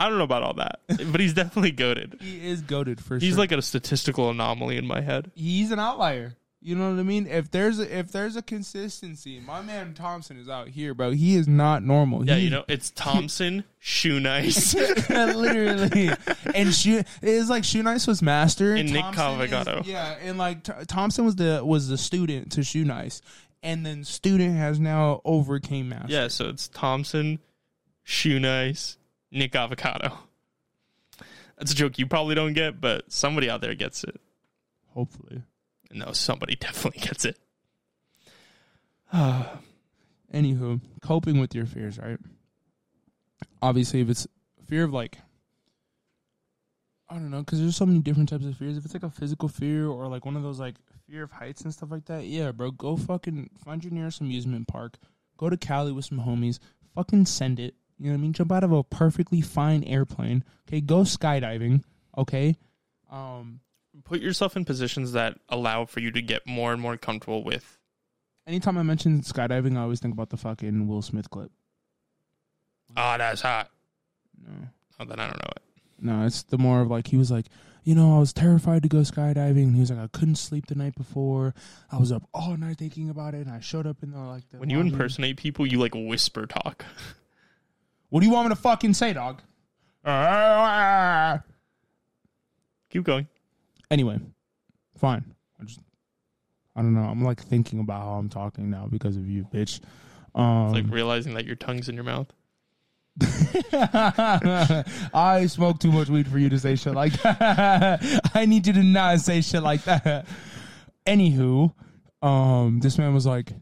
I 0.00 0.08
don't 0.08 0.18
know 0.18 0.24
about 0.24 0.42
all 0.42 0.54
that, 0.54 0.80
but 1.12 1.20
he's 1.20 1.34
definitely 1.34 1.70
goaded. 1.70 2.16
He 2.20 2.48
is 2.48 2.60
goaded 2.62 3.00
for 3.00 3.14
He's 3.14 3.22
sure. 3.22 3.26
He's 3.28 3.38
like 3.38 3.52
a 3.52 3.62
statistical 3.62 4.30
anomaly 4.30 4.76
in 4.76 4.86
my 4.86 5.00
head. 5.00 5.30
he's 5.34 5.70
an 5.70 5.78
outlier. 5.78 6.34
You 6.64 6.76
know 6.76 6.90
what 6.92 7.00
I 7.00 7.02
mean? 7.02 7.26
If 7.26 7.50
there's 7.50 7.80
a, 7.80 7.98
if 7.98 8.12
there's 8.12 8.36
a 8.36 8.42
consistency, 8.42 9.40
my 9.40 9.62
man 9.62 9.94
Thompson 9.94 10.38
is 10.38 10.48
out 10.48 10.68
here, 10.68 10.94
bro. 10.94 11.10
He 11.10 11.34
is 11.34 11.48
not 11.48 11.82
normal. 11.82 12.24
Yeah, 12.24 12.36
He- 12.36 12.44
you 12.44 12.50
know, 12.50 12.64
it's 12.68 12.90
Thompson, 12.90 13.64
Shoe 13.80 14.20
Nice, 14.20 14.72
literally. 15.10 16.10
And 16.54 16.72
shoe 16.72 16.98
it 16.98 17.06
is 17.22 17.50
like 17.50 17.64
shoe 17.64 17.82
nice 17.82 18.06
was 18.06 18.22
master 18.22 18.74
And 18.76 18.92
Nick 18.92 19.02
Thompson 19.02 19.40
is- 19.40 19.50
Cavagato. 19.50 19.86
yeah, 19.86 20.14
and 20.22 20.38
like 20.38 20.86
Thompson 20.86 21.24
was 21.24 21.34
the 21.36 21.62
was 21.64 21.88
the 21.88 21.98
student 21.98 22.52
to 22.52 22.62
shoe 22.62 22.84
nice, 22.84 23.22
and 23.62 23.86
then 23.86 24.04
student 24.04 24.56
has 24.56 24.80
now 24.80 25.20
overcame 25.24 25.90
master. 25.90 26.12
Yeah, 26.12 26.28
so 26.28 26.48
it's 26.48 26.68
Thompson, 26.68 27.38
Shoe 28.02 28.40
Nice, 28.40 28.98
Nick 29.30 29.54
Avocado. 29.54 30.18
That's 31.58 31.72
a 31.72 31.76
joke 31.76 31.98
you 31.98 32.06
probably 32.06 32.34
don't 32.34 32.54
get, 32.54 32.80
but 32.80 33.10
somebody 33.12 33.48
out 33.48 33.60
there 33.60 33.74
gets 33.74 34.02
it. 34.04 34.20
hopefully. 34.94 35.42
No, 35.92 36.12
somebody 36.12 36.56
definitely 36.60 37.00
gets 37.00 37.24
it. 37.24 37.38
Uh, 39.12 39.44
anywho, 40.34 40.80
coping 41.02 41.38
with 41.38 41.54
your 41.54 41.66
fears, 41.66 41.98
right? 41.98 42.18
Obviously, 43.60 44.00
if 44.00 44.08
it's 44.08 44.26
fear 44.66 44.84
of 44.84 44.92
like, 44.92 45.18
I 47.08 47.14
don't 47.14 47.30
know, 47.30 47.40
because 47.40 47.60
there's 47.60 47.76
so 47.76 47.86
many 47.86 48.00
different 48.00 48.30
types 48.30 48.44
of 48.44 48.56
fears. 48.56 48.76
If 48.76 48.84
it's 48.84 48.94
like 48.94 49.02
a 49.02 49.10
physical 49.10 49.48
fear 49.48 49.86
or 49.86 50.08
like 50.08 50.24
one 50.24 50.36
of 50.36 50.42
those 50.42 50.58
like 50.58 50.76
fear 51.12 51.24
of 51.24 51.32
heights 51.32 51.60
and 51.60 51.74
stuff 51.74 51.90
like 51.90 52.06
that, 52.06 52.24
yeah, 52.24 52.50
bro, 52.52 52.70
go 52.70 52.96
fucking 52.96 53.50
find 53.62 53.84
your 53.84 53.92
nearest 53.92 54.22
amusement 54.22 54.66
park. 54.66 54.96
Go 55.36 55.50
to 55.50 55.58
Cali 55.58 55.92
with 55.92 56.06
some 56.06 56.20
homies. 56.20 56.58
Fucking 56.94 57.26
send 57.26 57.60
it. 57.60 57.74
You 57.98 58.06
know 58.06 58.12
what 58.12 58.18
I 58.18 58.22
mean? 58.22 58.32
Jump 58.32 58.50
out 58.50 58.64
of 58.64 58.72
a 58.72 58.82
perfectly 58.82 59.42
fine 59.42 59.84
airplane. 59.84 60.42
Okay, 60.66 60.80
go 60.80 61.02
skydiving. 61.02 61.82
Okay. 62.16 62.56
Um, 63.10 63.60
Put 64.04 64.22
yourself 64.22 64.56
in 64.56 64.64
positions 64.64 65.12
that 65.12 65.38
allow 65.50 65.84
for 65.84 66.00
you 66.00 66.10
to 66.12 66.22
get 66.22 66.46
more 66.46 66.72
and 66.72 66.80
more 66.80 66.96
comfortable 66.96 67.44
with. 67.44 67.78
anytime 68.46 68.78
I 68.78 68.82
mention 68.82 69.20
skydiving, 69.20 69.76
I 69.76 69.82
always 69.82 70.00
think 70.00 70.14
about 70.14 70.30
the 70.30 70.38
fucking 70.38 70.86
Will 70.88 71.02
Smith 71.02 71.28
clip. 71.28 71.52
Ah, 72.96 73.18
that's 73.18 73.42
hot. 73.42 73.68
No. 74.42 74.52
Oh, 74.98 75.04
then 75.04 75.20
I 75.20 75.26
don't 75.26 75.36
know 75.36 75.50
it. 75.56 75.62
No, 76.00 76.26
it's 76.26 76.42
the 76.44 76.58
more 76.58 76.80
of 76.80 76.90
like 76.90 77.06
he 77.06 77.18
was 77.18 77.30
like, 77.30 77.46
you 77.84 77.94
know, 77.94 78.16
I 78.16 78.20
was 78.20 78.32
terrified 78.32 78.82
to 78.82 78.88
go 78.88 78.98
skydiving. 78.98 79.64
And 79.64 79.74
he 79.74 79.80
was 79.80 79.90
like, 79.90 79.98
I 80.00 80.06
couldn't 80.08 80.36
sleep 80.36 80.66
the 80.66 80.74
night 80.74 80.94
before. 80.94 81.54
I 81.90 81.98
was 81.98 82.12
up 82.12 82.22
all 82.32 82.56
night 82.56 82.78
thinking 82.78 83.10
about 83.10 83.34
it, 83.34 83.46
and 83.46 83.50
I 83.50 83.60
showed 83.60 83.86
up 83.86 84.02
in 84.02 84.10
the 84.12 84.18
like 84.18 84.48
the 84.50 84.58
When 84.58 84.70
you 84.70 84.78
lobby. 84.78 84.90
impersonate 84.90 85.36
people, 85.36 85.66
you 85.66 85.78
like 85.78 85.94
whisper 85.94 86.46
talk. 86.46 86.84
What 88.10 88.20
do 88.20 88.26
you 88.26 88.32
want 88.32 88.48
me 88.48 88.54
to 88.54 88.60
fucking 88.60 88.94
say, 88.94 89.12
dog? 89.12 89.40
Keep 92.90 93.04
going. 93.04 93.26
Anyway, 93.90 94.18
fine. 94.98 95.24
I 95.60 95.64
just, 95.64 95.80
I 96.76 96.82
don't 96.82 96.94
know. 96.94 97.02
I'm 97.02 97.22
like 97.24 97.42
thinking 97.42 97.80
about 97.80 98.02
how 98.02 98.12
I'm 98.14 98.28
talking 98.28 98.70
now 98.70 98.86
because 98.90 99.16
of 99.16 99.26
you, 99.26 99.44
bitch. 99.52 99.80
Um, 100.34 100.72
Like 100.72 100.84
realizing 100.88 101.34
that 101.34 101.44
your 101.46 101.56
tongue's 101.56 101.88
in 101.88 101.94
your 101.94 102.04
mouth. 102.04 102.28
I 105.14 105.46
smoke 105.48 105.78
too 105.80 105.92
much 105.92 106.08
weed 106.08 106.28
for 106.28 106.38
you 106.38 106.48
to 106.48 106.58
say 106.58 106.76
shit 106.76 106.94
like 106.94 107.12
that. 107.22 108.30
I 108.34 108.46
need 108.46 108.66
you 108.66 108.72
to 108.74 108.82
not 108.82 109.20
say 109.20 109.40
shit 109.40 109.62
like 109.62 109.84
that. 109.84 110.26
Anywho, 111.06 111.72
um, 112.22 112.80
this 112.80 112.96
man 112.98 113.12
was 113.12 113.26
like, 113.26 113.52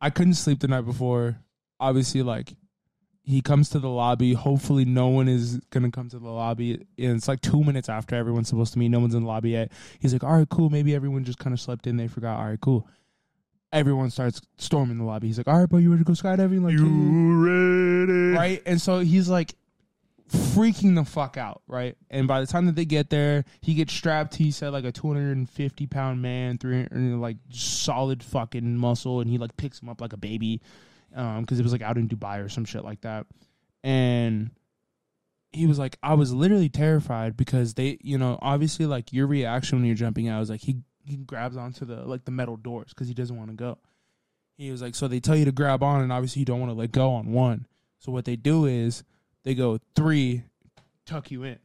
I 0.00 0.10
couldn't 0.10 0.34
sleep 0.34 0.60
the 0.60 0.68
night 0.68 0.84
before. 0.84 1.38
Obviously, 1.78 2.22
like, 2.22 2.54
he 3.24 3.40
comes 3.40 3.70
to 3.70 3.78
the 3.78 3.88
lobby. 3.88 4.32
Hopefully, 4.32 4.84
no 4.84 5.08
one 5.08 5.28
is 5.28 5.60
gonna 5.70 5.92
come 5.92 6.08
to 6.08 6.18
the 6.18 6.28
lobby. 6.28 6.74
And 6.98 7.16
it's 7.16 7.28
like 7.28 7.40
two 7.40 7.62
minutes 7.62 7.88
after 7.88 8.16
everyone's 8.16 8.48
supposed 8.48 8.72
to 8.72 8.80
meet. 8.80 8.88
No 8.88 8.98
one's 8.98 9.14
in 9.14 9.22
the 9.22 9.28
lobby 9.28 9.50
yet. 9.50 9.70
He's 10.00 10.12
like, 10.12 10.24
"All 10.24 10.32
right, 10.32 10.48
cool. 10.48 10.70
Maybe 10.70 10.92
everyone 10.94 11.22
just 11.22 11.38
kind 11.38 11.54
of 11.54 11.60
slept 11.60 11.86
in. 11.86 11.96
They 11.96 12.08
forgot. 12.08 12.40
All 12.40 12.46
right, 12.46 12.60
cool." 12.60 12.88
Everyone 13.72 14.10
starts 14.10 14.40
storming 14.58 14.98
the 14.98 15.04
lobby. 15.04 15.28
He's 15.28 15.38
like, 15.38 15.48
"All 15.48 15.58
right, 15.58 15.68
bro, 15.68 15.78
you 15.78 15.90
ready 15.90 16.04
to 16.04 16.06
go 16.06 16.12
skydiving?" 16.12 16.62
Like, 16.62 16.76
ready? 16.78 18.36
right? 18.36 18.62
And 18.66 18.80
so 18.80 18.98
he's 18.98 19.28
like 19.28 19.54
freaking 20.32 20.94
the 20.94 21.04
fuck 21.04 21.36
out, 21.36 21.62
right? 21.66 21.96
And 22.10 22.26
by 22.26 22.40
the 22.40 22.46
time 22.46 22.66
that 22.66 22.74
they 22.74 22.84
get 22.84 23.10
there, 23.10 23.44
he 23.60 23.74
gets 23.74 23.92
strapped. 23.92 24.34
He 24.34 24.50
said 24.50 24.72
like 24.72 24.84
a 24.84 24.92
250 24.92 25.86
pound 25.86 26.22
man, 26.22 26.58
300 26.58 27.18
like 27.18 27.36
solid 27.50 28.22
fucking 28.22 28.76
muscle, 28.76 29.20
and 29.20 29.30
he 29.30 29.38
like 29.38 29.56
picks 29.56 29.80
him 29.80 29.88
up 29.88 30.00
like 30.00 30.12
a 30.12 30.18
baby, 30.18 30.60
um, 31.14 31.42
because 31.42 31.58
it 31.58 31.62
was 31.62 31.72
like 31.72 31.82
out 31.82 31.98
in 31.98 32.08
Dubai 32.08 32.44
or 32.44 32.48
some 32.48 32.64
shit 32.64 32.84
like 32.84 33.02
that, 33.02 33.26
and. 33.84 34.50
He 35.54 35.66
was 35.66 35.78
like, 35.78 35.98
I 36.02 36.14
was 36.14 36.32
literally 36.32 36.70
terrified 36.70 37.36
because 37.36 37.74
they, 37.74 37.98
you 38.00 38.16
know, 38.16 38.38
obviously 38.40 38.86
like 38.86 39.12
your 39.12 39.26
reaction 39.26 39.76
when 39.76 39.84
you're 39.84 39.94
jumping 39.94 40.26
out 40.26 40.40
is 40.40 40.48
like 40.48 40.62
he 40.62 40.78
he 41.04 41.16
grabs 41.16 41.56
onto 41.56 41.84
the 41.84 41.96
like 42.04 42.24
the 42.24 42.30
metal 42.30 42.56
doors 42.56 42.90
because 42.90 43.08
he 43.08 43.14
doesn't 43.14 43.36
want 43.36 43.50
to 43.50 43.56
go. 43.56 43.78
He 44.56 44.70
was 44.70 44.82
like, 44.82 44.94
so 44.94 45.08
they 45.08 45.20
tell 45.20 45.36
you 45.36 45.44
to 45.46 45.52
grab 45.52 45.82
on, 45.82 46.02
and 46.02 46.12
obviously 46.12 46.40
you 46.40 46.46
don't 46.46 46.60
want 46.60 46.70
to 46.70 46.78
let 46.78 46.92
go 46.92 47.10
on 47.10 47.32
one. 47.32 47.66
So 47.98 48.12
what 48.12 48.24
they 48.24 48.36
do 48.36 48.66
is 48.66 49.02
they 49.44 49.54
go 49.54 49.78
three, 49.96 50.42
tuck 51.06 51.30
you 51.30 51.44
in. 51.44 51.58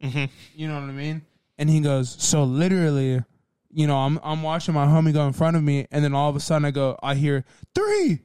hmm 0.00 0.24
You 0.54 0.68
know 0.68 0.74
what 0.74 0.84
I 0.84 0.92
mean? 0.92 1.22
And 1.58 1.70
he 1.70 1.80
goes, 1.80 2.16
so 2.18 2.44
literally, 2.44 3.22
you 3.70 3.86
know, 3.86 3.96
I'm 3.96 4.18
I'm 4.22 4.42
watching 4.42 4.74
my 4.74 4.86
homie 4.86 5.12
go 5.12 5.26
in 5.26 5.32
front 5.32 5.56
of 5.56 5.62
me, 5.62 5.86
and 5.90 6.04
then 6.04 6.14
all 6.14 6.28
of 6.30 6.36
a 6.36 6.40
sudden 6.40 6.64
I 6.64 6.70
go, 6.70 6.98
I 7.02 7.14
hear 7.14 7.44
three, 7.74 8.20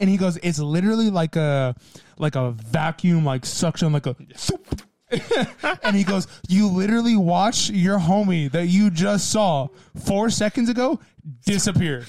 and 0.00 0.10
he 0.10 0.16
goes, 0.16 0.38
it's 0.42 0.58
literally 0.58 1.10
like 1.10 1.36
a 1.36 1.74
like 2.18 2.36
a 2.36 2.52
vacuum, 2.52 3.24
like 3.24 3.44
suction, 3.44 3.92
like 3.92 4.06
a. 4.06 4.16
swoop." 4.36 4.82
and 5.82 5.96
he 5.96 6.04
goes, 6.04 6.26
You 6.48 6.68
literally 6.68 7.16
watch 7.16 7.70
your 7.70 7.98
homie 7.98 8.50
that 8.52 8.66
you 8.66 8.90
just 8.90 9.30
saw 9.30 9.68
four 10.04 10.30
seconds 10.30 10.68
ago 10.68 11.00
disappear. 11.44 12.06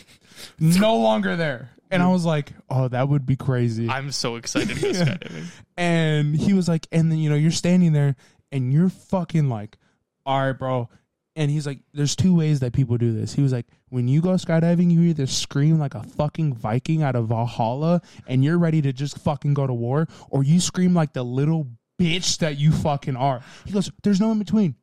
No 0.60 0.98
longer 0.98 1.36
there. 1.36 1.72
And 1.90 2.04
I 2.04 2.08
was 2.10 2.26
like, 2.26 2.52
Oh, 2.70 2.88
that 2.88 3.08
would 3.10 3.26
be 3.26 3.36
crazy. 3.36 3.90
I'm 3.90 4.12
so 4.12 4.36
excited 4.36 4.76
to 4.76 4.82
go 4.82 4.92
skydiving. 4.92 5.46
And 5.78 6.36
he 6.36 6.54
was 6.54 6.68
like, 6.68 6.88
and 6.92 7.12
then 7.12 7.20
you 7.20 7.30
know, 7.30 7.36
you're 7.36 7.52
standing 7.52 7.94
there 7.94 8.16
and 8.52 8.74
you're 8.74 8.90
fucking 8.90 9.50
like, 9.50 9.78
all 10.26 10.40
right, 10.40 10.54
bro. 10.54 10.90
And 11.36 11.52
he's 11.52 11.68
like, 11.68 11.80
there's 11.94 12.16
two 12.16 12.36
ways 12.36 12.62
that 12.62 12.74
people 12.74 12.98
do 12.98 13.14
this. 13.14 13.34
He 13.34 13.44
was 13.44 13.54
like, 13.54 13.68
when 13.90 14.08
you 14.08 14.22
go 14.22 14.30
skydiving, 14.30 14.92
you 14.92 15.02
either 15.02 15.28
scream 15.28 15.78
like 15.78 15.94
a 15.94 16.02
fucking 16.02 16.56
Viking 16.56 17.04
out 17.04 17.16
of 17.16 17.28
Valhalla 17.28 18.02
and 18.28 18.44
you're 18.44 18.58
ready 18.58 18.82
to 18.82 18.92
just 18.92 19.20
fucking 19.20 19.54
go 19.54 19.68
to 19.68 19.74
war, 19.74 20.08
or 20.30 20.44
you 20.44 20.60
scream 20.60 20.94
like 20.96 21.14
the 21.14 21.24
little 21.24 21.68
bitch 22.00 22.40
that 22.40 22.58
you 22.58 22.72
fucking 22.72 23.16
are. 23.16 23.42
He 23.66 23.72
goes, 23.72 23.92
there's 24.04 24.20
no 24.20 24.32
in 24.32 24.40
between. 24.40 24.76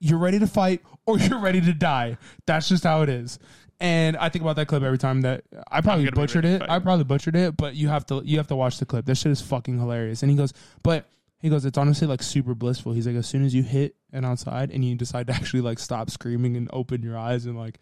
You're 0.00 0.18
ready 0.18 0.38
to 0.38 0.46
fight 0.46 0.82
or 1.06 1.18
you're 1.20 1.40
ready 1.40 1.60
to 1.60 1.72
die. 1.72 2.18
That's 2.46 2.68
just 2.68 2.84
how 2.84 3.02
it 3.02 3.08
is. 3.08 3.38
And 3.80 4.16
I 4.18 4.28
think 4.28 4.42
about 4.42 4.56
that 4.56 4.66
clip 4.66 4.82
every 4.82 4.98
time 4.98 5.22
that 5.22 5.44
I 5.70 5.80
probably 5.80 6.10
butchered 6.10 6.44
it. 6.44 6.62
I 6.68 6.78
probably 6.80 7.04
butchered 7.04 7.34
it, 7.34 7.56
but 7.56 7.74
you 7.74 7.88
have 7.88 8.04
to 8.06 8.20
you 8.24 8.36
have 8.36 8.48
to 8.48 8.56
watch 8.56 8.78
the 8.78 8.84
clip. 8.84 9.06
That 9.06 9.16
shit 9.16 9.32
is 9.32 9.40
fucking 9.40 9.78
hilarious. 9.78 10.22
And 10.22 10.30
he 10.30 10.36
goes, 10.36 10.52
but 10.82 11.06
he 11.38 11.48
goes, 11.48 11.64
it's 11.64 11.78
honestly 11.78 12.06
like 12.06 12.22
super 12.22 12.54
blissful. 12.54 12.92
He's 12.92 13.06
like, 13.06 13.16
as 13.16 13.26
soon 13.26 13.42
as 13.42 13.54
you 13.54 13.62
hit 13.62 13.96
and 14.12 14.26
outside 14.26 14.70
and 14.70 14.84
you 14.84 14.94
decide 14.96 15.28
to 15.28 15.32
actually 15.34 15.62
like 15.62 15.78
stop 15.78 16.10
screaming 16.10 16.56
and 16.56 16.68
open 16.74 17.02
your 17.02 17.16
eyes 17.16 17.46
and 17.46 17.58
like 17.58 17.78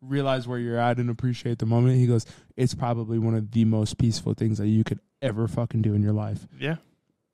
realize 0.00 0.48
where 0.48 0.58
you're 0.58 0.78
at 0.78 0.98
and 0.98 1.08
appreciate 1.08 1.60
the 1.60 1.66
moment, 1.66 1.96
he 1.96 2.08
goes, 2.08 2.26
it's 2.56 2.74
probably 2.74 3.18
one 3.18 3.34
of 3.34 3.52
the 3.52 3.64
most 3.64 3.98
peaceful 3.98 4.34
things 4.34 4.58
that 4.58 4.66
you 4.66 4.82
could 4.82 4.98
ever 5.22 5.46
fucking 5.46 5.82
do 5.82 5.94
in 5.94 6.02
your 6.02 6.12
life. 6.12 6.48
Yeah. 6.58 6.76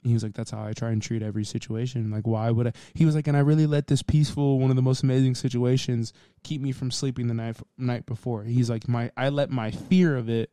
He 0.03 0.13
was 0.13 0.23
like, 0.23 0.35
that's 0.35 0.51
how 0.51 0.65
I 0.65 0.73
try 0.73 0.91
and 0.91 1.01
treat 1.01 1.23
every 1.23 1.45
situation. 1.45 2.11
Like, 2.11 2.27
why 2.27 2.51
would 2.51 2.69
I? 2.69 2.73
He 2.95 3.05
was 3.05 3.15
like, 3.15 3.29
and 3.29 3.37
I 3.37 3.41
really 3.41 3.67
let 3.67 3.87
this 3.87 4.03
peaceful, 4.03 4.59
one 4.59 4.71
of 4.71 4.77
the 4.77 4.83
most 4.83 5.03
amazing 5.03 5.35
situations 5.35 6.13
keep 6.43 6.61
me 6.61 6.73
from 6.73 6.91
sleeping 6.91 7.29
the 7.29 7.35
night 7.35 7.57
night 7.79 8.07
before. 8.07 8.45
He's 8.45 8.69
like, 8.69 8.89
my 8.89 9.11
I 9.17 9.29
let 9.29 9.51
my 9.51 9.71
fear 9.71 10.17
of 10.17 10.29
it 10.29 10.51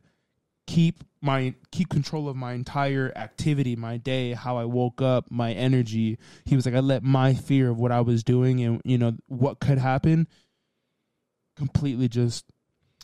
keep 0.66 1.02
my 1.20 1.54
keep 1.72 1.88
control 1.88 2.28
of 2.28 2.36
my 2.36 2.52
entire 2.52 3.12
activity, 3.16 3.74
my 3.74 3.96
day, 3.96 4.32
how 4.32 4.56
I 4.56 4.64
woke 4.64 5.02
up, 5.02 5.30
my 5.30 5.52
energy. 5.52 6.18
He 6.44 6.54
was 6.54 6.64
like, 6.64 6.74
I 6.74 6.80
let 6.80 7.02
my 7.02 7.34
fear 7.34 7.70
of 7.70 7.78
what 7.78 7.90
I 7.92 8.00
was 8.00 8.22
doing 8.22 8.60
and 8.62 8.80
you 8.84 8.98
know 8.98 9.16
what 9.26 9.60
could 9.60 9.78
happen 9.78 10.28
completely 11.56 12.08
just 12.08 12.46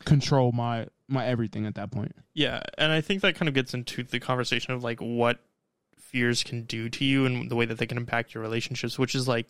control 0.05 0.53
my 0.53 0.87
my 1.09 1.27
everything 1.27 1.67
at 1.67 1.75
that 1.75 1.91
point. 1.91 2.15
Yeah, 2.35 2.63
and 2.79 2.93
I 2.93 3.01
think 3.01 3.23
that 3.23 3.35
kind 3.37 3.49
of 3.49 3.55
gets 3.55 3.75
into 3.75 4.03
the 4.03 4.21
conversation 4.21 4.73
of 4.73 4.83
like 4.83 5.01
what 5.01 5.41
fears 6.07 6.43
can 6.43 6.63
do 6.63 6.89
to 6.89 7.05
you 7.05 7.27
and 7.27 7.51
the 7.51 7.57
way 7.57 7.65
that 7.67 7.79
they 7.79 7.87
can 7.87 7.97
impact 7.97 8.35
your 8.35 8.43
relationships, 8.43 8.99
which 8.99 9.15
is 9.15 9.27
like 9.29 9.49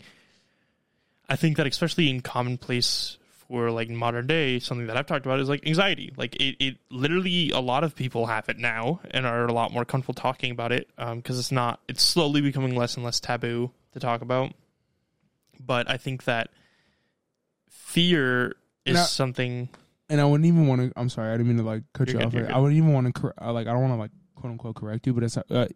I 1.29 1.37
think 1.37 1.57
that 1.57 1.67
especially 1.67 2.09
in 2.09 2.21
commonplace 2.21 3.19
for 3.49 3.71
like 3.71 3.89
modern 3.89 4.27
day, 4.27 4.59
something 4.59 4.87
that 4.89 4.97
I've 4.97 5.07
talked 5.07 5.27
about 5.27 5.41
is 5.41 5.49
like 5.49 5.67
anxiety. 5.67 6.13
Like 6.17 6.37
it, 6.37 6.57
it 6.59 6.77
literally 6.91 7.51
a 7.51 7.61
lot 7.61 7.85
of 7.85 7.95
people 7.95 8.27
have 8.27 8.49
it 8.49 8.59
now 8.59 9.01
and 9.11 9.27
are 9.27 9.47
a 9.47 9.53
lot 9.53 9.73
more 9.73 9.85
comfortable 9.85 10.15
talking 10.15 10.51
about 10.51 10.73
it 10.73 10.89
because 10.97 11.39
it's 11.39 11.53
not 11.53 11.81
it's 11.89 12.03
slowly 12.03 12.41
becoming 12.41 12.75
less 12.75 12.97
and 12.97 13.05
less 13.05 13.21
taboo 13.21 13.71
to 13.93 14.01
talk 14.01 14.23
about. 14.23 14.53
But 15.61 15.91
I 15.91 15.97
think 15.97 16.25
that 16.25 16.51
fear 17.69 18.57
is 18.85 18.95
Now- 18.95 19.05
something 19.05 19.69
and 20.09 20.21
I 20.21 20.25
wouldn't 20.25 20.47
even 20.47 20.69
want 20.69 20.83
to. 20.83 20.93
I'm 20.97 21.09
sorry, 21.09 21.31
I 21.31 21.37
didn't 21.37 21.49
mean 21.49 21.57
to 21.57 21.65
like 21.65 21.83
cut 21.93 22.09
You're 22.09 22.19
good, 22.21 22.27
off. 22.27 22.35
Like. 22.35 22.51
I 22.51 22.59
wouldn't 22.59 22.77
even 22.77 22.93
want 22.93 23.13
to. 23.13 23.33
Uh, 23.43 23.53
like, 23.53 23.67
I 23.67 23.73
don't 23.73 23.81
want 23.81 23.93
to 23.95 23.97
like 23.97 24.13
quote 24.47 24.53
unquote 24.53 24.77
correct 24.77 25.07
you, 25.07 25.13
but 25.13 25.25
it's 25.25 25.37
uh, 25.37 25.69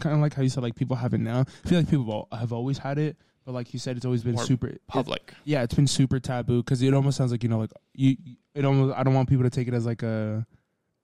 kind 0.00 0.14
of 0.14 0.20
like 0.20 0.34
how 0.34 0.42
you 0.42 0.48
said 0.48 0.62
like 0.62 0.74
people 0.74 0.96
have 0.96 1.14
it 1.14 1.20
now. 1.20 1.44
I 1.64 1.68
feel 1.68 1.78
like 1.78 1.88
people 1.90 2.28
have 2.32 2.52
always 2.52 2.78
had 2.78 2.98
it, 2.98 3.16
but 3.44 3.52
like 3.52 3.72
you 3.72 3.78
said, 3.78 3.96
it's 3.96 4.04
always 4.06 4.22
been 4.24 4.34
More 4.34 4.44
super 4.44 4.66
it- 4.68 4.82
public. 4.86 5.32
yeah, 5.44 5.62
it's 5.62 5.74
been 5.74 5.86
super 5.86 6.18
taboo 6.18 6.62
because 6.62 6.82
it 6.82 6.92
almost 6.94 7.16
sounds 7.16 7.30
like 7.30 7.42
you 7.42 7.48
know 7.48 7.58
like 7.58 7.72
you. 7.94 8.16
It 8.54 8.64
almost 8.64 8.96
I 8.96 9.02
don't 9.02 9.14
want 9.14 9.28
people 9.28 9.44
to 9.44 9.50
take 9.50 9.68
it 9.68 9.74
as 9.74 9.84
like 9.86 10.02
a 10.02 10.46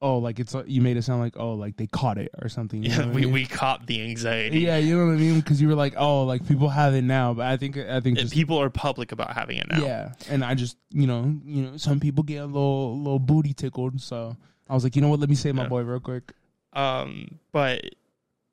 oh 0.00 0.18
like 0.18 0.40
it's 0.40 0.56
you 0.66 0.80
made 0.80 0.96
it 0.96 1.02
sound 1.02 1.20
like 1.20 1.36
oh 1.36 1.52
like 1.54 1.76
they 1.76 1.86
caught 1.86 2.16
it 2.18 2.30
or 2.40 2.48
something. 2.48 2.82
You 2.82 2.88
know 2.88 2.94
Yeah, 2.96 3.00
what 3.06 3.08
I 3.08 3.14
we, 3.14 3.20
mean? 3.26 3.32
we 3.34 3.46
caught 3.46 3.86
the 3.86 4.02
anxiety. 4.02 4.60
yeah, 4.60 4.78
you 4.78 4.96
know 4.98 5.06
what 5.06 5.12
I 5.12 5.16
mean 5.16 5.38
because 5.38 5.60
you 5.60 5.68
were 5.68 5.74
like 5.74 5.94
oh 5.98 6.24
like 6.24 6.46
people 6.48 6.70
have 6.70 6.94
it 6.94 7.02
now, 7.02 7.34
but 7.34 7.46
I 7.46 7.56
think 7.58 7.76
I 7.76 8.00
think 8.00 8.18
just 8.18 8.32
people 8.32 8.58
are 8.60 8.70
public 8.70 9.12
about 9.12 9.34
having 9.34 9.58
it 9.58 9.68
now. 9.70 9.84
yeah, 9.84 10.12
and 10.30 10.42
I 10.44 10.54
just 10.54 10.76
you 10.90 11.06
know 11.06 11.32
you 11.44 11.62
know 11.64 11.76
some 11.76 12.00
people 12.00 12.24
get 12.24 12.38
a 12.38 12.46
little 12.46 12.98
little 12.98 13.18
booty 13.20 13.52
tickled, 13.52 14.00
so 14.00 14.34
I 14.68 14.72
was 14.74 14.82
like 14.82 14.96
you 14.96 15.02
know 15.02 15.08
what 15.08 15.20
let 15.20 15.28
me 15.28 15.34
save 15.34 15.54
my 15.54 15.64
Yeah. 15.64 15.68
boy 15.68 15.82
real 15.82 16.00
quick. 16.00 16.32
Um, 16.72 17.38
but 17.52 17.94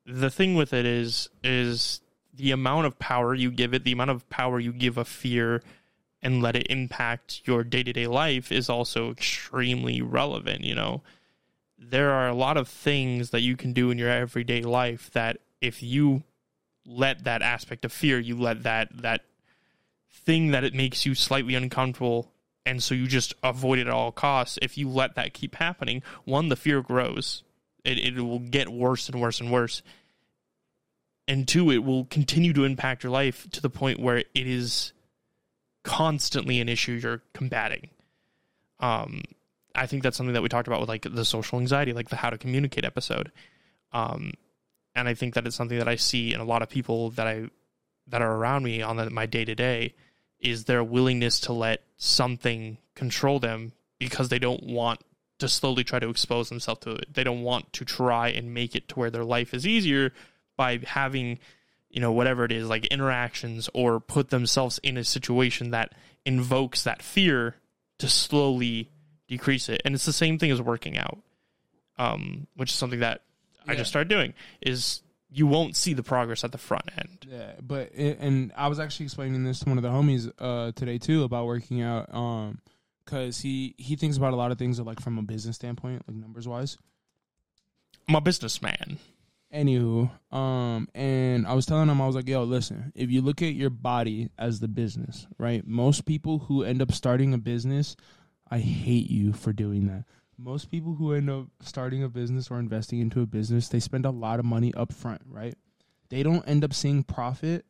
the 0.05 0.29
thing 0.29 0.55
with 0.55 0.73
it 0.73 0.85
is 0.85 1.29
is 1.43 2.01
the 2.33 2.51
amount 2.51 2.87
of 2.87 2.97
power 2.99 3.33
you 3.33 3.51
give 3.51 3.73
it, 3.73 3.83
the 3.83 3.91
amount 3.91 4.11
of 4.11 4.29
power 4.29 4.59
you 4.59 4.71
give 4.71 4.97
a 4.97 5.05
fear 5.05 5.61
and 6.21 6.41
let 6.41 6.55
it 6.55 6.67
impact 6.69 7.41
your 7.45 7.63
day-to-day 7.63 8.07
life 8.07 8.51
is 8.51 8.69
also 8.69 9.11
extremely 9.11 10.01
relevant, 10.01 10.63
you 10.63 10.75
know. 10.75 11.01
There 11.77 12.11
are 12.11 12.27
a 12.27 12.33
lot 12.33 12.57
of 12.57 12.67
things 12.67 13.29
that 13.29 13.41
you 13.41 13.55
can 13.55 13.71
do 13.71 13.89
in 13.89 13.97
your 13.97 14.09
everyday 14.09 14.61
life 14.61 15.09
that 15.11 15.37
if 15.61 15.81
you 15.81 16.23
let 16.85 17.23
that 17.23 17.41
aspect 17.41 17.85
of 17.85 17.93
fear, 17.93 18.19
you 18.19 18.37
let 18.37 18.63
that 18.63 18.89
that 19.01 19.21
thing 20.11 20.51
that 20.51 20.63
it 20.63 20.73
makes 20.73 21.05
you 21.05 21.15
slightly 21.15 21.55
uncomfortable 21.55 22.31
and 22.65 22.83
so 22.83 22.93
you 22.93 23.07
just 23.07 23.33
avoid 23.43 23.79
it 23.79 23.87
at 23.87 23.93
all 23.93 24.11
costs. 24.11 24.59
If 24.61 24.77
you 24.77 24.89
let 24.89 25.15
that 25.15 25.33
keep 25.33 25.55
happening, 25.55 26.03
one, 26.25 26.49
the 26.49 26.55
fear 26.55 26.81
grows. 26.81 27.43
It 27.83 27.99
it 27.99 28.21
will 28.21 28.39
get 28.39 28.69
worse 28.69 29.09
and 29.09 29.21
worse 29.21 29.39
and 29.39 29.51
worse. 29.51 29.81
And 31.27 31.47
two, 31.47 31.69
it 31.71 31.83
will 31.83 32.05
continue 32.05 32.53
to 32.53 32.63
impact 32.63 33.03
your 33.03 33.11
life 33.11 33.47
to 33.51 33.61
the 33.61 33.69
point 33.69 33.99
where 33.99 34.17
it 34.17 34.27
is 34.33 34.93
constantly 35.83 36.59
an 36.59 36.67
issue 36.67 36.93
you're 36.93 37.21
combating. 37.33 37.89
Um, 38.79 39.21
I 39.75 39.85
think 39.85 40.03
that's 40.03 40.17
something 40.17 40.33
that 40.33 40.41
we 40.41 40.49
talked 40.49 40.67
about 40.67 40.79
with 40.79 40.89
like 40.89 41.03
the 41.03 41.25
social 41.25 41.59
anxiety, 41.59 41.93
like 41.93 42.09
the 42.09 42.15
how 42.15 42.29
to 42.31 42.37
communicate 42.37 42.83
episode. 42.83 43.31
Um, 43.91 44.33
and 44.95 45.07
I 45.07 45.13
think 45.13 45.35
that 45.35 45.45
it's 45.45 45.55
something 45.55 45.77
that 45.77 45.87
I 45.87 45.95
see 45.95 46.33
in 46.33 46.39
a 46.39 46.45
lot 46.45 46.61
of 46.61 46.69
people 46.69 47.11
that 47.11 47.27
I 47.27 47.49
that 48.07 48.21
are 48.21 48.35
around 48.35 48.63
me 48.63 48.81
on 48.81 48.97
the, 48.97 49.09
my 49.09 49.25
day 49.25 49.45
to 49.45 49.53
day 49.55 49.93
is 50.39 50.65
their 50.65 50.83
willingness 50.83 51.39
to 51.41 51.53
let 51.53 51.83
something 51.97 52.77
control 52.95 53.39
them 53.39 53.73
because 53.99 54.29
they 54.29 54.39
don't 54.39 54.63
want 54.63 54.99
to 55.39 55.47
slowly 55.47 55.83
try 55.83 55.99
to 55.99 56.09
expose 56.09 56.49
themselves 56.49 56.81
to 56.81 56.91
it. 56.91 57.13
They 57.13 57.23
don't 57.23 57.41
want 57.41 57.73
to 57.73 57.85
try 57.85 58.29
and 58.29 58.53
make 58.53 58.75
it 58.75 58.89
to 58.89 58.99
where 58.99 59.09
their 59.09 59.23
life 59.23 59.53
is 59.53 59.65
easier 59.65 60.13
by 60.57 60.79
having, 60.85 61.39
you 61.89 62.01
know, 62.01 62.11
whatever 62.11 62.45
it 62.45 62.51
is, 62.51 62.67
like 62.67 62.85
interactions 62.87 63.69
or 63.73 63.99
put 63.99 64.29
themselves 64.29 64.79
in 64.83 64.97
a 64.97 65.03
situation 65.03 65.71
that 65.71 65.93
invokes 66.25 66.83
that 66.83 67.01
fear 67.01 67.55
to 67.99 68.07
slowly 68.07 68.89
decrease 69.27 69.69
it. 69.69 69.81
And 69.85 69.95
it's 69.95 70.05
the 70.05 70.13
same 70.13 70.37
thing 70.37 70.51
as 70.51 70.61
working 70.61 70.97
out, 70.97 71.19
um, 71.97 72.47
which 72.55 72.71
is 72.71 72.75
something 72.75 72.99
that 72.99 73.21
I 73.67 73.75
just 73.75 73.89
started 73.89 74.09
doing. 74.09 74.33
Is 74.61 75.01
you 75.31 75.45
won't 75.47 75.75
see 75.75 75.93
the 75.93 76.03
progress 76.03 76.43
at 76.43 76.51
the 76.51 76.57
front 76.57 76.89
end. 76.97 77.27
Yeah, 77.29 77.51
but 77.61 77.91
it, 77.93 78.19
and 78.19 78.51
I 78.57 78.67
was 78.67 78.79
actually 78.79 79.05
explaining 79.05 79.43
this 79.43 79.59
to 79.59 79.69
one 79.69 79.77
of 79.77 79.83
the 79.83 79.89
homies 79.89 80.31
uh, 80.39 80.71
today 80.73 80.97
too 80.97 81.23
about 81.23 81.45
working 81.45 81.81
out, 81.81 82.13
um, 82.13 82.59
because 83.09 83.39
he 83.39 83.75
he 83.77 83.95
thinks 83.95 84.17
about 84.17 84.33
a 84.33 84.35
lot 84.35 84.51
of 84.51 84.57
things 84.57 84.79
like 84.79 85.01
from 85.01 85.17
a 85.17 85.23
business 85.23 85.55
standpoint, 85.55 86.03
like 86.07 86.17
numbers 86.17 86.47
wise. 86.47 86.77
I'm 88.07 88.15
a 88.15 88.21
businessman. 88.21 88.99
Anywho, 89.53 90.11
um, 90.31 90.87
and 90.93 91.47
I 91.47 91.53
was 91.53 91.65
telling 91.65 91.89
him 91.89 91.99
I 91.99 92.05
was 92.05 92.15
like, 92.15 92.27
yo, 92.27 92.43
listen, 92.43 92.91
if 92.95 93.09
you 93.09 93.21
look 93.21 93.41
at 93.41 93.55
your 93.55 93.71
body 93.71 94.29
as 94.37 94.59
the 94.59 94.67
business, 94.67 95.25
right? 95.39 95.65
Most 95.65 96.05
people 96.05 96.39
who 96.39 96.63
end 96.63 96.83
up 96.83 96.91
starting 96.91 97.33
a 97.33 97.39
business, 97.39 97.95
I 98.51 98.59
hate 98.59 99.09
you 99.09 99.33
for 99.33 99.51
doing 99.51 99.87
that. 99.87 100.05
Most 100.37 100.69
people 100.69 100.93
who 100.93 101.13
end 101.13 101.31
up 101.31 101.47
starting 101.61 102.03
a 102.03 102.09
business 102.09 102.51
or 102.51 102.59
investing 102.59 102.99
into 102.99 103.21
a 103.21 103.25
business, 103.25 103.69
they 103.69 103.79
spend 103.79 104.05
a 104.05 104.11
lot 104.11 104.39
of 104.39 104.45
money 104.45 104.71
up 104.75 104.93
front, 104.93 105.21
right? 105.27 105.55
They 106.09 106.21
don't 106.21 106.47
end 106.47 106.63
up 106.63 106.73
seeing 106.73 107.01
profit 107.03 107.65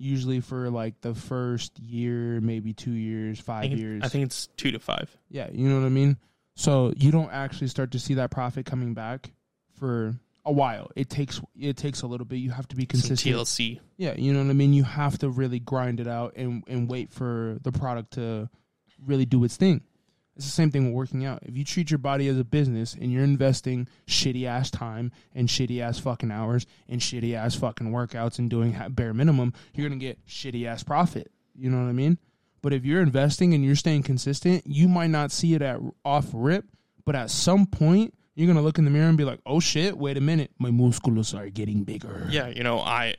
usually 0.00 0.40
for 0.40 0.70
like 0.70 1.00
the 1.00 1.14
first 1.14 1.78
year, 1.78 2.40
maybe 2.40 2.72
two 2.72 2.92
years, 2.92 3.38
I 3.40 3.42
five 3.42 3.62
think, 3.62 3.78
years. 3.78 4.02
I 4.04 4.08
think 4.08 4.24
it's 4.24 4.46
two 4.56 4.72
to 4.72 4.78
five. 4.78 5.14
Yeah, 5.28 5.48
you 5.52 5.68
know 5.68 5.78
what 5.78 5.86
I 5.86 5.90
mean? 5.90 6.16
So 6.56 6.92
you 6.96 7.10
don't 7.10 7.30
actually 7.30 7.68
start 7.68 7.92
to 7.92 7.98
see 7.98 8.14
that 8.14 8.30
profit 8.30 8.66
coming 8.66 8.94
back 8.94 9.32
for 9.78 10.14
a 10.44 10.52
while. 10.52 10.90
It 10.96 11.08
takes 11.08 11.40
it 11.58 11.76
takes 11.76 12.02
a 12.02 12.06
little 12.06 12.26
bit. 12.26 12.36
You 12.36 12.50
have 12.50 12.68
to 12.68 12.76
be 12.76 12.82
Some 12.82 13.00
consistent. 13.00 13.36
TLC. 13.36 13.80
Yeah, 13.96 14.14
you 14.16 14.32
know 14.32 14.42
what 14.42 14.50
I 14.50 14.54
mean? 14.54 14.72
You 14.72 14.84
have 14.84 15.18
to 15.18 15.28
really 15.28 15.60
grind 15.60 16.00
it 16.00 16.08
out 16.08 16.34
and 16.36 16.64
and 16.66 16.88
wait 16.88 17.12
for 17.12 17.58
the 17.62 17.72
product 17.72 18.12
to 18.14 18.48
really 19.06 19.26
do 19.26 19.44
its 19.44 19.56
thing. 19.56 19.82
It's 20.36 20.46
the 20.46 20.52
same 20.52 20.70
thing 20.70 20.86
with 20.86 20.94
working 20.94 21.24
out. 21.24 21.40
If 21.42 21.56
you 21.56 21.64
treat 21.64 21.90
your 21.90 21.98
body 21.98 22.28
as 22.28 22.38
a 22.38 22.44
business 22.44 22.94
and 22.94 23.12
you're 23.12 23.24
investing 23.24 23.88
shitty 24.06 24.46
ass 24.46 24.70
time 24.70 25.12
and 25.34 25.48
shitty 25.48 25.80
ass 25.80 25.98
fucking 25.98 26.30
hours 26.30 26.66
and 26.88 27.00
shitty 27.00 27.34
ass 27.34 27.54
fucking 27.56 27.90
workouts 27.90 28.38
and 28.38 28.48
doing 28.48 28.76
bare 28.90 29.12
minimum, 29.12 29.52
you're 29.74 29.88
going 29.88 29.98
to 29.98 30.04
get 30.04 30.24
shitty 30.26 30.66
ass 30.66 30.82
profit. 30.82 31.30
You 31.54 31.68
know 31.68 31.82
what 31.82 31.88
I 31.88 31.92
mean? 31.92 32.18
But 32.62 32.72
if 32.72 32.84
you're 32.84 33.02
investing 33.02 33.54
and 33.54 33.64
you're 33.64 33.74
staying 33.74 34.02
consistent, 34.02 34.66
you 34.66 34.88
might 34.88 35.10
not 35.10 35.32
see 35.32 35.54
it 35.54 35.62
at 35.62 35.80
off 36.04 36.28
rip, 36.32 36.64
but 37.04 37.14
at 37.14 37.30
some 37.30 37.66
point 37.66 38.14
you're 38.34 38.46
going 38.46 38.56
to 38.56 38.62
look 38.62 38.78
in 38.78 38.84
the 38.84 38.90
mirror 38.90 39.08
and 39.08 39.18
be 39.18 39.24
like, 39.24 39.40
"Oh 39.44 39.60
shit, 39.60 39.98
wait 39.98 40.16
a 40.16 40.20
minute. 40.20 40.50
My 40.58 40.70
muscles 40.70 41.34
are 41.34 41.48
getting 41.48 41.84
bigger." 41.84 42.26
Yeah, 42.30 42.48
you 42.48 42.62
know, 42.62 42.80
I 42.80 43.16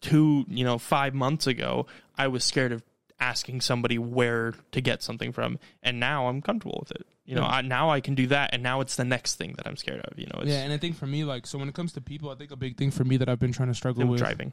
two, 0.00 0.44
you 0.48 0.64
know, 0.64 0.78
five 0.78 1.14
months 1.14 1.46
ago, 1.46 1.86
I 2.16 2.28
was 2.28 2.44
scared 2.44 2.72
of 2.72 2.82
asking 3.20 3.60
somebody 3.60 3.98
where 3.98 4.54
to 4.72 4.80
get 4.80 5.02
something 5.02 5.32
from, 5.32 5.58
and 5.82 6.00
now 6.00 6.28
I'm 6.28 6.40
comfortable 6.42 6.78
with 6.80 6.90
it. 6.92 7.06
You 7.24 7.36
know, 7.36 7.42
Yeah. 7.42 7.48
I, 7.48 7.60
now 7.62 7.90
I 7.90 8.00
can 8.00 8.14
do 8.14 8.26
that, 8.28 8.50
and 8.52 8.62
now 8.62 8.80
it's 8.80 8.96
the 8.96 9.04
next 9.04 9.36
thing 9.36 9.54
that 9.56 9.66
I'm 9.66 9.76
scared 9.76 10.00
of. 10.00 10.18
You 10.18 10.26
know, 10.26 10.40
it's 10.40 10.50
Yeah, 10.50 10.62
and 10.62 10.72
I 10.72 10.78
think 10.78 10.96
for 10.96 11.06
me, 11.06 11.22
like, 11.24 11.46
so 11.46 11.58
when 11.58 11.68
it 11.68 11.74
comes 11.74 11.92
to 11.92 12.00
people, 12.00 12.30
I 12.30 12.34
think 12.34 12.50
a 12.50 12.56
big 12.56 12.76
thing 12.76 12.90
for 12.90 13.04
me 13.04 13.16
that 13.18 13.28
I've 13.28 13.38
been 13.38 13.52
trying 13.52 13.68
to 13.68 13.74
struggle 13.74 14.06
with, 14.06 14.18
driving. 14.18 14.52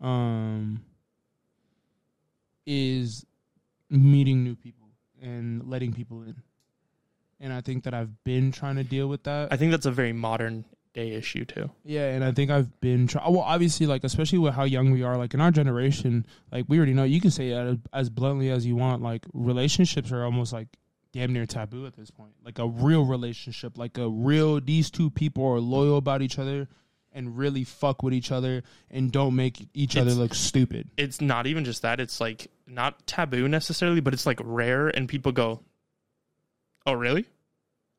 um, 0.00 0.82
is 2.66 3.24
meeting 3.90 4.42
new 4.42 4.54
people 4.56 4.88
and 5.22 5.68
letting 5.68 5.92
people 5.92 6.22
in. 6.22 6.36
And 7.40 7.52
I 7.52 7.60
think 7.60 7.84
that 7.84 7.94
I've 7.94 8.22
been 8.24 8.52
trying 8.52 8.76
to 8.76 8.84
deal 8.84 9.06
with 9.08 9.24
that. 9.24 9.52
I 9.52 9.56
think 9.56 9.70
that's 9.70 9.86
a 9.86 9.90
very 9.90 10.12
modern 10.12 10.64
day 10.94 11.12
issue 11.12 11.44
too. 11.44 11.70
Yeah, 11.84 12.10
and 12.10 12.24
I 12.24 12.32
think 12.32 12.50
I've 12.50 12.80
been 12.80 13.06
try- 13.06 13.28
well, 13.28 13.40
obviously, 13.40 13.86
like 13.86 14.04
especially 14.04 14.38
with 14.38 14.54
how 14.54 14.64
young 14.64 14.90
we 14.90 15.02
are, 15.02 15.16
like 15.16 15.34
in 15.34 15.40
our 15.40 15.50
generation, 15.50 16.24
like 16.50 16.64
we 16.68 16.78
already 16.78 16.94
know. 16.94 17.04
You 17.04 17.20
can 17.20 17.30
say 17.30 17.50
it 17.50 17.56
as, 17.56 17.76
as 17.92 18.10
bluntly 18.10 18.50
as 18.50 18.64
you 18.64 18.76
want. 18.76 19.02
Like 19.02 19.26
relationships 19.34 20.12
are 20.12 20.24
almost 20.24 20.52
like 20.52 20.68
damn 21.12 21.32
near 21.32 21.46
taboo 21.46 21.86
at 21.86 21.94
this 21.96 22.10
point. 22.10 22.32
Like 22.44 22.58
a 22.58 22.66
real 22.66 23.04
relationship, 23.04 23.76
like 23.76 23.98
a 23.98 24.08
real 24.08 24.60
these 24.60 24.90
two 24.90 25.10
people 25.10 25.46
are 25.46 25.60
loyal 25.60 25.98
about 25.98 26.22
each 26.22 26.38
other 26.38 26.68
and 27.12 27.38
really 27.38 27.62
fuck 27.62 28.02
with 28.02 28.12
each 28.12 28.32
other 28.32 28.62
and 28.90 29.12
don't 29.12 29.36
make 29.36 29.68
each 29.74 29.96
other 29.96 30.10
look 30.12 30.34
stupid. 30.34 30.88
It's 30.96 31.20
not 31.20 31.46
even 31.46 31.64
just 31.64 31.82
that; 31.82 32.00
it's 32.00 32.20
like 32.20 32.48
not 32.66 33.06
taboo 33.06 33.48
necessarily, 33.48 34.00
but 34.00 34.14
it's 34.14 34.26
like 34.26 34.40
rare, 34.42 34.88
and 34.88 35.08
people 35.08 35.32
go, 35.32 35.60
"Oh, 36.86 36.92
really?" 36.92 37.26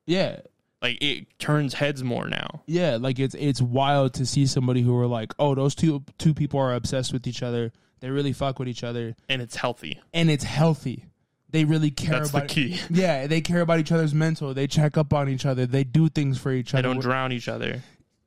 Yeah, 0.06 0.40
Like 0.86 1.02
it 1.02 1.26
turns 1.38 1.74
heads 1.74 2.02
more 2.04 2.28
now. 2.28 2.62
yeah. 2.66 2.96
Like 3.00 3.18
it's 3.18 3.34
it's 3.34 3.60
wild 3.60 4.14
to 4.14 4.26
see 4.26 4.46
somebody 4.46 4.82
who 4.82 4.96
are 4.98 5.06
like, 5.06 5.32
oh, 5.38 5.54
those 5.54 5.74
two 5.74 6.04
two 6.18 6.32
people 6.34 6.60
are 6.60 6.74
obsessed 6.74 7.12
with 7.12 7.26
each 7.26 7.42
other. 7.42 7.72
They 8.00 8.10
really 8.10 8.32
fuck 8.32 8.58
with 8.58 8.68
each 8.68 8.84
other, 8.84 9.16
and 9.28 9.40
it's 9.42 9.56
healthy. 9.56 10.00
and 10.14 10.30
it's 10.30 10.44
healthy. 10.44 11.06
They 11.50 11.64
really 11.64 11.90
care 11.90 12.18
That's 12.18 12.30
about 12.30 12.48
the 12.48 12.54
key. 12.54 12.80
Yeah, 12.90 13.26
they 13.26 13.40
care 13.40 13.60
about 13.62 13.78
each 13.80 13.90
other's 13.92 14.12
mental. 14.12 14.52
They 14.52 14.66
check 14.66 14.96
up 14.98 15.12
on 15.14 15.28
each 15.28 15.46
other. 15.46 15.64
They 15.64 15.84
do 15.84 16.08
things 16.08 16.38
for 16.38 16.52
each 16.52 16.72
They 16.72 16.80
other. 16.80 16.88
don't 16.88 16.98
drown 17.00 17.32
each 17.32 17.48
other. 17.48 17.82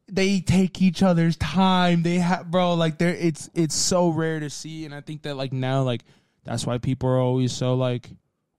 they 0.08 0.40
take 0.42 0.82
each 0.82 1.04
other's 1.04 1.38
time. 1.38 2.02
They 2.04 2.16
have, 2.16 2.50
bro, 2.50 2.74
like 2.74 2.98
they're 2.98 3.14
it's 3.16 3.50
it's 3.54 3.76
so 3.76 4.10
rare 4.10 4.40
to 4.40 4.50
see, 4.50 4.86
and 4.86 4.94
I 4.96 5.02
think 5.02 5.22
that 5.24 5.36
like 5.38 5.54
now, 5.54 5.84
like 5.84 6.04
that's 6.44 6.66
why 6.66 6.78
people 6.80 7.10
are 7.10 7.20
always 7.20 7.52
so 7.54 7.76
like 7.76 8.10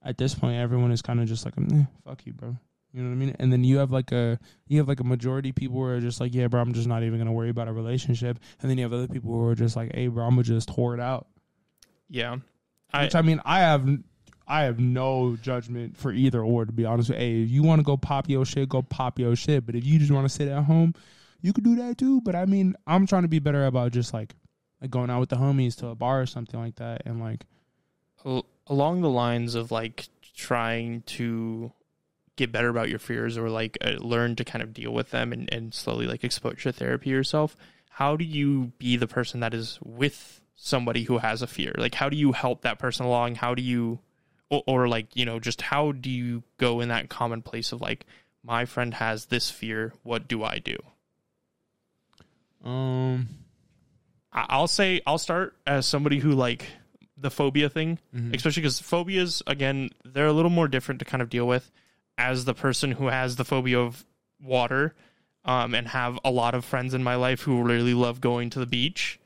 at 0.02 0.16
this 0.16 0.34
point, 0.34 0.56
everyone 0.58 0.92
is 0.92 1.02
kind 1.02 1.20
of 1.20 1.26
just 1.28 1.44
like, 1.44 1.54
eh, 1.58 1.84
fuck 2.06 2.24
you, 2.24 2.32
bro. 2.32 2.56
You 2.92 3.02
know 3.02 3.10
what 3.10 3.14
I 3.14 3.18
mean? 3.18 3.36
And 3.38 3.52
then 3.52 3.62
you 3.62 3.78
have 3.78 3.92
like 3.92 4.10
a 4.12 4.38
you 4.66 4.78
have 4.78 4.88
like 4.88 5.00
a 5.00 5.04
majority 5.04 5.50
of 5.50 5.54
people 5.54 5.76
who 5.76 5.84
are 5.84 6.00
just 6.00 6.20
like, 6.20 6.34
yeah, 6.34 6.48
bro, 6.48 6.60
I'm 6.60 6.72
just 6.72 6.88
not 6.88 7.02
even 7.02 7.18
gonna 7.18 7.32
worry 7.32 7.50
about 7.50 7.68
a 7.68 7.72
relationship. 7.72 8.38
And 8.60 8.70
then 8.70 8.78
you 8.78 8.84
have 8.84 8.92
other 8.92 9.08
people 9.08 9.30
who 9.30 9.46
are 9.46 9.54
just 9.54 9.76
like, 9.76 9.94
hey, 9.94 10.08
bro, 10.08 10.24
I'm 10.24 10.30
gonna 10.30 10.42
just 10.42 10.70
whore 10.70 10.94
it 10.94 11.00
out. 11.00 11.28
Yeah, 12.08 12.38
I, 12.92 13.04
Which 13.04 13.14
I 13.14 13.22
mean, 13.22 13.40
I 13.44 13.60
have 13.60 13.88
I 14.48 14.64
have 14.64 14.80
no 14.80 15.36
judgment 15.36 15.96
for 15.96 16.12
either 16.12 16.42
or. 16.42 16.64
To 16.64 16.72
be 16.72 16.84
honest, 16.84 17.10
with 17.10 17.20
you. 17.20 17.24
hey, 17.24 17.42
if 17.42 17.50
you 17.50 17.62
want 17.62 17.78
to 17.78 17.84
go 17.84 17.96
pop 17.96 18.28
your 18.28 18.44
shit, 18.44 18.68
go 18.68 18.82
pop 18.82 19.18
your 19.18 19.36
shit. 19.36 19.64
But 19.64 19.76
if 19.76 19.84
you 19.84 19.98
just 20.00 20.10
want 20.10 20.28
to 20.28 20.34
sit 20.34 20.48
at 20.48 20.64
home, 20.64 20.94
you 21.40 21.52
could 21.52 21.64
do 21.64 21.76
that 21.76 21.98
too. 21.98 22.20
But 22.22 22.34
I 22.34 22.46
mean, 22.46 22.74
I'm 22.86 23.06
trying 23.06 23.22
to 23.22 23.28
be 23.28 23.38
better 23.38 23.66
about 23.66 23.92
just 23.92 24.12
like 24.12 24.34
like 24.80 24.90
going 24.90 25.10
out 25.10 25.20
with 25.20 25.28
the 25.28 25.36
homies 25.36 25.76
to 25.76 25.88
a 25.88 25.94
bar 25.94 26.20
or 26.20 26.26
something 26.26 26.58
like 26.58 26.76
that, 26.76 27.02
and 27.06 27.20
like 27.20 27.44
along 28.66 29.00
the 29.02 29.10
lines 29.10 29.54
of 29.54 29.70
like 29.70 30.08
trying 30.34 31.02
to 31.02 31.72
get 32.36 32.52
better 32.52 32.68
about 32.68 32.88
your 32.88 32.98
fears 32.98 33.36
or 33.36 33.50
like 33.50 33.76
uh, 33.84 33.90
learn 33.98 34.34
to 34.36 34.44
kind 34.44 34.62
of 34.62 34.72
deal 34.72 34.92
with 34.92 35.10
them 35.10 35.32
and, 35.32 35.52
and 35.52 35.74
slowly 35.74 36.06
like 36.06 36.24
exposure 36.24 36.72
therapy 36.72 37.10
yourself 37.10 37.56
how 37.90 38.16
do 38.16 38.24
you 38.24 38.72
be 38.78 38.96
the 38.96 39.06
person 39.06 39.40
that 39.40 39.52
is 39.52 39.78
with 39.84 40.40
somebody 40.54 41.04
who 41.04 41.18
has 41.18 41.42
a 41.42 41.46
fear 41.46 41.72
like 41.76 41.94
how 41.94 42.08
do 42.08 42.16
you 42.16 42.32
help 42.32 42.62
that 42.62 42.78
person 42.78 43.04
along 43.04 43.34
how 43.34 43.54
do 43.54 43.62
you 43.62 43.98
or, 44.48 44.62
or 44.66 44.88
like 44.88 45.14
you 45.14 45.24
know 45.26 45.38
just 45.38 45.60
how 45.60 45.92
do 45.92 46.08
you 46.10 46.42
go 46.56 46.80
in 46.80 46.88
that 46.88 47.08
common 47.10 47.42
place 47.42 47.72
of 47.72 47.80
like 47.80 48.06
my 48.42 48.64
friend 48.64 48.94
has 48.94 49.26
this 49.26 49.50
fear 49.50 49.92
what 50.02 50.26
do 50.28 50.42
i 50.44 50.58
do 50.58 50.76
um 52.64 53.28
I'll 54.32 54.68
say 54.68 55.00
I'll 55.06 55.18
start 55.18 55.56
as 55.66 55.86
somebody 55.86 56.20
who 56.20 56.32
like 56.32 56.66
the 57.16 57.30
phobia 57.32 57.68
thing, 57.68 57.98
Mhm. 58.14 58.34
especially 58.34 58.62
because 58.62 58.78
phobias 58.80 59.42
again 59.46 59.90
they're 60.04 60.28
a 60.28 60.32
little 60.32 60.50
more 60.52 60.68
different 60.68 61.00
to 61.00 61.04
kind 61.04 61.20
of 61.22 61.28
deal 61.28 61.46
with. 61.48 61.70
As 62.20 62.44
the 62.44 62.54
person 62.54 62.92
who 62.92 63.06
has 63.06 63.36
the 63.36 63.44
phobia 63.44 63.80
of 63.80 64.04
water, 64.42 64.94
um, 65.44 65.74
and 65.74 65.88
have 65.88 66.18
a 66.22 66.30
lot 66.30 66.54
of 66.54 66.64
friends 66.64 66.92
in 66.92 67.02
my 67.02 67.14
life 67.14 67.40
who 67.40 67.62
really 67.62 67.94
love 67.94 68.20
going 68.20 68.50
to 68.50 68.58
the 68.58 68.66
beach, 68.66 69.18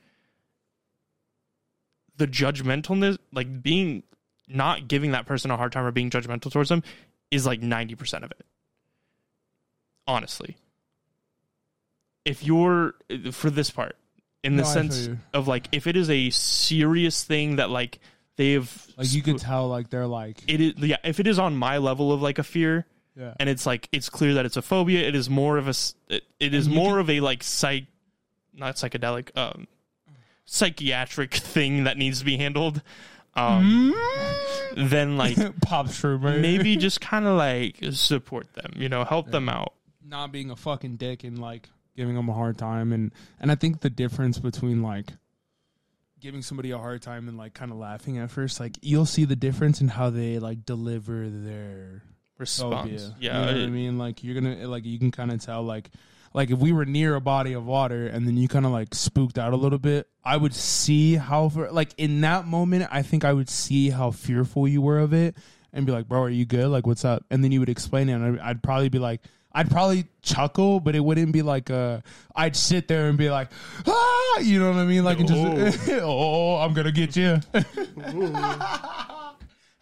the 2.16 2.26
judgmentalness, 2.28 3.18
like 3.32 3.62
being 3.62 4.04
not 4.46 4.86
giving 4.86 5.10
that 5.10 5.26
person 5.26 5.50
a 5.50 5.56
hard 5.56 5.72
time 5.72 5.84
or 5.84 5.90
being 5.90 6.10
judgmental 6.10 6.52
towards 6.52 6.68
them, 6.68 6.84
is 7.30 7.44
like 7.44 7.60
ninety 7.60 7.96
percent 7.96 8.22
of 8.22 8.30
it. 8.30 8.46
Honestly, 10.06 10.56
if 12.24 12.44
you're 12.44 12.94
for 13.32 13.50
this 13.50 13.70
part, 13.70 13.96
in 14.44 14.56
the 14.56 14.62
No, 14.62 14.68
sense 14.68 15.08
of 15.32 15.48
like 15.48 15.68
if 15.72 15.88
it 15.88 15.96
is 15.96 16.10
a 16.10 16.30
serious 16.30 17.24
thing 17.24 17.56
that 17.56 17.70
like 17.70 17.98
they've 18.36 18.86
like 18.96 19.12
you 19.12 19.22
could 19.22 19.38
tell 19.38 19.68
like 19.68 19.90
they're 19.90 20.06
like 20.06 20.42
it 20.48 20.60
is 20.60 20.74
yeah 20.78 20.96
if 21.04 21.20
it 21.20 21.26
is 21.26 21.38
on 21.38 21.56
my 21.56 21.78
level 21.78 22.12
of 22.12 22.20
like 22.22 22.38
a 22.38 22.42
fear 22.42 22.86
yeah. 23.16 23.34
and 23.38 23.48
it's 23.48 23.66
like 23.66 23.88
it's 23.92 24.08
clear 24.08 24.34
that 24.34 24.44
it's 24.44 24.56
a 24.56 24.62
phobia 24.62 25.06
it 25.06 25.14
is 25.14 25.30
more 25.30 25.56
of 25.56 25.68
a 25.68 25.74
it, 26.08 26.24
it 26.40 26.54
is 26.54 26.68
more 26.68 26.98
of 26.98 27.08
a 27.08 27.20
like 27.20 27.42
psych 27.42 27.86
not 28.52 28.76
psychedelic 28.76 29.36
um 29.36 29.66
psychiatric 30.46 31.34
thing 31.34 31.84
that 31.84 31.96
needs 31.96 32.18
to 32.18 32.24
be 32.24 32.36
handled 32.36 32.82
um 33.34 33.94
then 34.76 35.16
like 35.16 35.36
pop 35.60 35.86
right? 36.02 36.40
maybe 36.40 36.76
just 36.76 37.00
kind 37.00 37.26
of 37.26 37.36
like 37.36 37.78
support 37.90 38.52
them 38.54 38.72
you 38.76 38.88
know 38.88 39.04
help 39.04 39.30
them 39.30 39.48
out. 39.48 39.72
Not 40.06 40.32
being 40.32 40.50
a 40.50 40.56
fucking 40.56 40.96
dick 40.96 41.24
and 41.24 41.38
like 41.38 41.68
giving 41.96 42.14
them 42.14 42.28
a 42.28 42.32
hard 42.32 42.58
time 42.58 42.92
and 42.92 43.12
and 43.40 43.50
I 43.50 43.54
think 43.54 43.80
the 43.80 43.90
difference 43.90 44.38
between 44.38 44.82
like 44.82 45.06
giving 46.24 46.40
somebody 46.40 46.70
a 46.70 46.78
hard 46.78 47.02
time 47.02 47.28
and 47.28 47.36
like 47.36 47.52
kind 47.52 47.70
of 47.70 47.76
laughing 47.76 48.16
at 48.16 48.30
first 48.30 48.58
like 48.58 48.78
you'll 48.80 49.04
see 49.04 49.26
the 49.26 49.36
difference 49.36 49.82
in 49.82 49.88
how 49.88 50.08
they 50.08 50.38
like 50.38 50.64
deliver 50.64 51.28
their 51.28 52.02
response. 52.38 52.90
phobia. 52.90 53.14
Yeah, 53.20 53.40
you 53.40 53.46
know 53.46 53.52
what 53.52 53.62
I 53.62 53.66
mean. 53.66 53.98
Like 53.98 54.24
you're 54.24 54.34
gonna 54.34 54.66
like 54.66 54.86
you 54.86 54.98
can 54.98 55.10
kind 55.10 55.30
of 55.30 55.44
tell 55.44 55.62
like 55.62 55.90
like 56.32 56.50
if 56.50 56.58
we 56.58 56.72
were 56.72 56.86
near 56.86 57.14
a 57.14 57.20
body 57.20 57.52
of 57.52 57.66
water 57.66 58.06
and 58.06 58.26
then 58.26 58.38
you 58.38 58.48
kind 58.48 58.64
of 58.64 58.72
like 58.72 58.94
spooked 58.94 59.38
out 59.38 59.52
a 59.52 59.56
little 59.56 59.78
bit, 59.78 60.08
I 60.24 60.38
would 60.38 60.54
see 60.54 61.16
how 61.16 61.50
for 61.50 61.70
like 61.70 61.92
in 61.98 62.22
that 62.22 62.46
moment 62.46 62.88
I 62.90 63.02
think 63.02 63.22
I 63.22 63.34
would 63.34 63.50
see 63.50 63.90
how 63.90 64.10
fearful 64.10 64.66
you 64.66 64.80
were 64.80 65.00
of 65.00 65.12
it 65.12 65.36
and 65.74 65.84
be 65.84 65.92
like, 65.92 66.08
bro, 66.08 66.22
are 66.22 66.30
you 66.30 66.46
good? 66.46 66.68
Like 66.68 66.86
what's 66.86 67.04
up? 67.04 67.22
And 67.30 67.44
then 67.44 67.52
you 67.52 67.60
would 67.60 67.68
explain 67.68 68.08
it, 68.08 68.14
and 68.14 68.40
I'd, 68.40 68.48
I'd 68.48 68.62
probably 68.62 68.88
be 68.88 68.98
like. 68.98 69.20
I'd 69.54 69.70
probably 69.70 70.06
chuckle, 70.22 70.80
but 70.80 70.96
it 70.96 71.00
wouldn't 71.00 71.32
be 71.32 71.42
like 71.42 71.70
uh 71.70 72.00
I'd 72.34 72.56
sit 72.56 72.88
there 72.88 73.08
and 73.08 73.16
be 73.16 73.30
like, 73.30 73.50
ah, 73.86 74.38
you 74.40 74.58
know 74.58 74.70
what 74.70 74.78
I 74.78 74.84
mean? 74.84 75.04
Like, 75.04 75.20
it 75.20 75.28
just, 75.28 75.88
oh, 76.02 76.56
I'm 76.56 76.74
gonna 76.74 76.90
get 76.92 77.14
you. 77.16 77.40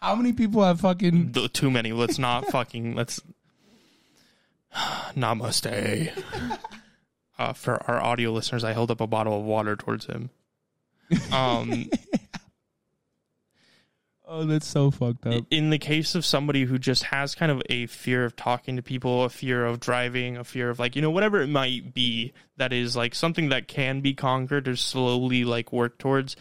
How 0.02 0.16
many 0.16 0.32
people 0.32 0.62
have 0.64 0.80
fucking 0.80 1.32
too 1.52 1.70
many. 1.70 1.92
Let's 1.92 2.18
not 2.18 2.46
fucking 2.50 2.94
let's 2.94 3.20
namaste. 5.14 6.10
Uh, 7.38 7.52
for 7.52 7.82
our 7.90 8.02
audio 8.02 8.30
listeners, 8.32 8.64
I 8.64 8.72
held 8.72 8.90
up 8.90 9.00
a 9.00 9.06
bottle 9.06 9.38
of 9.38 9.44
water 9.44 9.74
towards 9.76 10.06
him. 10.06 10.30
Um, 11.32 11.88
Oh, 14.34 14.44
that's 14.44 14.66
so 14.66 14.90
fucked 14.90 15.26
up. 15.26 15.44
in 15.50 15.68
the 15.68 15.78
case 15.78 16.14
of 16.14 16.24
somebody 16.24 16.64
who 16.64 16.78
just 16.78 17.02
has 17.04 17.34
kind 17.34 17.52
of 17.52 17.60
a 17.68 17.84
fear 17.84 18.24
of 18.24 18.34
talking 18.34 18.76
to 18.76 18.82
people, 18.82 19.24
a 19.24 19.28
fear 19.28 19.66
of 19.66 19.78
driving, 19.78 20.38
a 20.38 20.44
fear 20.44 20.70
of 20.70 20.78
like, 20.78 20.96
you 20.96 21.02
know, 21.02 21.10
whatever 21.10 21.42
it 21.42 21.48
might 21.48 21.92
be, 21.92 22.32
that 22.56 22.72
is 22.72 22.96
like 22.96 23.14
something 23.14 23.50
that 23.50 23.68
can 23.68 24.00
be 24.00 24.14
conquered 24.14 24.68
or 24.68 24.76
slowly 24.76 25.44
like 25.44 25.70
worked 25.70 25.98
towards. 25.98 26.34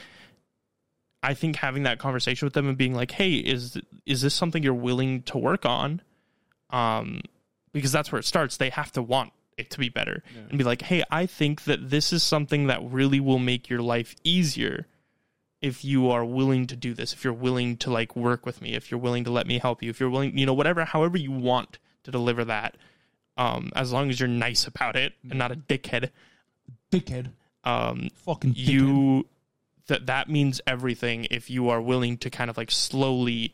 I 1.21 1.33
think 1.33 1.57
having 1.57 1.83
that 1.83 1.99
conversation 1.99 2.45
with 2.45 2.53
them 2.53 2.69
and 2.69 2.77
being 2.77 2.95
like, 2.95 3.11
"Hey, 3.11 3.33
is 3.35 3.77
is 4.05 4.21
this 4.21 4.33
something 4.33 4.63
you're 4.63 4.73
willing 4.73 5.23
to 5.23 5.37
work 5.37 5.65
on?" 5.65 6.01
Um, 6.69 7.21
because 7.73 7.91
that's 7.91 8.09
where 8.09 8.19
it 8.19 8.25
starts. 8.25 8.55
They 8.55 8.69
have 8.69 8.93
to 8.93 9.03
want 9.03 9.33
it 9.57 9.69
to 9.71 9.79
be 9.79 9.89
better 9.89 10.23
and 10.49 10.57
be 10.57 10.63
like, 10.63 10.81
"Hey, 10.81 11.03
I 11.11 11.25
think 11.25 11.65
that 11.65 11.89
this 11.89 12.13
is 12.13 12.23
something 12.23 12.67
that 12.67 12.81
really 12.83 13.19
will 13.19 13.37
make 13.37 13.69
your 13.69 13.81
life 13.81 14.15
easier." 14.23 14.87
If 15.61 15.85
you 15.85 16.09
are 16.09 16.25
willing 16.25 16.65
to 16.67 16.75
do 16.75 16.93
this, 16.93 17.13
if 17.13 17.23
you're 17.23 17.33
willing 17.33 17.77
to 17.77 17.91
like 17.91 18.15
work 18.15 18.45
with 18.45 18.61
me, 18.61 18.73
if 18.73 18.89
you're 18.89 18.99
willing 18.99 19.23
to 19.25 19.31
let 19.31 19.45
me 19.45 19.59
help 19.59 19.83
you, 19.83 19.89
if 19.89 19.99
you're 19.99 20.09
willing, 20.09 20.37
you 20.37 20.45
know, 20.45 20.53
whatever, 20.53 20.83
however 20.85 21.17
you 21.17 21.31
want 21.31 21.77
to 22.03 22.11
deliver 22.11 22.43
that, 22.45 22.77
um, 23.37 23.71
as 23.75 23.91
long 23.91 24.09
as 24.09 24.19
you're 24.19 24.27
nice 24.29 24.65
about 24.65 24.95
it 24.95 25.13
and 25.29 25.37
not 25.37 25.51
a 25.51 25.55
dickhead, 25.55 26.09
Dickhead. 26.91 27.31
um, 27.63 28.09
Fucking 28.25 28.53
dickhead. 28.53 28.57
you 28.67 29.27
that 29.87 30.05
that 30.07 30.29
means 30.29 30.61
everything 30.65 31.27
if 31.31 31.49
you 31.49 31.69
are 31.69 31.81
willing 31.81 32.17
to 32.17 32.29
kind 32.29 32.49
of 32.49 32.57
like 32.57 32.71
slowly 32.71 33.53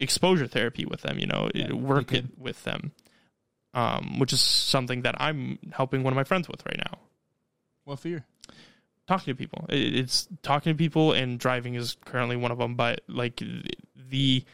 exposure 0.00 0.46
therapy 0.46 0.84
with 0.84 1.00
them, 1.02 1.18
you 1.18 1.26
know, 1.26 1.48
Yeah, 1.54 1.72
work 1.72 2.08
dickhead. 2.08 2.14
it 2.30 2.38
with 2.38 2.62
them, 2.64 2.92
um, 3.74 4.18
which 4.18 4.32
is 4.32 4.40
something 4.40 5.02
that 5.02 5.14
I'm 5.20 5.58
helping 5.72 6.02
one 6.02 6.12
of 6.12 6.16
my 6.16 6.24
friends 6.24 6.48
with 6.48 6.64
right 6.66 6.78
now. 6.78 6.98
What 7.84 8.00
fear? 8.00 8.24
Talking 9.06 9.34
to 9.34 9.36
people. 9.36 9.66
It's 9.68 10.28
talking 10.42 10.72
to 10.72 10.76
people, 10.76 11.12
and 11.12 11.38
driving 11.38 11.74
is 11.74 11.96
currently 12.04 12.36
one 12.36 12.50
of 12.50 12.58
them. 12.58 12.74
But 12.74 13.00
like 13.08 13.42
the 13.96 14.44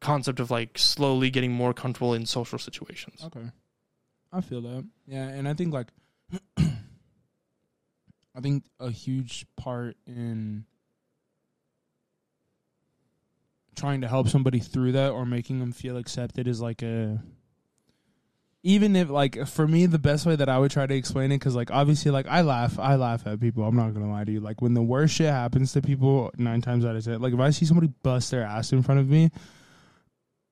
concept 0.00 0.40
of 0.40 0.50
like 0.50 0.78
slowly 0.78 1.30
getting 1.30 1.52
more 1.52 1.72
comfortable 1.72 2.14
in 2.14 2.26
social 2.26 2.58
situations. 2.58 3.22
Okay. 3.24 3.50
I 4.32 4.40
feel 4.40 4.60
that. 4.62 4.86
Yeah, 5.06 5.28
and 5.28 5.48
I 5.48 5.54
think 5.54 5.72
like 5.72 5.88
I 8.34 8.40
think 8.40 8.64
a 8.80 8.90
huge 8.90 9.46
part 9.56 9.96
in 10.06 10.64
trying 13.76 14.02
to 14.02 14.08
help 14.08 14.28
somebody 14.28 14.58
through 14.58 14.92
that 14.92 15.10
or 15.10 15.24
making 15.26 15.60
them 15.60 15.72
feel 15.72 15.96
accepted 15.96 16.46
is 16.46 16.60
like 16.60 16.82
a 16.82 17.22
even 18.64 18.94
if 18.94 19.10
like 19.10 19.46
for 19.46 19.66
me 19.66 19.86
the 19.86 19.98
best 19.98 20.24
way 20.24 20.36
that 20.36 20.48
I 20.48 20.58
would 20.58 20.70
try 20.70 20.86
to 20.86 20.94
explain 20.94 21.32
it 21.32 21.40
cuz 21.40 21.54
like 21.56 21.70
obviously 21.70 22.10
like 22.12 22.26
I 22.28 22.42
laugh 22.42 22.78
I 22.78 22.94
laugh 22.96 23.26
at 23.26 23.40
people 23.40 23.64
I'm 23.64 23.74
not 23.76 23.92
going 23.94 24.06
to 24.06 24.12
lie 24.12 24.24
to 24.24 24.30
you 24.32 24.40
like 24.40 24.62
when 24.62 24.74
the 24.74 24.82
worst 24.82 25.14
shit 25.14 25.30
happens 25.30 25.72
to 25.72 25.82
people 25.82 26.30
9 26.38 26.60
times 26.62 26.84
out 26.84 26.94
of 26.94 27.04
10 27.04 27.20
like 27.20 27.32
if 27.34 27.40
I 27.40 27.50
see 27.50 27.64
somebody 27.64 27.92
bust 28.02 28.30
their 28.30 28.44
ass 28.44 28.72
in 28.72 28.82
front 28.82 29.00
of 29.00 29.08
me 29.08 29.30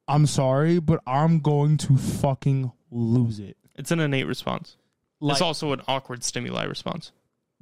I'm 0.09 0.27
sorry 0.27 0.81
but 0.81 1.01
I'm 1.07 1.39
going 1.41 1.77
to 1.79 1.97
fucking 1.97 2.73
lose 2.91 3.39
it 3.39 3.57
It's 3.77 3.91
an 3.93 4.01
innate 4.01 4.27
response. 4.27 4.77
like, 5.21 5.35
it's 5.35 5.43
also 5.43 5.73
an 5.73 5.81
awkward 5.87 6.25
stimuli 6.25 6.65
response. 6.65 7.13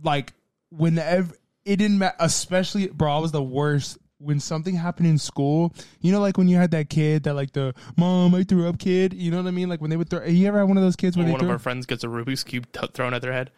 like 0.02 0.32
whenever 0.70 1.34
it 1.66 1.76
didn't 1.76 1.98
matter 1.98 2.16
especially 2.20 2.86
bro 2.88 3.16
i 3.16 3.18
was 3.18 3.32
the 3.32 3.42
worst 3.42 3.98
when 4.20 4.40
something 4.40 4.74
happened 4.74 5.06
in 5.06 5.16
school 5.16 5.72
you 6.00 6.10
know 6.10 6.18
like 6.20 6.36
when 6.36 6.48
you 6.48 6.56
had 6.56 6.72
that 6.72 6.90
kid 6.90 7.22
that 7.22 7.34
like 7.34 7.52
the 7.52 7.72
mom 7.96 8.34
i 8.34 8.42
threw 8.42 8.68
up 8.68 8.78
kid. 8.78 9.12
You 9.14 9.30
know 9.30 9.36
what 9.36 9.46
i 9.46 9.52
mean? 9.52 9.68
Like 9.68 9.80
when 9.80 9.90
they 9.90 9.96
would 9.96 10.10
throw 10.10 10.24
you 10.24 10.46
ever 10.48 10.58
had 10.58 10.68
one 10.68 10.76
of 10.76 10.82
those 10.82 10.96
kids 10.96 11.16
When 11.16 11.30
one 11.30 11.38
they 11.38 11.44
of 11.46 11.50
our 11.50 11.58
friends 11.58 11.86
gets 11.86 12.02
a 12.04 12.08
Rubik's 12.08 12.42
cube 12.44 12.66
t- 12.72 12.86
thrown 12.92 13.14
at 13.14 13.22
their 13.22 13.32
head. 13.32 13.50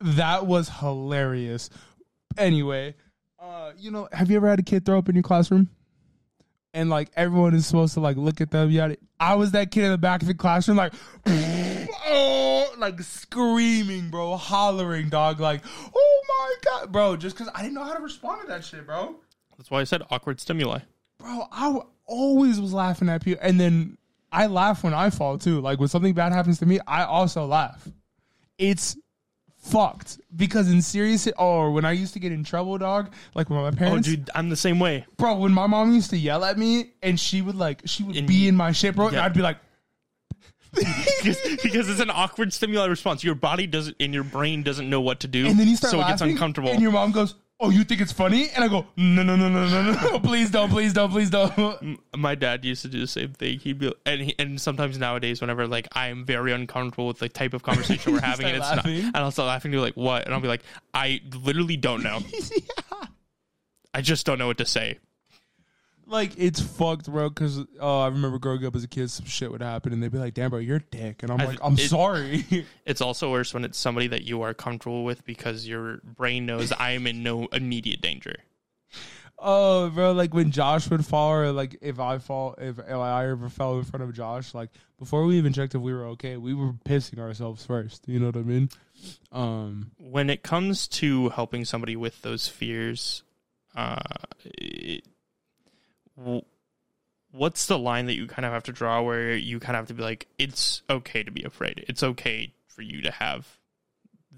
that 0.00 0.46
was 0.46 0.68
hilarious. 0.68 1.70
Anyway 2.38 2.94
uh 3.40 3.72
you 3.76 3.90
know 3.90 4.08
have 4.12 4.30
you 4.30 4.36
ever 4.36 4.48
had 4.48 4.58
a 4.60 4.62
kid 4.62 4.84
throw 4.86 4.98
up 4.98 5.08
in 5.08 5.14
your 5.16 5.22
classroom? 5.24 5.68
And 6.72 6.88
like 6.88 7.10
everyone 7.16 7.54
is 7.54 7.66
supposed 7.66 7.94
to 7.94 8.00
like 8.00 8.16
look 8.16 8.40
at 8.40 8.52
them 8.52 8.70
yada. 8.70 8.96
I 9.18 9.34
was 9.34 9.50
that 9.52 9.72
kid 9.72 9.84
in 9.84 9.90
the 9.90 9.98
back 9.98 10.22
of 10.22 10.28
the 10.28 10.34
classroom 10.34 10.76
like 10.76 10.92
oh 11.26 12.72
like 12.78 13.00
screaming 13.02 14.08
bro 14.10 14.36
hollering 14.36 15.08
dog 15.08 15.40
like 15.40 15.62
oh 15.94 16.22
my 16.28 16.54
god 16.64 16.92
bro 16.92 17.16
just 17.16 17.36
because 17.36 17.52
i 17.54 17.60
didn't 17.62 17.74
know 17.74 17.84
how 17.84 17.92
to 17.94 18.00
respond 18.02 18.40
to 18.40 18.46
that 18.46 18.64
shit 18.64 18.86
bro 18.86 19.16
That's 19.60 19.70
why 19.70 19.80
I 19.80 19.84
said 19.84 20.02
awkward 20.10 20.40
stimuli. 20.40 20.78
bro 21.18 21.46
i 21.52 21.64
w- 21.66 21.84
always 22.06 22.58
was 22.58 22.72
laughing 22.72 23.10
at 23.10 23.22
people 23.22 23.38
and 23.46 23.60
then 23.60 23.98
i 24.32 24.46
laugh 24.46 24.82
when 24.82 24.94
i 24.94 25.10
fall 25.10 25.36
too 25.36 25.60
like 25.60 25.78
when 25.78 25.86
something 25.88 26.14
bad 26.14 26.32
happens 26.32 26.58
to 26.60 26.64
me 26.66 26.80
i 26.86 27.04
also 27.04 27.44
laugh 27.44 27.86
it's 28.56 28.96
fucked 29.58 30.18
because 30.34 30.70
in 30.72 30.80
serious 30.80 31.28
or 31.38 31.70
when 31.72 31.84
i 31.84 31.92
used 31.92 32.14
to 32.14 32.18
get 32.18 32.32
in 32.32 32.42
trouble 32.42 32.78
dog 32.78 33.12
like 33.34 33.50
when 33.50 33.60
my 33.60 33.68
Oh, 33.68 33.72
parents 33.72 34.08
dude, 34.08 34.30
I'm 34.34 34.48
the 34.48 34.56
same 34.56 34.80
way. 34.80 35.04
bro 35.18 35.34
when 35.36 35.52
my 35.52 35.66
mom 35.66 35.92
used 35.92 36.08
to 36.10 36.16
yell 36.16 36.42
at 36.42 36.56
me 36.56 36.92
and 37.02 37.20
she 37.20 37.42
would 37.42 37.54
like 37.56 37.82
she 37.84 38.02
would 38.02 38.16
And 38.16 38.26
be 38.26 38.48
in 38.48 38.56
my 38.56 38.72
shit 38.72 38.96
bro 38.96 39.08
and 39.08 39.18
i'd 39.18 39.34
be 39.34 39.42
like 39.42 39.58
because, 40.72 41.36
because 41.62 41.88
it's 41.90 42.00
an 42.00 42.10
awkward 42.10 42.52
stimuli 42.52 42.86
response. 42.86 43.24
Your 43.24 43.34
body 43.34 43.66
doesn't, 43.66 43.96
and 43.98 44.14
your 44.14 44.22
brain 44.22 44.62
doesn't 44.62 44.88
know 44.88 45.00
what 45.00 45.18
to 45.20 45.26
do, 45.28 45.48
and 45.48 45.58
then 45.58 45.66
you 45.66 45.74
start 45.74 45.90
so 45.90 46.00
it 46.00 46.06
gets 46.06 46.22
uncomfortable. 46.22 46.68
and 46.70 46.80
your 46.80 46.92
mom 46.92 47.10
goes 47.10 47.34
oh 47.60 47.70
you 47.70 47.84
think 47.84 48.00
it's 48.00 48.12
funny 48.12 48.50
and 48.50 48.64
i 48.64 48.68
go 48.68 48.86
no 48.96 49.22
no 49.22 49.36
no 49.36 49.48
no 49.48 49.68
no 49.68 49.82
no 49.82 49.92
no 49.92 50.18
please 50.22 50.50
don't 50.50 50.70
please 50.70 50.92
don't 50.92 51.10
please 51.10 51.30
don't 51.30 51.98
my 52.16 52.34
dad 52.34 52.64
used 52.64 52.82
to 52.82 52.88
do 52.88 53.00
the 53.00 53.06
same 53.06 53.32
thing. 53.32 53.58
He'd 53.58 53.78
be, 53.78 53.92
and 54.04 54.20
he, 54.20 54.34
and 54.38 54.60
sometimes 54.60 54.98
nowadays, 54.98 55.40
whenever 55.40 55.66
like 55.66 55.88
I 55.92 56.08
am 56.08 56.24
very 56.24 56.52
uncomfortable 56.52 57.08
with 57.08 57.18
the 57.18 57.28
type 57.28 57.54
of 57.54 57.62
conversation 57.62 58.12
we're 58.12 58.20
having, 58.24 58.46
and 58.46 58.56
it's 58.56 58.66
start 58.66 58.84
not, 58.84 58.94
and 58.94 59.16
I'll 59.16 59.30
start 59.30 59.48
laughing. 59.48 59.72
To 59.72 59.80
like 59.80 59.94
what? 59.94 60.24
And 60.24 60.34
I'll 60.34 60.40
be 60.40 60.48
like, 60.48 60.62
I 60.94 61.20
literally 61.42 61.76
don't 61.76 62.02
know. 62.02 62.20
I 63.94 64.02
just 64.02 64.26
don't 64.26 64.38
know 64.38 64.46
what 64.46 64.58
to 64.58 64.66
say. 64.66 64.98
Like 66.10 66.32
it's 66.36 66.60
fucked 66.60 67.10
bro 67.10 67.28
because 67.28 67.60
oh 67.80 68.00
i 68.00 68.06
remember 68.08 68.38
growing 68.38 68.64
up 68.66 68.74
as 68.76 68.82
a 68.84 68.88
kid 68.88 69.08
some 69.10 69.24
shit 69.26 69.50
would 69.50 69.62
happen 69.62 69.92
and 69.92 70.02
they'd 70.02 70.10
be 70.12 70.18
like 70.18 70.34
damn 70.34 70.50
bro 70.50 70.58
you're 70.58 70.76
a 70.78 70.82
dick 70.90 71.22
and 71.22 71.30
i'm 71.30 71.40
I- 71.40 71.44
like 71.46 71.58
i'm 71.62 71.74
it- 71.74 71.88
sorry 71.88 72.44
It's 72.84 73.00
also 73.00 73.30
worse 73.30 73.54
when 73.54 73.64
it's 73.64 73.78
somebody 73.78 74.08
that 74.08 74.22
you 74.24 74.42
are 74.42 74.52
comfortable 74.52 75.04
with 75.04 75.24
because 75.24 75.66
your 75.68 75.98
brain 76.02 76.44
knows 76.44 76.72
I 76.72 76.90
am 76.90 77.06
in 77.06 77.22
no 77.22 77.46
immediate 77.46 78.00
danger. 78.00 78.34
Oh, 79.38 79.88
bro, 79.90 80.12
like 80.12 80.34
when 80.34 80.50
Josh 80.50 80.90
would 80.90 81.06
fall, 81.06 81.30
or 81.32 81.52
like 81.52 81.78
if 81.80 81.98
I 81.98 82.18
fall, 82.18 82.56
if 82.58 82.78
I 82.78 83.28
ever 83.28 83.48
fell 83.48 83.78
in 83.78 83.84
front 83.84 84.02
of 84.02 84.12
Josh, 84.12 84.52
like 84.52 84.68
before 84.98 85.24
we 85.24 85.38
even 85.38 85.52
checked 85.54 85.74
if 85.74 85.80
we 85.80 85.94
were 85.94 86.04
okay, 86.08 86.36
we 86.36 86.52
were 86.52 86.72
pissing 86.84 87.18
ourselves 87.20 87.64
first. 87.64 88.06
You 88.06 88.18
know 88.20 88.26
what 88.26 88.36
I 88.36 88.42
mean? 88.42 88.68
Um, 89.32 89.92
when 89.98 90.28
it 90.28 90.42
comes 90.42 90.88
to 90.88 91.30
helping 91.30 91.64
somebody 91.64 91.96
with 91.96 92.20
those 92.22 92.48
fears, 92.48 93.22
uh, 93.76 94.00
it, 94.44 95.04
what's 97.32 97.66
the 97.66 97.78
line 97.78 98.06
that 98.06 98.14
you 98.14 98.26
kind 98.26 98.44
of 98.44 98.52
have 98.52 98.64
to 98.64 98.72
draw 98.72 99.02
where 99.02 99.34
you 99.34 99.60
kind 99.60 99.76
of 99.76 99.82
have 99.82 99.88
to 99.88 99.94
be 99.94 100.02
like, 100.02 100.26
it's 100.38 100.82
okay 100.90 101.22
to 101.22 101.30
be 101.30 101.42
afraid. 101.42 101.84
It's 101.88 102.02
okay 102.02 102.52
for 102.66 102.82
you 102.82 103.02
to 103.02 103.10
have 103.10 103.58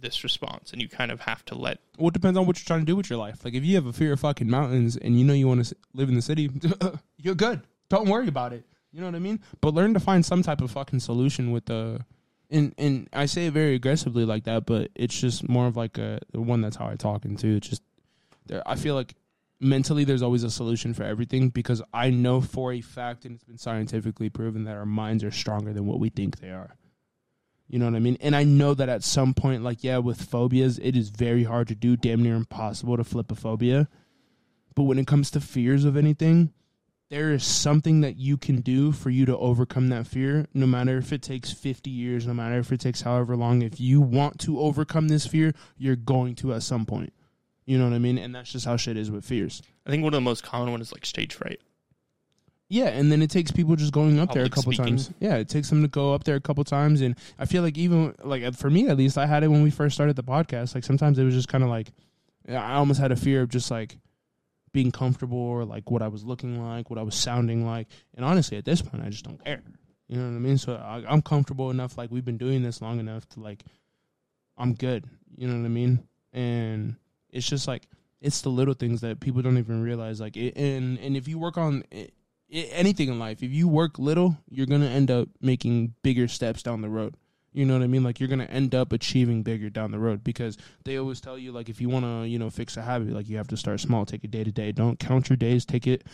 this 0.02 0.24
response, 0.24 0.72
and 0.72 0.82
you 0.82 0.88
kind 0.88 1.10
of 1.10 1.20
have 1.20 1.44
to 1.46 1.54
let. 1.54 1.78
well, 1.96 2.08
it 2.08 2.14
depends 2.14 2.36
on 2.36 2.46
what 2.46 2.58
you're 2.58 2.66
trying 2.66 2.80
to 2.80 2.86
do 2.86 2.96
with 2.96 3.08
your 3.08 3.18
life. 3.18 3.44
Like 3.44 3.54
if 3.54 3.64
you 3.64 3.76
have 3.76 3.86
a 3.86 3.92
fear 3.92 4.12
of 4.12 4.20
fucking 4.20 4.50
mountains 4.50 4.96
and 4.96 5.18
you 5.18 5.24
know 5.24 5.32
you 5.32 5.46
want 5.46 5.64
to 5.64 5.76
live 5.94 6.08
in 6.08 6.16
the 6.16 6.22
city, 6.22 6.50
you're 7.18 7.34
good. 7.34 7.62
Don't 7.88 8.08
worry 8.08 8.28
about 8.28 8.52
it. 8.52 8.64
You 8.92 9.00
know 9.00 9.06
what 9.06 9.14
I 9.14 9.20
mean? 9.20 9.40
But 9.60 9.74
learn 9.74 9.94
to 9.94 10.00
find 10.00 10.24
some 10.24 10.42
type 10.42 10.60
of 10.60 10.70
fucking 10.70 11.00
solution 11.00 11.52
with 11.52 11.66
the. 11.66 12.04
And 12.50 12.74
and 12.76 13.08
I 13.14 13.26
say 13.26 13.46
it 13.46 13.52
very 13.52 13.74
aggressively 13.74 14.26
like 14.26 14.44
that, 14.44 14.66
but 14.66 14.90
it's 14.94 15.18
just 15.18 15.48
more 15.48 15.66
of 15.66 15.76
like 15.76 15.96
a 15.96 16.20
one 16.32 16.60
that's 16.60 16.76
how 16.76 16.86
I 16.86 16.96
talk 16.96 17.24
into. 17.24 17.60
Just 17.60 17.82
there. 18.46 18.62
I 18.66 18.76
feel 18.76 18.94
like 18.94 19.14
mentally 19.62 20.04
there's 20.04 20.22
always 20.22 20.42
a 20.42 20.50
solution 20.50 20.92
for 20.92 21.04
everything 21.04 21.48
because 21.48 21.80
I 21.94 22.10
know 22.10 22.40
for 22.40 22.72
a 22.72 22.80
fact 22.80 23.24
and 23.24 23.34
it's 23.34 23.44
been 23.44 23.58
scientifically 23.58 24.28
proven 24.28 24.64
that 24.64 24.76
our 24.76 24.86
minds 24.86 25.22
are 25.22 25.30
stronger 25.30 25.72
than 25.72 25.86
what 25.86 26.00
we 26.00 26.08
think 26.08 26.40
they 26.40 26.50
are. 26.50 26.76
You 27.68 27.78
know 27.78 27.86
what 27.86 27.94
I 27.94 28.00
mean? 28.00 28.18
And 28.20 28.36
I 28.36 28.44
know 28.44 28.74
that 28.74 28.90
at 28.90 29.02
some 29.02 29.32
point, 29.32 29.62
like, 29.62 29.82
yeah, 29.82 29.98
with 29.98 30.20
phobias, 30.20 30.78
it 30.78 30.94
is 30.94 31.08
very 31.08 31.44
hard 31.44 31.68
to 31.68 31.74
do, 31.74 31.96
damn 31.96 32.22
near 32.22 32.34
impossible 32.34 32.98
to 32.98 33.04
flip 33.04 33.32
a 33.32 33.34
phobia. 33.34 33.88
But 34.74 34.82
when 34.82 34.98
it 34.98 35.06
comes 35.06 35.30
to 35.30 35.40
fears 35.40 35.84
of 35.84 35.96
anything, 35.96 36.52
there 37.08 37.32
is 37.32 37.44
something 37.44 38.00
that 38.00 38.16
you 38.16 38.36
can 38.36 38.60
do 38.60 38.90
for 38.90 39.10
you 39.10 39.24
to 39.26 39.36
overcome 39.36 39.88
that 39.88 40.06
fear, 40.06 40.46
no 40.54 40.66
matter 40.66 40.98
if 40.98 41.12
it 41.12 41.22
takes 41.22 41.52
50 41.52 41.90
years, 41.90 42.26
no 42.26 42.34
matter 42.34 42.58
if 42.58 42.72
it 42.72 42.80
takes 42.80 43.02
however 43.02 43.36
long. 43.36 43.62
If 43.62 43.80
you 43.80 44.00
want 44.00 44.38
to 44.40 44.58
overcome 44.60 45.08
this 45.08 45.26
fear, 45.26 45.54
you're 45.76 45.96
going 45.96 46.34
to 46.36 46.52
at 46.54 46.62
some 46.62 46.84
point. 46.84 47.12
You 47.64 47.78
know 47.78 47.84
what 47.84 47.94
I 47.94 47.98
mean? 47.98 48.18
And 48.18 48.34
that's 48.34 48.50
just 48.52 48.66
how 48.66 48.76
shit 48.76 48.96
is 48.96 49.10
with 49.10 49.24
fears. 49.24 49.62
I 49.86 49.90
think 49.90 50.02
one 50.02 50.12
of 50.12 50.16
the 50.18 50.22
most 50.22 50.42
common 50.42 50.70
ones 50.70 50.88
is 50.88 50.92
like 50.92 51.06
stage 51.06 51.34
fright. 51.34 51.60
Yeah, 52.68 52.86
and 52.86 53.12
then 53.12 53.20
it 53.20 53.30
takes 53.30 53.50
people 53.50 53.76
just 53.76 53.92
going 53.92 54.18
up 54.18 54.32
there 54.32 54.44
a 54.44 54.48
Public 54.48 54.54
couple 54.54 54.72
speaking. 54.72 54.96
times. 54.96 55.10
Yeah, 55.20 55.34
it 55.36 55.48
takes 55.50 55.68
them 55.68 55.82
to 55.82 55.88
go 55.88 56.14
up 56.14 56.24
there 56.24 56.36
a 56.36 56.40
couple 56.40 56.64
times, 56.64 57.02
and 57.02 57.16
I 57.38 57.44
feel 57.44 57.62
like 57.62 57.76
even 57.76 58.14
like 58.24 58.54
for 58.54 58.70
me 58.70 58.88
at 58.88 58.96
least, 58.96 59.18
I 59.18 59.26
had 59.26 59.44
it 59.44 59.48
when 59.48 59.62
we 59.62 59.70
first 59.70 59.94
started 59.94 60.16
the 60.16 60.24
podcast. 60.24 60.74
Like 60.74 60.82
sometimes 60.84 61.18
it 61.18 61.24
was 61.24 61.34
just 61.34 61.48
kind 61.48 61.62
of 61.62 61.68
like 61.68 61.92
I 62.48 62.74
almost 62.74 62.98
had 62.98 63.12
a 63.12 63.16
fear 63.16 63.42
of 63.42 63.50
just 63.50 63.70
like 63.70 63.98
being 64.72 64.90
comfortable 64.90 65.36
or 65.36 65.66
like 65.66 65.90
what 65.90 66.00
I 66.00 66.08
was 66.08 66.24
looking 66.24 66.64
like, 66.66 66.88
what 66.88 66.98
I 66.98 67.02
was 67.02 67.14
sounding 67.14 67.66
like, 67.66 67.88
and 68.14 68.24
honestly, 68.24 68.56
at 68.56 68.64
this 68.64 68.80
point, 68.80 69.04
I 69.04 69.10
just 69.10 69.24
don't 69.24 69.44
care. 69.44 69.60
You 70.08 70.16
know 70.16 70.30
what 70.30 70.36
I 70.36 70.40
mean? 70.40 70.56
So 70.56 70.74
I, 70.74 71.04
I'm 71.06 71.20
comfortable 71.20 71.70
enough. 71.70 71.98
Like 71.98 72.10
we've 72.10 72.24
been 72.24 72.38
doing 72.38 72.62
this 72.62 72.80
long 72.80 73.00
enough 73.00 73.28
to 73.30 73.40
like 73.40 73.62
I'm 74.56 74.72
good. 74.72 75.04
You 75.36 75.46
know 75.46 75.58
what 75.58 75.66
I 75.66 75.68
mean? 75.68 76.08
And 76.32 76.96
it's 77.32 77.48
just 77.48 77.66
like 77.66 77.88
it's 78.20 78.42
the 78.42 78.50
little 78.50 78.74
things 78.74 79.00
that 79.00 79.20
people 79.20 79.42
don't 79.42 79.58
even 79.58 79.82
realize. 79.82 80.20
Like, 80.20 80.36
it, 80.36 80.56
and 80.56 80.98
and 80.98 81.16
if 81.16 81.26
you 81.26 81.38
work 81.38 81.58
on 81.58 81.84
it, 81.90 82.14
it, 82.48 82.68
anything 82.72 83.08
in 83.08 83.18
life, 83.18 83.42
if 83.42 83.50
you 83.50 83.66
work 83.68 83.98
little, 83.98 84.36
you're 84.48 84.66
gonna 84.66 84.86
end 84.86 85.10
up 85.10 85.28
making 85.40 85.94
bigger 86.02 86.28
steps 86.28 86.62
down 86.62 86.82
the 86.82 86.88
road. 86.88 87.16
You 87.52 87.66
know 87.66 87.74
what 87.74 87.82
I 87.82 87.86
mean? 87.86 88.02
Like 88.02 88.20
you're 88.20 88.28
gonna 88.28 88.44
end 88.44 88.74
up 88.74 88.92
achieving 88.92 89.42
bigger 89.42 89.68
down 89.68 89.90
the 89.90 89.98
road 89.98 90.24
because 90.24 90.56
they 90.84 90.96
always 90.96 91.20
tell 91.20 91.36
you 91.36 91.52
like 91.52 91.68
if 91.68 91.80
you 91.80 91.88
want 91.88 92.04
to 92.04 92.28
you 92.28 92.38
know 92.38 92.48
fix 92.48 92.76
a 92.76 92.82
habit, 92.82 93.10
like 93.10 93.28
you 93.28 93.36
have 93.36 93.48
to 93.48 93.56
start 93.56 93.80
small, 93.80 94.06
take 94.06 94.24
it 94.24 94.30
day 94.30 94.44
to 94.44 94.52
day. 94.52 94.72
Don't 94.72 94.98
count 94.98 95.28
your 95.28 95.36
days. 95.36 95.64
Take 95.64 95.86
it. 95.86 96.04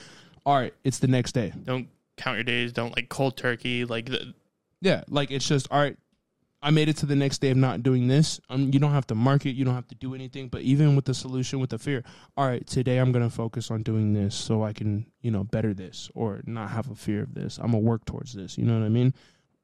All 0.46 0.56
right, 0.56 0.74
it's 0.82 0.98
the 0.98 1.08
next 1.08 1.32
day. 1.32 1.52
Don't 1.64 1.88
count 2.16 2.36
your 2.36 2.44
days. 2.44 2.72
Don't 2.72 2.96
like 2.96 3.08
cold 3.08 3.36
turkey. 3.36 3.84
Like 3.84 4.06
the, 4.06 4.34
Yeah, 4.80 5.04
like 5.08 5.30
it's 5.30 5.46
just 5.46 5.68
all 5.70 5.80
right. 5.80 5.96
I 6.60 6.70
made 6.70 6.88
it 6.88 6.96
to 6.98 7.06
the 7.06 7.14
next 7.14 7.38
day 7.38 7.50
of 7.50 7.56
not 7.56 7.84
doing 7.84 8.08
this. 8.08 8.40
Um, 8.48 8.70
you 8.72 8.80
don't 8.80 8.92
have 8.92 9.06
to 9.08 9.14
market. 9.14 9.50
You 9.50 9.64
don't 9.64 9.74
have 9.74 9.86
to 9.88 9.94
do 9.94 10.14
anything. 10.14 10.48
But 10.48 10.62
even 10.62 10.96
with 10.96 11.04
the 11.04 11.14
solution, 11.14 11.60
with 11.60 11.70
the 11.70 11.78
fear, 11.78 12.02
all 12.36 12.46
right, 12.46 12.66
today 12.66 12.98
I'm 12.98 13.12
gonna 13.12 13.30
focus 13.30 13.70
on 13.70 13.82
doing 13.84 14.12
this 14.12 14.34
so 14.34 14.64
I 14.64 14.72
can, 14.72 15.06
you 15.20 15.30
know, 15.30 15.44
better 15.44 15.72
this 15.72 16.10
or 16.14 16.40
not 16.46 16.70
have 16.70 16.90
a 16.90 16.96
fear 16.96 17.22
of 17.22 17.34
this. 17.34 17.58
I'm 17.58 17.70
gonna 17.70 17.78
work 17.78 18.04
towards 18.04 18.32
this. 18.34 18.58
You 18.58 18.64
know 18.64 18.78
what 18.78 18.84
I 18.84 18.88
mean? 18.88 19.14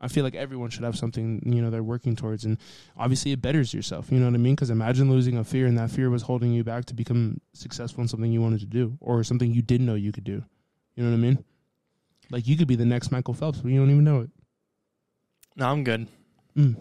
I 0.01 0.09
feel 0.09 0.22
like 0.22 0.34
everyone 0.34 0.70
should 0.70 0.84
have 0.84 0.97
something, 0.97 1.40
you 1.47 1.62
know, 1.62 1.70
they're 1.70 1.82
working 1.82 2.14
towards, 2.14 2.45
and 2.45 2.59
obviously 2.97 3.32
it 3.32 3.40
betters 3.40 3.72
yourself. 3.72 4.12
You 4.12 4.18
know 4.18 4.26
what 4.26 4.34
I 4.34 4.38
mean? 4.38 4.55
Because 4.55 4.68
imagine 4.68 5.11
losing 5.11 5.38
a 5.38 5.45
fear, 5.45 5.66
and 5.66 5.78
that 5.78 5.90
fear 5.90 6.11
was 6.11 6.22
holding 6.22 6.53
you 6.53 6.62
back 6.62 6.84
to 6.86 6.95
become 6.95 7.40
successful 7.55 8.03
in 8.03 8.09
something 8.09 8.30
you 8.30 8.42
wanted 8.42 8.61
to 8.61 8.66
do, 8.66 8.99
or 9.01 9.24
something 9.24 9.51
you 9.51 9.62
didn't 9.62 9.86
know 9.86 9.95
you 9.95 10.12
could 10.12 10.24
do. 10.24 10.45
You 10.95 11.05
know 11.05 11.11
what 11.11 11.16
I 11.16 11.20
mean? 11.20 11.45
Like 12.30 12.47
you 12.47 12.57
could 12.57 12.68
be 12.68 12.76
the 12.76 12.84
next 12.84 13.12
Michael 13.12 13.34
Phelps, 13.34 13.61
but 13.61 13.70
you 13.70 13.80
don't 13.80 13.90
even 13.90 14.05
know 14.05 14.20
it. 14.20 14.30
no, 15.57 15.70
I'm 15.70 15.84
good. 15.84 16.07
Mm. 16.57 16.76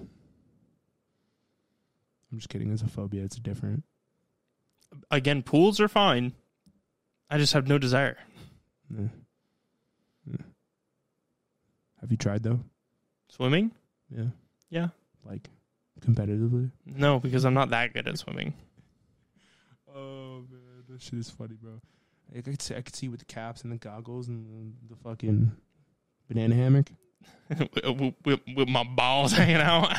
I'm 2.32 2.38
just 2.38 2.50
kidding. 2.50 2.72
It's 2.72 2.82
a 2.82 2.88
phobia. 2.88 3.24
It's 3.24 3.38
different. 3.38 3.84
Again, 5.12 5.42
pools 5.44 5.80
are 5.80 5.88
fine. 5.88 6.34
I 7.30 7.38
just 7.38 7.54
have 7.54 7.68
no 7.68 7.78
desire. 7.78 8.18
Yeah. 8.96 9.08
Yeah. 10.26 10.46
Have 12.02 12.12
you 12.12 12.18
tried 12.18 12.44
though? 12.44 12.60
Swimming? 13.30 13.72
Yeah. 14.16 14.28
Yeah. 14.70 14.90
Like 15.26 15.50
competitively. 16.02 16.72
No, 16.86 17.20
because 17.20 17.46
I'm 17.46 17.54
not 17.54 17.70
that 17.70 17.94
good 17.94 18.08
at 18.08 18.18
swimming. 18.18 18.54
Oh 19.96 20.44
man, 20.50 20.84
that 20.90 21.04
shit 21.04 21.20
is 21.20 21.30
funny, 21.30 21.54
bro. 21.62 21.80
I 22.36 22.42
could 22.42 22.60
see, 22.64 22.76
I 22.76 22.82
could 22.82 22.96
see 22.96 23.10
with 23.10 23.20
the 23.20 23.28
caps 23.28 23.62
and 23.62 23.72
the 23.72 23.78
goggles 23.78 24.28
and 24.28 24.74
the 24.90 24.96
fucking 24.96 25.52
banana 26.28 26.56
hammock. 26.56 26.90
With, 27.50 28.14
with, 28.26 28.40
with 28.56 28.70
my 28.70 28.84
balls 28.84 29.32
hanging 29.38 29.58
out. 29.58 29.98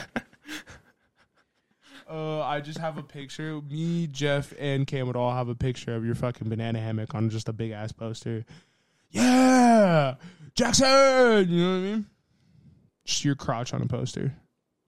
Uh, 2.09 2.43
I 2.43 2.61
just 2.61 2.79
have 2.79 2.99
a 2.99 3.03
picture. 3.03 3.61
Me, 3.62 4.07
Jeff, 4.07 4.53
and 4.59 4.87
Cam 4.87 5.07
would 5.07 5.16
all 5.16 5.33
have 5.33 5.49
a 5.49 5.55
picture 5.55 5.95
of 5.95 6.05
your 6.05 6.14
fucking 6.14 6.49
banana 6.49 6.79
hammock 6.81 7.14
on 7.14 7.31
just 7.31 7.49
a 7.49 7.53
big 7.53 7.70
ass 7.70 7.93
poster. 7.93 8.45
Yeah, 9.11 10.16
Jackson. 10.55 11.49
You 11.49 11.64
know 11.64 11.70
what 11.70 11.77
I 11.77 11.81
mean? 11.81 12.07
Just 13.05 13.25
your 13.25 13.35
crotch 13.35 13.72
on 13.72 13.83
a 13.83 13.87
poster. 13.87 14.35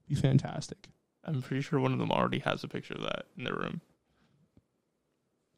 Be 0.08 0.14
fantastic. 0.14 0.88
I'm 1.24 1.42
pretty 1.42 1.62
sure 1.62 1.80
one 1.80 1.92
of 1.92 1.98
them 1.98 2.10
already 2.10 2.38
has 2.40 2.62
a 2.62 2.68
picture 2.68 2.94
of 2.94 3.02
that 3.02 3.26
in 3.36 3.44
their 3.44 3.54
room. 3.54 3.80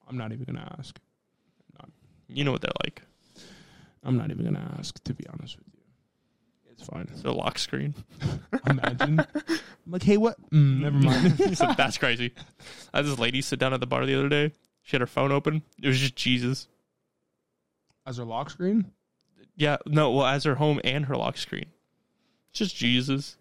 I'm 0.08 0.16
not 0.16 0.32
even 0.32 0.44
gonna 0.44 0.76
ask. 0.78 0.98
You 2.28 2.44
know 2.44 2.52
what 2.52 2.60
they're 2.60 2.70
like. 2.84 3.02
I'm 4.04 4.16
not 4.16 4.30
even 4.30 4.44
gonna 4.44 4.76
ask. 4.78 5.02
To 5.04 5.14
be 5.14 5.26
honest 5.28 5.56
with 5.56 5.66
you, 5.72 5.77
it's 6.78 6.88
fine. 6.88 7.08
It's 7.12 7.24
a 7.24 7.32
lock 7.32 7.58
screen. 7.58 7.94
Imagine. 8.66 9.20
I'm 9.20 9.58
like, 9.88 10.02
hey, 10.02 10.16
what? 10.16 10.36
Mm, 10.50 10.80
never 10.80 10.98
mind. 10.98 11.32
He 11.38 11.54
said, 11.54 11.74
That's 11.76 11.98
crazy. 11.98 12.32
I 12.92 12.98
had 12.98 13.06
this 13.06 13.18
lady 13.18 13.42
sit 13.42 13.58
down 13.58 13.74
at 13.74 13.80
the 13.80 13.86
bar 13.86 14.06
the 14.06 14.16
other 14.18 14.28
day. 14.28 14.52
She 14.82 14.92
had 14.92 15.00
her 15.00 15.06
phone 15.06 15.32
open. 15.32 15.62
It 15.82 15.88
was 15.88 15.98
just 15.98 16.14
Jesus. 16.16 16.68
As 18.06 18.16
her 18.16 18.24
lock 18.24 18.50
screen. 18.50 18.92
Yeah, 19.56 19.78
no, 19.86 20.12
well, 20.12 20.26
as 20.26 20.44
her 20.44 20.54
home 20.54 20.80
and 20.84 21.06
her 21.06 21.16
lock 21.16 21.36
screen. 21.36 21.66
Just 22.52 22.76
Jesus. 22.76 23.36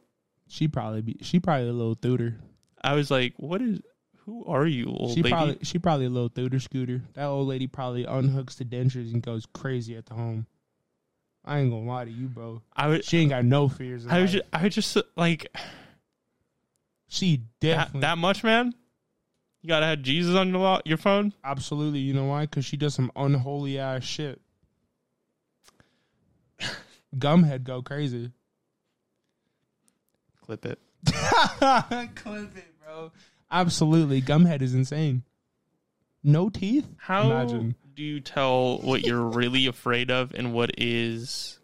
She 0.48 0.68
probably 0.68 1.02
be. 1.02 1.18
She 1.22 1.40
probably 1.40 1.70
a 1.70 1.74
little 1.74 1.96
tutor. 1.96 2.38
I 2.84 2.94
was 2.96 3.12
like, 3.12 3.34
what 3.38 3.62
is, 3.62 3.82
who 4.26 4.46
are 4.46 4.66
you, 4.66 4.88
old 4.88 5.12
She 5.12 5.22
lady? 5.22 5.30
probably 5.34 5.58
she 5.64 5.80
probably 5.80 6.06
a 6.06 6.10
little 6.10 6.30
tutor 6.30 6.60
scooter. 6.60 7.02
That 7.14 7.26
old 7.26 7.48
lady 7.48 7.68
probably 7.68 8.06
unhooks 8.06 8.56
the 8.56 8.66
dentures 8.66 9.14
and 9.14 9.22
goes 9.22 9.46
crazy 9.54 9.96
at 9.96 10.06
the 10.08 10.16
home. 10.16 10.48
I 11.48 11.60
ain't 11.60 11.72
gonna 11.72 11.86
lie 11.86 12.04
to 12.06 12.12
you, 12.12 12.28
bro. 12.28 12.62
I 12.76 12.88
was, 12.88 13.06
She 13.06 13.20
ain't 13.20 13.30
got 13.30 13.46
no 13.46 13.70
fears. 13.70 14.06
I 14.06 14.20
was 14.22 14.34
life. 14.34 14.42
just, 14.44 14.54
I 14.54 14.64
was 14.64 14.76
just 14.76 14.98
like, 15.16 15.48
she 17.08 17.38
that, 17.38 17.44
definitely, 17.62 18.02
that 18.02 18.18
much, 18.18 18.44
man? 18.44 18.74
You 19.62 19.70
gotta 19.70 19.86
have 19.86 20.02
Jesus 20.02 20.36
on 20.36 20.50
your, 20.50 20.60
lo- 20.60 20.82
your 20.84 20.98
phone? 20.98 21.34
absolutely. 21.46 22.00
You 22.00 22.14
know 22.14 22.26
why? 22.26 22.42
Because 22.42 22.66
she 22.66 22.76
does 22.76 22.94
some 22.94 23.12
unholy 23.16 23.80
ass 23.80 24.04
shit. 24.04 24.42
Gumhead 27.18 27.64
go 27.64 27.82
crazy. 27.82 28.32
Clip 30.42 30.66
it. 30.66 30.80
Clip 31.06 32.58
it, 32.58 32.74
bro. 32.84 33.12
Absolutely, 33.50 34.22
Gumhead 34.22 34.62
is 34.62 34.74
insane. 34.74 35.24
No 36.24 36.50
teeth. 36.50 36.88
How 36.98 37.32
Imagine. 37.32 37.76
do 37.96 38.04
you 38.04 38.20
tell 38.20 38.80
what 38.80 39.04
you're 39.06 39.22
really 39.22 39.66
afraid 39.68 40.12
of 40.12 40.34
and 40.34 40.54
what 40.54 40.72
is 40.78 41.60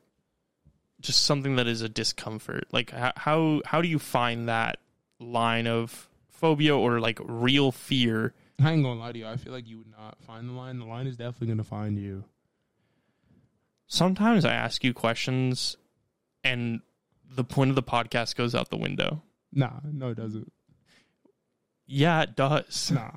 just 1.02 1.24
something 1.26 1.56
that 1.58 1.68
is 1.68 1.82
a 1.82 1.90
discomfort? 1.90 2.66
Like 2.72 2.94
h- 2.94 3.14
how 3.18 3.62
how 3.66 3.82
do 3.82 3.88
you 3.88 4.00
find 4.00 4.48
that 4.48 4.78
line 5.20 5.68
of 5.68 6.10
phobia 6.30 6.76
or 6.76 7.00
like 7.00 7.20
real 7.24 7.72
fear? 7.72 8.34
I 8.62 8.72
ain't 8.72 8.84
gonna 8.84 9.00
lie 9.00 9.12
to 9.12 9.20
you. 9.20 9.28
I 9.28 9.36
feel 9.38 9.52
like 9.52 9.68
you 9.68 9.80
would 9.80 9.92
not 9.92 10.18
find 10.22 10.48
the 10.48 10.54
line. 10.54 10.80
The 10.80 10.86
line 10.86 11.08
is 11.08 11.18
definitely 11.18 11.48
gonna 11.48 11.64
find 11.64 11.98
you. 12.00 12.24
Sometimes 13.88 14.46
I 14.46 14.54
ask 14.54 14.84
you 14.84 14.94
questions 14.94 15.76
and 16.44 16.82
the 17.30 17.44
point 17.44 17.70
of 17.70 17.76
the 17.76 17.84
podcast 17.84 18.36
goes 18.36 18.56
out 18.56 18.70
the 18.70 18.78
window. 18.78 19.22
Nah, 19.52 19.80
no, 19.84 20.10
it 20.10 20.16
doesn't. 20.16 20.52
Yeah, 21.86 22.22
it 22.24 22.36
does. 22.36 22.92
Nah. 22.92 23.12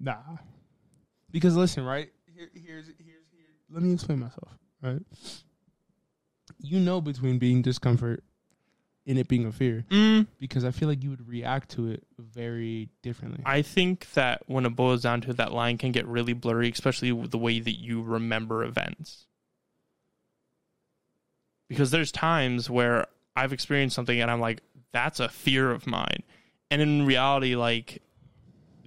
Nah. 0.00 0.16
Because 1.30 1.56
listen, 1.56 1.84
right? 1.84 2.10
Here, 2.34 2.48
here's 2.54 2.86
here's 2.86 3.26
here. 3.30 3.46
Let 3.70 3.82
me 3.82 3.94
explain 3.94 4.20
myself. 4.20 4.48
Right. 4.82 5.02
You 6.60 6.80
know 6.80 7.00
between 7.00 7.38
being 7.38 7.62
discomfort 7.62 8.22
and 9.06 9.18
it 9.18 9.26
being 9.26 9.46
a 9.46 9.52
fear, 9.52 9.86
Mm, 9.90 10.26
because 10.38 10.64
I 10.64 10.70
feel 10.70 10.86
like 10.86 11.02
you 11.02 11.08
would 11.10 11.26
react 11.26 11.70
to 11.70 11.88
it 11.90 12.06
very 12.18 12.90
differently. 13.02 13.42
I 13.46 13.62
think 13.62 14.12
that 14.12 14.42
when 14.46 14.66
it 14.66 14.76
boils 14.76 15.02
down 15.02 15.22
to 15.22 15.30
it, 15.30 15.38
that 15.38 15.52
line 15.52 15.78
can 15.78 15.92
get 15.92 16.06
really 16.06 16.34
blurry, 16.34 16.70
especially 16.70 17.10
with 17.12 17.30
the 17.30 17.38
way 17.38 17.58
that 17.58 17.78
you 17.78 18.02
remember 18.02 18.62
events. 18.64 19.26
Because 21.68 21.90
there's 21.90 22.12
times 22.12 22.68
where 22.68 23.06
I've 23.34 23.52
experienced 23.52 23.96
something 23.96 24.20
and 24.20 24.30
I'm 24.30 24.40
like, 24.40 24.60
that's 24.92 25.20
a 25.20 25.28
fear 25.28 25.70
of 25.70 25.86
mine. 25.86 26.22
And 26.70 26.82
in 26.82 27.06
reality, 27.06 27.56
like, 27.56 28.02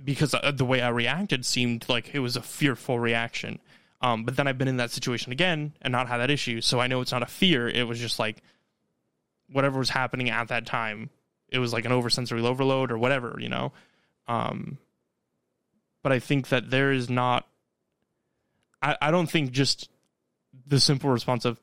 because 0.04 0.34
uh, 0.34 0.52
the 0.54 0.66
way 0.66 0.82
I 0.82 0.90
reacted 0.90 1.46
seemed 1.46 1.88
like 1.90 2.14
it 2.14 2.20
was 2.20 2.36
a 2.36 2.42
fearful 2.42 3.00
reaction. 3.00 3.60
Um, 4.02 4.24
but 4.24 4.36
then 4.36 4.48
I've 4.48 4.58
been 4.58 4.68
in 4.68 4.78
that 4.78 4.92
situation 4.92 5.32
again 5.32 5.74
and 5.82 5.92
not 5.92 6.08
had 6.08 6.18
that 6.18 6.32
issue. 6.32 6.62
So 6.62 6.80
I 6.80 6.88
know 6.88 7.02
it's 7.02 7.12
not 7.12 7.24
a 7.24 7.28
fear. 7.28 7.70
It 7.70 7.88
was 7.88 8.00
just 8.00 8.18
like 8.18 8.42
whatever 9.52 9.78
was 9.78 9.90
happening 9.90 10.30
at 10.30 10.48
that 10.48 10.66
time. 10.66 11.10
It 11.50 11.60
was 11.60 11.74
like 11.74 11.86
an 11.86 11.92
oversensory 11.92 12.42
overload 12.42 12.92
or 12.92 12.98
whatever, 12.98 13.38
you 13.40 13.50
know? 13.50 13.74
Um, 14.28 14.78
but 16.02 16.12
I 16.12 16.20
think 16.20 16.50
that 16.50 16.70
there 16.70 16.92
is 16.92 17.10
not. 17.10 17.48
I, 18.82 18.98
I 19.02 19.12
don't 19.12 19.30
think 19.30 19.52
just 19.52 19.90
the 20.66 20.80
simple 20.80 21.10
response 21.10 21.46
of 21.46 21.60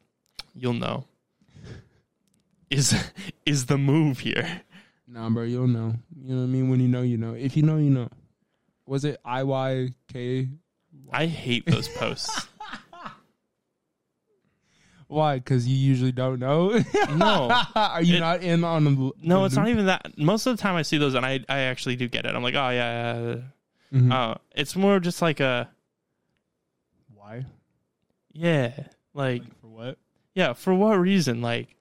"you'll 0.55 0.74
know" 0.74 1.07
is 2.70 2.95
is 3.45 3.66
the 3.66 3.78
move 3.78 4.20
here. 4.20 4.62
nah, 5.09 5.28
bro, 5.28 5.43
you'll 5.43 5.66
know. 5.66 5.95
You 6.22 6.34
know 6.34 6.43
what 6.43 6.45
I 6.45 6.47
mean? 6.47 6.68
When 6.68 6.80
you 6.80 6.89
know, 6.89 7.03
you 7.03 7.16
know. 7.16 7.34
If 7.34 7.57
you 7.57 7.62
know, 7.62 7.78
you 7.78 7.91
know. 7.91 8.09
Was 8.89 9.05
it 9.05 9.20
I 9.24 9.43
Y 9.45 9.91
K? 10.12 10.49
I 11.12 11.26
hate 11.26 11.66
those 11.66 11.89
posts. 11.89 12.49
Why? 15.07 15.36
Because 15.39 15.66
you 15.66 15.74
usually 15.76 16.12
don't 16.12 16.39
know. 16.39 16.82
No. 17.14 17.51
Are 17.74 18.03
you 18.03 18.16
It- 18.16 18.20
not 18.20 18.43
in 18.43 18.62
on 18.64 18.84
the? 18.84 19.11
No, 19.22 19.45
it's 19.45 19.57
not 19.57 19.68
even 19.68 19.86
that. 19.86 20.18
Most 20.18 20.47
of 20.47 20.57
the 20.57 20.62
time 20.62 20.74
I 20.76 20.82
see 20.82 20.99
those 20.99 21.14
and 21.14 21.24
I, 21.24 21.41
I 21.49 21.61
actually 21.61 21.97
do 21.97 22.09
get 22.09 22.26
it. 22.26 22.34
I'm 22.34 22.43
like, 22.43 22.55
oh, 22.55 22.68
yeah. 22.70 23.16
yeah, 23.22 23.36
Mhm. 23.99 24.12
Uh, 24.12 24.34
it's 24.55 24.76
more 24.76 25.01
just 25.01 25.22
like 25.22 25.41
a, 25.41 25.70
Why? 27.14 27.47
yeah. 28.32 28.72
Like, 29.14 29.43
Like, 29.43 29.61
for 29.61 29.66
what? 29.68 29.99
yeah, 30.34 30.53
for 30.53 30.74
what 30.74 30.99
reason? 31.01 31.41
Like, 31.41 31.74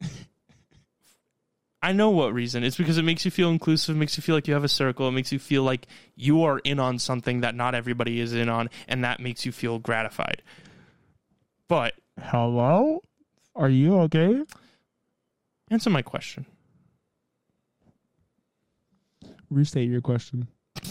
I 1.80 1.92
know 1.92 2.10
what 2.10 2.34
reason. 2.34 2.64
It's 2.64 2.76
because 2.76 2.98
it 2.98 3.04
makes 3.04 3.24
you 3.24 3.30
feel 3.30 3.50
inclusive, 3.50 3.96
makes 3.96 4.16
you 4.16 4.22
feel 4.22 4.34
like 4.34 4.48
you 4.48 4.54
have 4.54 4.64
a 4.64 4.68
circle, 4.68 5.08
it 5.08 5.12
makes 5.12 5.30
you 5.30 5.38
feel 5.38 5.62
like 5.62 5.86
you 6.16 6.42
are 6.42 6.58
in 6.60 6.80
on 6.80 6.98
something 6.98 7.40
that 7.42 7.54
not 7.54 7.74
everybody 7.74 8.20
is 8.20 8.32
in 8.34 8.48
on, 8.48 8.68
and 8.88 9.04
that 9.04 9.20
makes 9.20 9.46
you 9.46 9.52
feel 9.52 9.78
gratified. 9.78 10.42
But 11.68 11.94
Hello? 12.20 13.00
Are 13.54 13.68
you 13.68 13.98
okay? 14.00 14.42
answer 15.70 15.90
my 15.90 16.02
question. 16.02 16.46
Restate 19.50 19.88
your 19.88 20.00
question. 20.00 20.48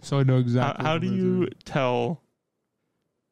so 0.00 0.18
I 0.18 0.22
know 0.22 0.38
exactly. 0.38 0.84
how 0.84 0.94
what 0.94 1.02
do 1.02 1.14
you 1.14 1.48
tell 1.64 2.22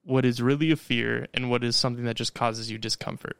what 0.05 0.25
is 0.25 0.41
really 0.41 0.71
a 0.71 0.77
fear 0.77 1.27
and 1.35 1.51
what 1.51 1.65
is 1.65 1.75
something 1.77 2.05
that 2.05 2.17
just 2.17 2.35
causes 2.35 2.71
you 2.71 2.79
discomfort? 2.79 3.37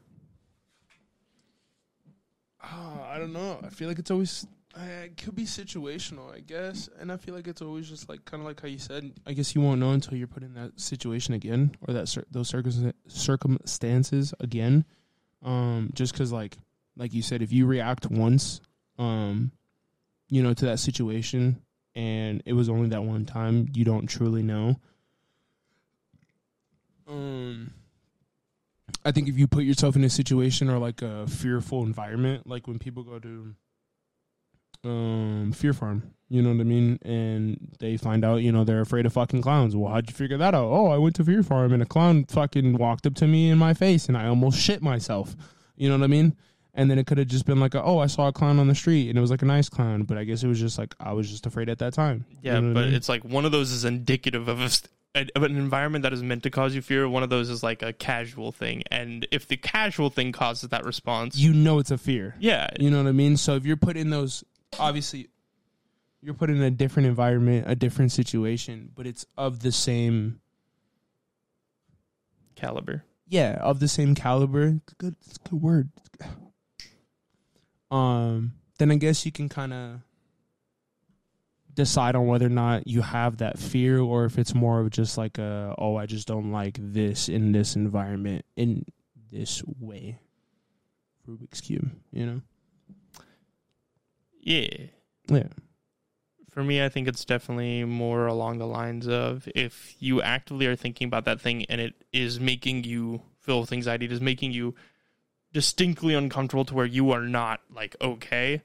Oh, 2.65 3.06
I 3.17 3.19
don't 3.19 3.33
know. 3.33 3.59
I 3.65 3.71
feel 3.71 3.89
like 3.89 3.99
it's 3.99 4.11
always 4.11 4.47
uh, 4.77 5.05
it 5.05 5.17
could 5.17 5.35
be 5.35 5.45
situational, 5.45 6.31
I 6.35 6.41
guess, 6.41 6.91
and 7.01 7.11
I 7.11 7.17
feel 7.17 7.35
like 7.35 7.47
it's 7.47 7.63
always 7.63 7.89
just 7.89 8.11
like 8.11 8.27
kind 8.27 8.43
of 8.43 8.47
like 8.47 8.61
how 8.61 8.69
you 8.69 8.79
said. 8.79 9.11
I 9.27 9.33
guess 9.33 9.55
you 9.55 9.63
won't 9.63 9.81
know 9.81 9.93
until 9.93 10.19
you're 10.19 10.27
put 10.27 10.43
in 10.43 10.53
that 10.53 10.79
situation 10.79 11.33
again 11.33 11.75
or 11.89 11.95
that 11.95 12.09
cir- 12.09 12.27
those 12.31 12.51
circum- 12.51 12.93
circumstances 13.07 14.35
again. 14.39 14.85
Um, 15.43 15.93
just 15.95 16.13
because 16.13 16.31
like 16.31 16.59
like 16.95 17.15
you 17.15 17.23
said, 17.23 17.41
if 17.41 17.55
you 17.55 17.65
react 17.65 18.11
once, 18.11 18.61
um, 18.99 19.51
you 20.29 20.43
know, 20.43 20.53
to 20.53 20.67
that 20.67 20.79
situation, 20.79 21.63
and 21.95 22.43
it 22.45 22.53
was 22.53 22.69
only 22.69 22.91
that 22.91 23.03
one 23.03 23.25
time, 23.25 23.71
you 23.73 23.87
don't 23.87 24.09
truly 24.09 24.43
know. 24.43 24.77
Um. 27.09 27.73
I 29.07 29.13
think 29.13 29.29
if 29.29 29.39
you 29.39 29.47
put 29.47 29.65
yourself 29.65 29.97
in 29.97 30.05
a 30.05 30.11
situation 30.11 30.69
or 30.69 30.79
like 30.79 31.01
a 31.03 31.27
fearful 31.27 31.83
environment, 31.85 32.47
like 32.47 32.67
when 32.67 32.79
people 32.79 33.03
go 33.05 33.19
to 33.21 33.55
um 34.85 35.53
Fear 35.55 35.73
Farm, 35.73 36.15
you 36.29 36.43
know 36.43 36.51
what 36.51 36.61
I 36.61 36.65
mean, 36.65 36.99
and 37.03 37.75
they 37.79 37.97
find 37.97 38.25
out, 38.25 38.37
you 38.43 38.53
know, 38.53 38.65
they're 38.65 38.81
afraid 38.81 39.07
of 39.07 39.13
fucking 39.13 39.43
clowns. 39.43 39.75
Well, 39.75 39.93
how'd 39.93 40.09
you 40.09 40.15
figure 40.15 40.37
that 40.39 40.55
out? 40.55 40.67
Oh, 40.67 40.89
I 40.89 40.99
went 40.99 41.17
to 41.17 41.25
Fear 41.25 41.43
Farm 41.43 41.73
and 41.73 41.83
a 41.83 41.87
clown 41.87 42.25
fucking 42.25 42.75
walked 42.79 43.07
up 43.07 43.15
to 43.17 43.27
me 43.27 43.51
in 43.51 43.59
my 43.59 43.75
face 43.75 44.09
and 44.09 44.17
I 44.17 44.27
almost 44.27 44.59
shit 44.61 44.83
myself. 44.83 45.35
You 45.77 45.89
know 45.89 45.97
what 45.97 46.05
I 46.05 46.09
mean? 46.09 46.37
And 46.75 46.91
then 46.91 46.99
it 46.99 47.07
could 47.07 47.17
have 47.19 47.29
just 47.29 47.47
been 47.47 47.59
like, 47.59 47.75
a, 47.75 47.83
oh, 47.83 47.99
I 48.01 48.07
saw 48.07 48.29
a 48.29 48.33
clown 48.33 48.59
on 48.59 48.67
the 48.69 48.75
street 48.75 49.09
and 49.09 49.17
it 49.17 49.21
was 49.21 49.31
like 49.31 49.41
a 49.43 49.47
nice 49.47 49.69
clown, 49.69 50.03
but 50.03 50.19
I 50.19 50.25
guess 50.25 50.43
it 50.43 50.49
was 50.49 50.61
just 50.61 50.79
like 50.79 50.95
I 51.01 51.13
was 51.13 51.31
just 51.31 51.47
afraid 51.47 51.69
at 51.71 51.79
that 51.79 51.95
time. 51.95 52.27
You 52.31 52.39
Yeah, 52.43 52.61
know 52.61 52.69
what 52.69 52.71
I 52.71 52.75
but 52.75 52.85
mean? 52.87 52.95
it's 52.95 53.09
like 53.09 53.25
one 53.25 53.45
of 53.47 53.53
those 53.53 53.71
is 53.71 53.85
indicative 53.85 54.49
of 54.49 54.61
a, 55.17 55.27
an 55.43 55.57
environment 55.57 56.03
that 56.05 56.13
is 56.13 56.23
meant 56.23 56.43
to 56.45 56.51
cause 56.51 56.75
you 56.75 56.83
fear. 56.83 57.09
One 57.09 57.23
of 57.23 57.31
those 57.31 57.49
is 57.51 57.63
like 57.63 57.83
a 57.83 57.93
casual 57.93 58.53
thing, 58.53 58.83
and 58.91 59.27
if 59.33 59.49
the 59.49 59.57
casual 59.57 60.11
thing 60.11 60.31
causes 60.33 60.69
that 60.69 60.85
response, 60.85 61.37
you 61.37 61.53
know 61.53 61.79
it's 61.81 61.91
a 61.91 61.99
fear. 61.99 62.35
yeah, 62.39 62.69
You 62.79 62.91
know 62.91 63.03
what 63.03 63.09
I 63.09 63.13
mean? 63.13 63.37
So 63.37 63.55
if 63.57 63.65
you're 63.67 63.77
put 63.77 63.97
in 63.97 64.11
those, 64.11 64.45
obviously, 64.79 65.29
you're 66.23 66.35
put 66.35 66.51
in 66.51 66.61
a 66.63 66.71
different 66.71 67.09
environment, 67.09 67.65
a 67.69 67.75
different 67.75 68.13
situation, 68.13 68.91
but 68.95 69.07
it's 69.07 69.25
of 69.37 69.61
the 69.61 69.73
same, 69.73 70.41
caliber. 72.55 73.05
yeah, 73.29 73.59
of 73.61 73.81
the 73.81 73.89
same 73.89 74.15
caliber. 74.15 74.67
It's 74.83 74.93
a 74.93 74.97
good, 74.97 75.17
it's 75.27 75.39
a 75.45 75.49
good 75.51 75.63
word. 75.63 75.91
Um, 77.91 78.53
then 78.79 78.91
I 78.91 78.97
guess 78.97 79.25
you 79.25 79.33
can 79.33 79.49
kind 79.49 79.73
of 79.73 80.01
decide 81.77 82.17
on 82.17 82.27
whether 82.27 82.47
or 82.47 82.49
not 82.49 82.89
you 82.89 83.03
have 83.03 83.37
that 83.37 83.59
fear, 83.59 84.01
or 84.01 84.25
if 84.25 84.39
it's 84.39 84.55
more 84.55 84.81
of 84.81 84.91
just 84.91 85.17
like 85.17 85.39
a, 85.39 85.75
oh, 85.79 85.95
I 85.97 86.07
just 86.07 86.27
don't 86.27 86.51
like 86.51 86.77
this 86.81 87.29
in 87.29 87.53
this 87.53 87.77
environment 87.77 88.45
in 88.57 88.85
this 89.31 89.63
way. 89.79 90.19
Rubik's 91.29 91.61
cube, 91.61 91.91
you 92.13 92.27
know? 92.27 92.41
Yeah, 94.41 94.69
Yeah. 95.29 95.49
for 96.51 96.63
me, 96.63 96.83
I 96.83 96.89
think 96.89 97.09
it's 97.09 97.25
definitely 97.25 97.85
more 97.85 98.27
along 98.27 98.59
the 98.59 98.67
lines 98.67 99.07
of 99.09 99.49
if 99.55 99.97
you 99.99 100.23
actively 100.23 100.67
are 100.67 100.77
thinking 100.77 101.09
about 101.09 101.25
that 101.25 101.41
thing 101.41 101.65
and 101.67 101.81
it 101.81 101.95
is 102.13 102.39
making 102.41 102.85
you 102.85 103.23
feel 103.41 103.61
with 103.61 103.73
anxiety, 103.73 104.07
it 104.07 104.13
is 104.13 104.21
making 104.21 104.53
you 104.53 104.75
distinctly 105.53 106.15
uncomfortable 106.15 106.65
to 106.65 106.75
where 106.75 106.87
you 106.87 107.11
are 107.11 107.23
not 107.23 107.61
like 107.75 107.97
okay, 108.01 108.63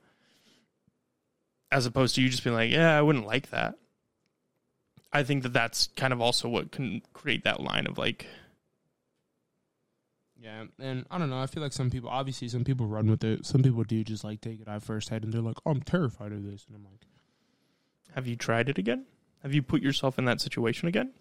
as 1.72 1.86
opposed 1.86 2.16
to 2.16 2.22
you 2.22 2.30
just 2.30 2.44
being 2.44 2.56
like, 2.56 2.72
yeah, 2.72 2.98
I 2.98 3.02
wouldn't 3.02 3.26
like 3.26 3.50
that. 3.52 3.76
I 5.14 5.24
think 5.24 5.44
that 5.44 5.54
that's 5.54 5.88
kind 5.96 6.14
of 6.14 6.22
also 6.22 6.48
what 6.48 6.72
can 6.72 7.02
create 7.14 7.44
that 7.44 7.60
line 7.62 7.86
of 7.88 7.98
like, 7.98 8.26
Yeah, 10.40 10.66
and 10.80 11.06
I 11.12 11.18
don't 11.18 11.30
know. 11.30 11.40
I 11.40 11.46
feel 11.46 11.62
like 11.62 11.74
some 11.74 11.90
people, 11.92 12.10
obviously, 12.10 12.48
some 12.48 12.64
people 12.64 12.88
run 12.88 13.10
with 13.10 13.24
it. 13.24 13.46
Some 13.46 13.62
people 13.62 13.84
do 13.84 14.04
just 14.04 14.24
like 14.24 14.42
take 14.42 14.60
it 14.62 14.68
at 14.68 14.82
first 14.84 15.10
head, 15.10 15.24
and 15.24 15.32
they're 15.32 15.42
like, 15.42 15.58
"Oh, 15.66 15.72
I'm 15.72 15.82
terrified 15.82 16.32
of 16.32 16.44
this," 16.44 16.66
and 16.68 16.76
I'm 16.76 16.84
like, 16.84 17.06
have 18.16 18.28
you 18.28 18.36
tried 18.36 18.68
it 18.68 18.78
again? 18.78 19.06
Have 19.44 19.54
you 19.54 19.62
put 19.62 19.82
yourself 19.82 20.18
in 20.18 20.26
that 20.26 20.42
situation 20.42 20.88
again? 20.88 21.12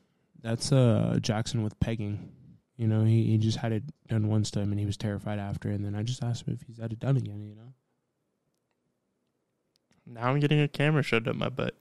"That's 0.40 0.72
uh 0.72 1.18
Jackson 1.20 1.62
with 1.62 1.78
pegging." 1.80 2.32
You 2.76 2.86
know, 2.86 3.04
he 3.04 3.24
he 3.26 3.38
just 3.38 3.58
had 3.58 3.72
it 3.72 3.82
done 4.08 4.28
once 4.28 4.50
time, 4.50 4.70
and 4.70 4.80
he 4.80 4.86
was 4.86 4.96
terrified 4.96 5.38
after. 5.38 5.68
And 5.68 5.84
then 5.84 5.94
I 5.94 6.02
just 6.02 6.22
asked 6.22 6.46
him 6.48 6.54
if 6.54 6.62
he's 6.66 6.78
had 6.78 6.92
it 6.92 7.00
done 7.00 7.16
again. 7.18 7.44
You 7.46 7.56
know, 7.56 7.74
Now 10.12 10.28
I'm 10.28 10.40
getting 10.40 10.60
a 10.60 10.66
camera 10.66 11.02
shoved 11.04 11.28
up 11.28 11.36
my 11.36 11.48
butt. 11.48 11.74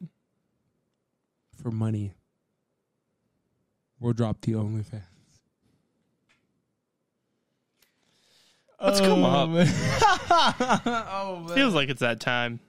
for 1.61 1.71
money. 1.71 2.13
We'll 3.99 4.13
drop 4.13 4.39
the 4.41 4.53
OnlyFans. 4.53 5.01
Let's 8.80 9.01
come 9.01 9.23
up. 9.23 9.49
man. 9.49 9.67
oh 10.30 11.43
man. 11.45 11.55
Feels 11.55 11.73
like 11.73 11.89
it's 11.89 11.99
that 11.99 12.19
time. 12.19 12.59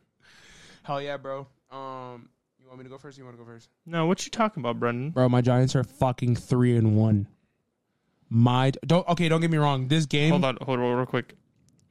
Hell 0.83 1.01
yeah, 1.01 1.19
bro. 1.19 1.47
Um, 1.71 2.31
you 2.59 2.67
want 2.67 2.79
me 2.79 2.85
to 2.85 2.91
go 2.91 2.99
first? 2.99 3.17
Or 3.19 3.21
you 3.21 3.27
want 3.27 3.37
to 3.37 3.45
go 3.45 3.49
first? 3.49 3.69
No, 3.87 4.07
what 4.07 4.25
you 4.25 4.31
talking 4.31 4.61
about, 4.61 4.81
Brendan? 4.81 5.11
Bro, 5.11 5.29
my 5.29 5.41
Giants 5.41 5.77
are 5.77 5.85
fucking 5.85 6.37
three 6.37 6.77
and 6.77 6.97
one. 6.97 7.29
My 8.29 8.73
don't 8.85 9.07
okay. 9.09 9.29
Don't 9.29 9.41
get 9.41 9.51
me 9.51 9.59
wrong. 9.59 9.89
This 9.89 10.07
game. 10.07 10.31
Hold 10.31 10.45
on, 10.45 10.59
hold 10.63 10.81
on, 10.81 10.97
real 10.97 11.07
quick. 11.07 11.35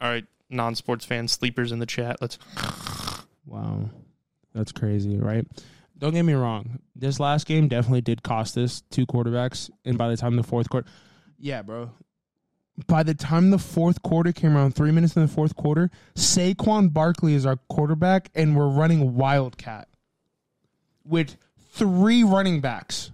All 0.01 0.09
right, 0.09 0.25
non-sports 0.49 1.05
fans, 1.05 1.31
sleepers 1.31 1.71
in 1.71 1.79
the 1.79 1.85
chat. 1.85 2.17
Let's. 2.19 2.39
Wow, 3.45 3.89
that's 4.53 4.71
crazy, 4.71 5.17
right? 5.17 5.45
Don't 5.97 6.13
get 6.13 6.23
me 6.23 6.33
wrong. 6.33 6.79
This 6.95 7.19
last 7.19 7.45
game 7.45 7.67
definitely 7.67 8.01
did 8.01 8.23
cost 8.23 8.57
us 8.57 8.83
two 8.89 9.05
quarterbacks, 9.05 9.69
and 9.83 9.97
by 9.97 10.09
the 10.09 10.17
time 10.17 10.35
the 10.35 10.43
fourth 10.43 10.69
quarter, 10.69 10.87
yeah, 11.37 11.61
bro. 11.61 11.91
By 12.87 13.03
the 13.03 13.13
time 13.13 13.49
the 13.49 13.57
fourth 13.57 14.01
quarter 14.01 14.31
came 14.31 14.55
around, 14.55 14.73
three 14.73 14.91
minutes 14.91 15.15
in 15.17 15.21
the 15.21 15.27
fourth 15.27 15.55
quarter, 15.55 15.91
Saquon 16.15 16.93
Barkley 16.93 17.33
is 17.33 17.45
our 17.45 17.57
quarterback, 17.69 18.29
and 18.35 18.55
we're 18.55 18.69
running 18.69 19.15
Wildcat 19.15 19.89
with 21.03 21.35
three 21.71 22.23
running 22.23 22.61
backs, 22.61 23.11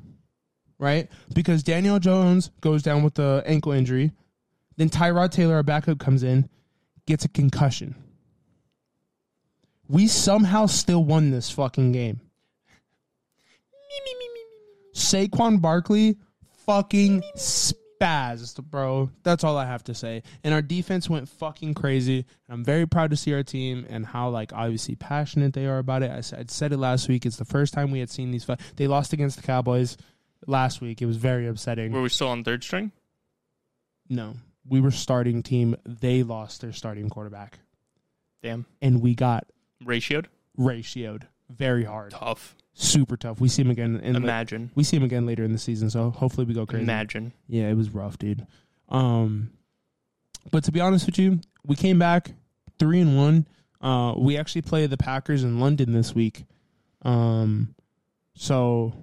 right? 0.77 1.09
Because 1.33 1.63
Daniel 1.63 1.97
Jones 1.97 2.51
goes 2.61 2.83
down 2.83 3.01
with 3.01 3.15
the 3.15 3.41
ankle 3.47 3.71
injury, 3.71 4.11
then 4.77 4.89
Tyrod 4.89 5.31
Taylor, 5.31 5.55
our 5.55 5.63
backup, 5.63 5.97
comes 5.97 6.21
in, 6.21 6.47
gets 7.07 7.25
a 7.25 7.29
concussion. 7.29 7.95
We 9.87 10.07
somehow 10.07 10.65
still 10.65 11.03
won 11.03 11.31
this 11.31 11.51
fucking 11.51 11.91
game. 11.91 12.21
Saquon 14.93 15.61
Barkley 15.61 16.17
fucking 16.65 17.21
spazzed, 17.35 18.63
bro. 18.63 19.09
That's 19.23 19.43
all 19.43 19.57
I 19.57 19.65
have 19.65 19.83
to 19.85 19.93
say. 19.93 20.23
And 20.43 20.53
our 20.53 20.61
defense 20.61 21.09
went 21.09 21.29
fucking 21.29 21.73
crazy. 21.73 22.19
And 22.47 22.53
I'm 22.53 22.63
very 22.63 22.87
proud 22.87 23.11
to 23.11 23.17
see 23.17 23.33
our 23.33 23.43
team 23.43 23.85
and 23.89 24.05
how 24.05 24.29
like 24.29 24.53
obviously 24.53 24.95
passionate 24.95 25.53
they 25.53 25.65
are 25.65 25.79
about 25.79 26.01
it. 26.01 26.11
I 26.11 26.21
said, 26.21 26.39
I 26.39 26.45
said 26.47 26.71
it 26.71 26.77
last 26.77 27.07
week. 27.07 27.25
It's 27.25 27.37
the 27.37 27.45
first 27.45 27.73
time 27.73 27.91
we 27.91 27.99
had 27.99 28.09
seen 28.09 28.31
these. 28.31 28.45
Fu- 28.45 28.55
they 28.77 28.87
lost 28.87 29.13
against 29.13 29.37
the 29.37 29.43
Cowboys 29.43 29.97
last 30.47 30.81
week. 30.81 31.01
It 31.01 31.05
was 31.05 31.17
very 31.17 31.45
upsetting. 31.47 31.91
Were 31.91 32.01
we 32.01 32.09
still 32.09 32.29
on 32.29 32.43
third 32.43 32.63
string? 32.63 32.91
No, 34.09 34.35
we 34.67 34.81
were 34.81 34.91
starting 34.91 35.43
team. 35.43 35.75
They 35.85 36.23
lost 36.23 36.61
their 36.61 36.71
starting 36.73 37.09
quarterback, 37.09 37.59
Damn, 38.43 38.65
and 38.81 39.01
we 39.01 39.15
got 39.15 39.47
ratioed. 39.83 40.25
ratioed 40.57 41.23
very 41.49 41.83
hard, 41.83 42.11
Tough. 42.11 42.55
super 42.73 43.15
tough. 43.17 43.39
We 43.39 43.49
see 43.49 43.61
him 43.61 43.69
again 43.71 43.99
in 44.01 44.15
Imagine. 44.15 44.71
we 44.75 44.83
see 44.83 44.97
him 44.97 45.03
again 45.03 45.25
later 45.25 45.43
in 45.43 45.51
the 45.51 45.57
season, 45.59 45.89
so 45.89 46.09
hopefully 46.11 46.45
we 46.45 46.53
go 46.53 46.65
crazy. 46.65 46.83
Imagine. 46.83 47.33
Yeah, 47.47 47.69
it 47.69 47.75
was 47.75 47.89
rough, 47.91 48.17
dude. 48.17 48.45
Um, 48.89 49.51
but 50.51 50.63
to 50.65 50.71
be 50.71 50.79
honest 50.81 51.05
with 51.05 51.19
you, 51.19 51.39
we 51.65 51.75
came 51.75 51.99
back 51.99 52.31
three 52.79 52.99
and 53.01 53.15
one. 53.17 53.47
Uh, 53.81 54.13
we 54.17 54.37
actually 54.37 54.63
play 54.63 54.87
the 54.87 54.97
Packers 54.97 55.43
in 55.43 55.59
London 55.59 55.91
this 55.93 56.15
week. 56.15 56.45
Um, 57.03 57.75
so 58.35 58.93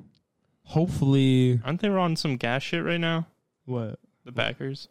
hopefully, 0.65 1.61
Aren't 1.65 1.81
they 1.81 1.89
on 1.89 2.17
some 2.17 2.37
gas 2.37 2.63
shit 2.63 2.83
right 2.85 3.01
now? 3.01 3.27
what? 3.65 3.99
The 4.25 4.33
Packers. 4.33 4.89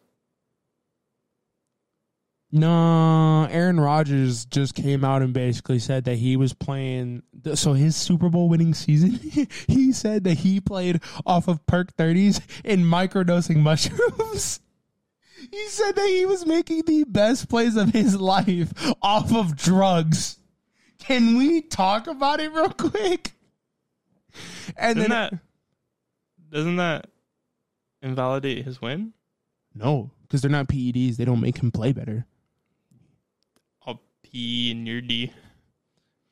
No, 2.54 3.48
Aaron 3.50 3.80
Rodgers 3.80 4.44
just 4.44 4.74
came 4.74 5.04
out 5.04 5.22
and 5.22 5.32
basically 5.32 5.78
said 5.78 6.04
that 6.04 6.16
he 6.16 6.36
was 6.36 6.52
playing. 6.52 7.22
So 7.54 7.72
his 7.72 7.96
Super 7.96 8.28
Bowl 8.28 8.50
winning 8.50 8.74
season, 8.74 9.12
he 9.66 9.92
said 9.92 10.24
that 10.24 10.34
he 10.38 10.60
played 10.60 11.00
off 11.24 11.48
of 11.48 11.66
perk 11.66 11.94
thirties 11.94 12.42
and 12.64 12.84
microdosing 12.84 13.56
mushrooms. 13.56 14.60
He 15.50 15.66
said 15.66 15.96
that 15.96 16.06
he 16.08 16.24
was 16.24 16.46
making 16.46 16.84
the 16.86 17.02
best 17.02 17.48
plays 17.48 17.74
of 17.74 17.88
his 17.88 18.14
life 18.18 18.72
off 19.02 19.34
of 19.34 19.56
drugs. 19.56 20.38
Can 21.00 21.36
we 21.36 21.60
talk 21.62 22.06
about 22.06 22.38
it 22.38 22.52
real 22.52 22.70
quick? 22.70 23.32
And 24.76 24.96
Doesn't 24.98 25.10
then 25.10 25.10
that 25.10 25.34
doesn't 26.48 26.76
that 26.76 27.08
invalidate 28.02 28.64
his 28.64 28.80
win? 28.80 29.14
no, 29.74 30.12
because 30.22 30.42
they're 30.42 30.50
not 30.50 30.68
PEDs. 30.68 31.16
They 31.16 31.24
don't 31.24 31.40
make 31.40 31.58
him 31.58 31.72
play 31.72 31.92
better. 31.92 32.24
I'll 34.34 34.86
your 34.86 35.00
D. 35.00 35.32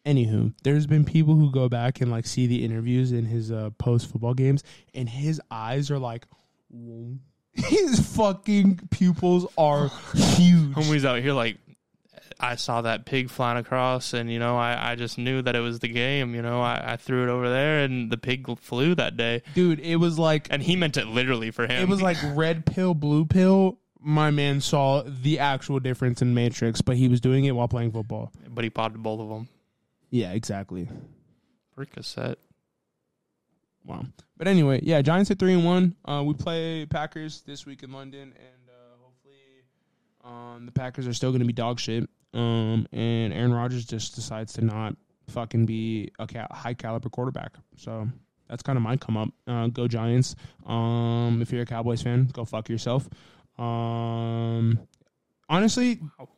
Anywho, 0.06 0.54
there's 0.62 0.86
been 0.86 1.04
people 1.04 1.34
who 1.34 1.52
go 1.52 1.68
back 1.68 2.00
and 2.00 2.10
like 2.10 2.26
see 2.26 2.46
the 2.46 2.64
interviews 2.64 3.12
in 3.12 3.26
his 3.26 3.52
uh, 3.52 3.70
post 3.78 4.10
football 4.10 4.34
games, 4.34 4.64
and 4.94 5.08
his 5.08 5.40
eyes 5.50 5.90
are 5.90 5.98
like, 5.98 6.26
whoa. 6.68 7.18
his 7.52 8.00
fucking 8.16 8.88
pupils 8.90 9.46
are 9.58 9.90
huge. 10.14 10.74
Homie's 10.74 11.04
out 11.04 11.18
here 11.18 11.32
like 11.32 11.58
I 12.38 12.54
saw 12.54 12.82
that 12.82 13.04
pig 13.04 13.28
flying 13.28 13.58
across 13.58 14.14
and 14.14 14.32
you 14.32 14.38
know, 14.38 14.56
I, 14.56 14.92
I 14.92 14.94
just 14.94 15.18
knew 15.18 15.42
that 15.42 15.56
it 15.56 15.60
was 15.60 15.80
the 15.80 15.88
game, 15.88 16.34
you 16.34 16.42
know. 16.42 16.62
I, 16.62 16.92
I 16.92 16.96
threw 16.96 17.24
it 17.24 17.28
over 17.28 17.50
there 17.50 17.80
and 17.80 18.10
the 18.10 18.16
pig 18.16 18.58
flew 18.58 18.94
that 18.94 19.16
day. 19.16 19.42
Dude, 19.54 19.80
it 19.80 19.96
was 19.96 20.18
like 20.18 20.46
And 20.50 20.62
he 20.62 20.76
meant 20.76 20.96
it 20.96 21.06
literally 21.06 21.50
for 21.50 21.64
him. 21.64 21.82
it 21.82 21.88
was 21.88 22.00
like 22.00 22.16
red 22.34 22.64
pill, 22.64 22.94
blue 22.94 23.26
pill. 23.26 23.78
My 24.02 24.30
man 24.30 24.60
saw 24.60 25.02
the 25.06 25.38
actual 25.38 25.78
difference 25.78 26.22
in 26.22 26.32
Matrix, 26.34 26.80
but 26.80 26.96
he 26.96 27.08
was 27.08 27.20
doing 27.20 27.44
it 27.44 27.52
while 27.52 27.68
playing 27.68 27.92
football. 27.92 28.32
but 28.48 28.64
he 28.64 28.70
potted 28.70 29.02
both 29.02 29.20
of 29.20 29.28
them. 29.28 29.48
Yeah, 30.10 30.32
exactly. 30.32 30.88
Percocet. 31.76 32.36
Wow. 33.84 34.06
But 34.36 34.48
anyway, 34.48 34.80
yeah, 34.82 35.02
Giants 35.02 35.30
at 35.30 35.38
three 35.38 35.52
and 35.54 35.64
one. 35.64 35.96
Uh, 36.04 36.22
we 36.24 36.34
play 36.34 36.86
Packers 36.86 37.42
this 37.42 37.64
week 37.66 37.82
in 37.82 37.92
London, 37.92 38.22
and 38.22 38.68
uh, 38.68 38.96
hopefully, 39.02 39.34
um, 40.24 40.66
the 40.66 40.72
Packers 40.72 41.06
are 41.06 41.14
still 41.14 41.30
going 41.30 41.40
to 41.40 41.46
be 41.46 41.52
dog 41.52 41.78
shit. 41.80 42.08
Um, 42.32 42.86
and 42.92 43.32
Aaron 43.32 43.52
Rodgers 43.52 43.84
just 43.84 44.14
decides 44.14 44.52
to 44.54 44.64
not 44.64 44.96
fucking 45.28 45.66
be 45.66 46.10
a 46.18 46.26
ca- 46.26 46.46
high 46.50 46.74
caliber 46.74 47.08
quarterback. 47.08 47.54
So 47.76 48.08
that's 48.48 48.62
kind 48.62 48.76
of 48.76 48.82
my 48.82 48.96
come 48.96 49.16
up. 49.16 49.28
Uh, 49.46 49.66
go 49.68 49.88
Giants. 49.88 50.36
Um, 50.66 51.40
if 51.42 51.52
you're 51.52 51.62
a 51.62 51.66
Cowboys 51.66 52.02
fan, 52.02 52.26
go 52.32 52.44
fuck 52.44 52.68
yourself. 52.68 53.08
Um, 53.64 54.78
honestly. 55.48 56.00
Wow. 56.18 56.28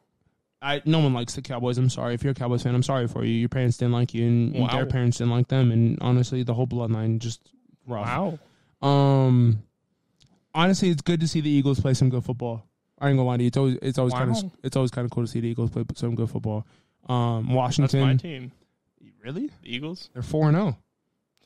I, 0.65 0.81
no 0.85 1.01
one 1.01 1.13
likes 1.13 1.35
the 1.35 1.43
Cowboys. 1.43 1.77
I'm 1.77 1.91
sorry. 1.91 2.15
If 2.15 2.23
you're 2.23 2.31
a 2.31 2.35
Cowboys 2.35 2.63
fan, 2.63 2.73
I'm 2.73 2.85
sorry 2.85 3.09
for 3.09 3.25
you. 3.25 3.33
Your 3.35 3.49
parents 3.49 3.77
didn't 3.79 3.93
like 3.93 4.15
you, 4.15 4.25
and 4.25 4.55
Wow. 4.55 4.69
their 4.69 4.87
parents 4.87 5.19
didn't 5.19 5.33
like 5.33 5.49
them. 5.49 5.73
And 5.73 5.99
honestly, 6.01 6.45
the 6.45 6.55
whole 6.55 6.69
bloodline 6.69 7.19
just 7.19 7.41
rough. 7.85 8.07
Wow. 8.07 8.89
Um, 8.89 9.63
honestly, 10.55 10.91
it's 10.91 11.03
good 11.03 11.19
to 11.21 11.27
see 11.27 11.41
the 11.41 11.51
Eagles 11.51 11.81
play 11.81 11.95
some 11.95 12.11
good 12.11 12.23
football. 12.25 12.65
I 13.01 13.09
ain't 13.09 13.17
gonna 13.17 13.27
lie 13.27 13.39
to 13.39 13.43
you. 13.43 13.49
It's 13.49 13.57
always 13.57 13.77
it's 13.83 13.99
always 13.99 14.15
kind 14.15 14.31
of 14.31 14.51
it's 14.63 14.77
always 14.77 14.93
kind 14.93 15.05
of 15.05 15.11
cool 15.11 15.25
to 15.25 15.27
see 15.29 15.41
the 15.41 15.49
Eagles 15.49 15.71
play 15.71 15.85
some 15.97 16.15
good 16.15 16.31
football. 16.31 16.65
Um, 17.09 17.43
That's 17.43 17.49
my 17.49 17.55
Washington, 17.57 18.19
team. 18.19 18.53
really? 19.25 19.49
The 19.65 19.75
Eagles? 19.75 20.11
They're 20.15 20.23
four 20.23 20.47
and 20.49 20.57
zero. 20.57 20.79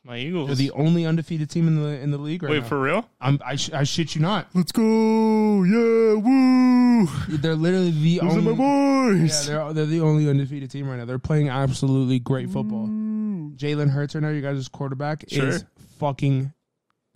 It's 0.07 0.11
my 0.11 0.18
Eagles. 0.18 0.46
They're 0.48 0.57
the 0.57 0.70
only 0.72 1.04
undefeated 1.04 1.50
team 1.50 1.66
in 1.66 1.82
the 1.82 1.88
in 2.00 2.11
the 2.12 2.18
league 2.18 2.42
right 2.42 2.50
Wait, 2.50 2.62
now. 2.62 2.68
for 2.68 2.80
real? 2.80 3.09
I'm, 3.20 3.40
I 3.44 3.57
sh- 3.57 3.72
I 3.72 3.82
shit 3.84 4.14
you 4.14 4.20
not. 4.20 4.46
Let's 4.54 4.70
go. 4.72 5.62
Yeah, 5.64 6.14
woo. 6.14 7.07
They're 7.28 7.54
literally 7.57 7.90
the 7.90 8.18
Those 8.20 8.36
only. 8.36 8.52
are 8.52 8.54
my 8.54 9.18
boys. 9.18 9.48
Yeah, 9.48 9.54
they're 9.64 9.72
they're 9.72 9.86
the 9.86 10.00
only 10.00 10.28
undefeated 10.28 10.70
team 10.70 10.88
right 10.88 10.96
now. 10.98 11.04
They're 11.07 11.18
playing 11.18 11.48
absolutely 11.48 12.18
great 12.20 12.50
football. 12.50 12.86
Jalen 12.86 13.90
Hurts 13.90 14.14
right 14.14 14.22
now, 14.22 14.28
you 14.30 14.42
guys' 14.42 14.68
quarterback 14.68 15.24
Sure. 15.28 15.48
is 15.48 15.64
fucking 15.98 16.52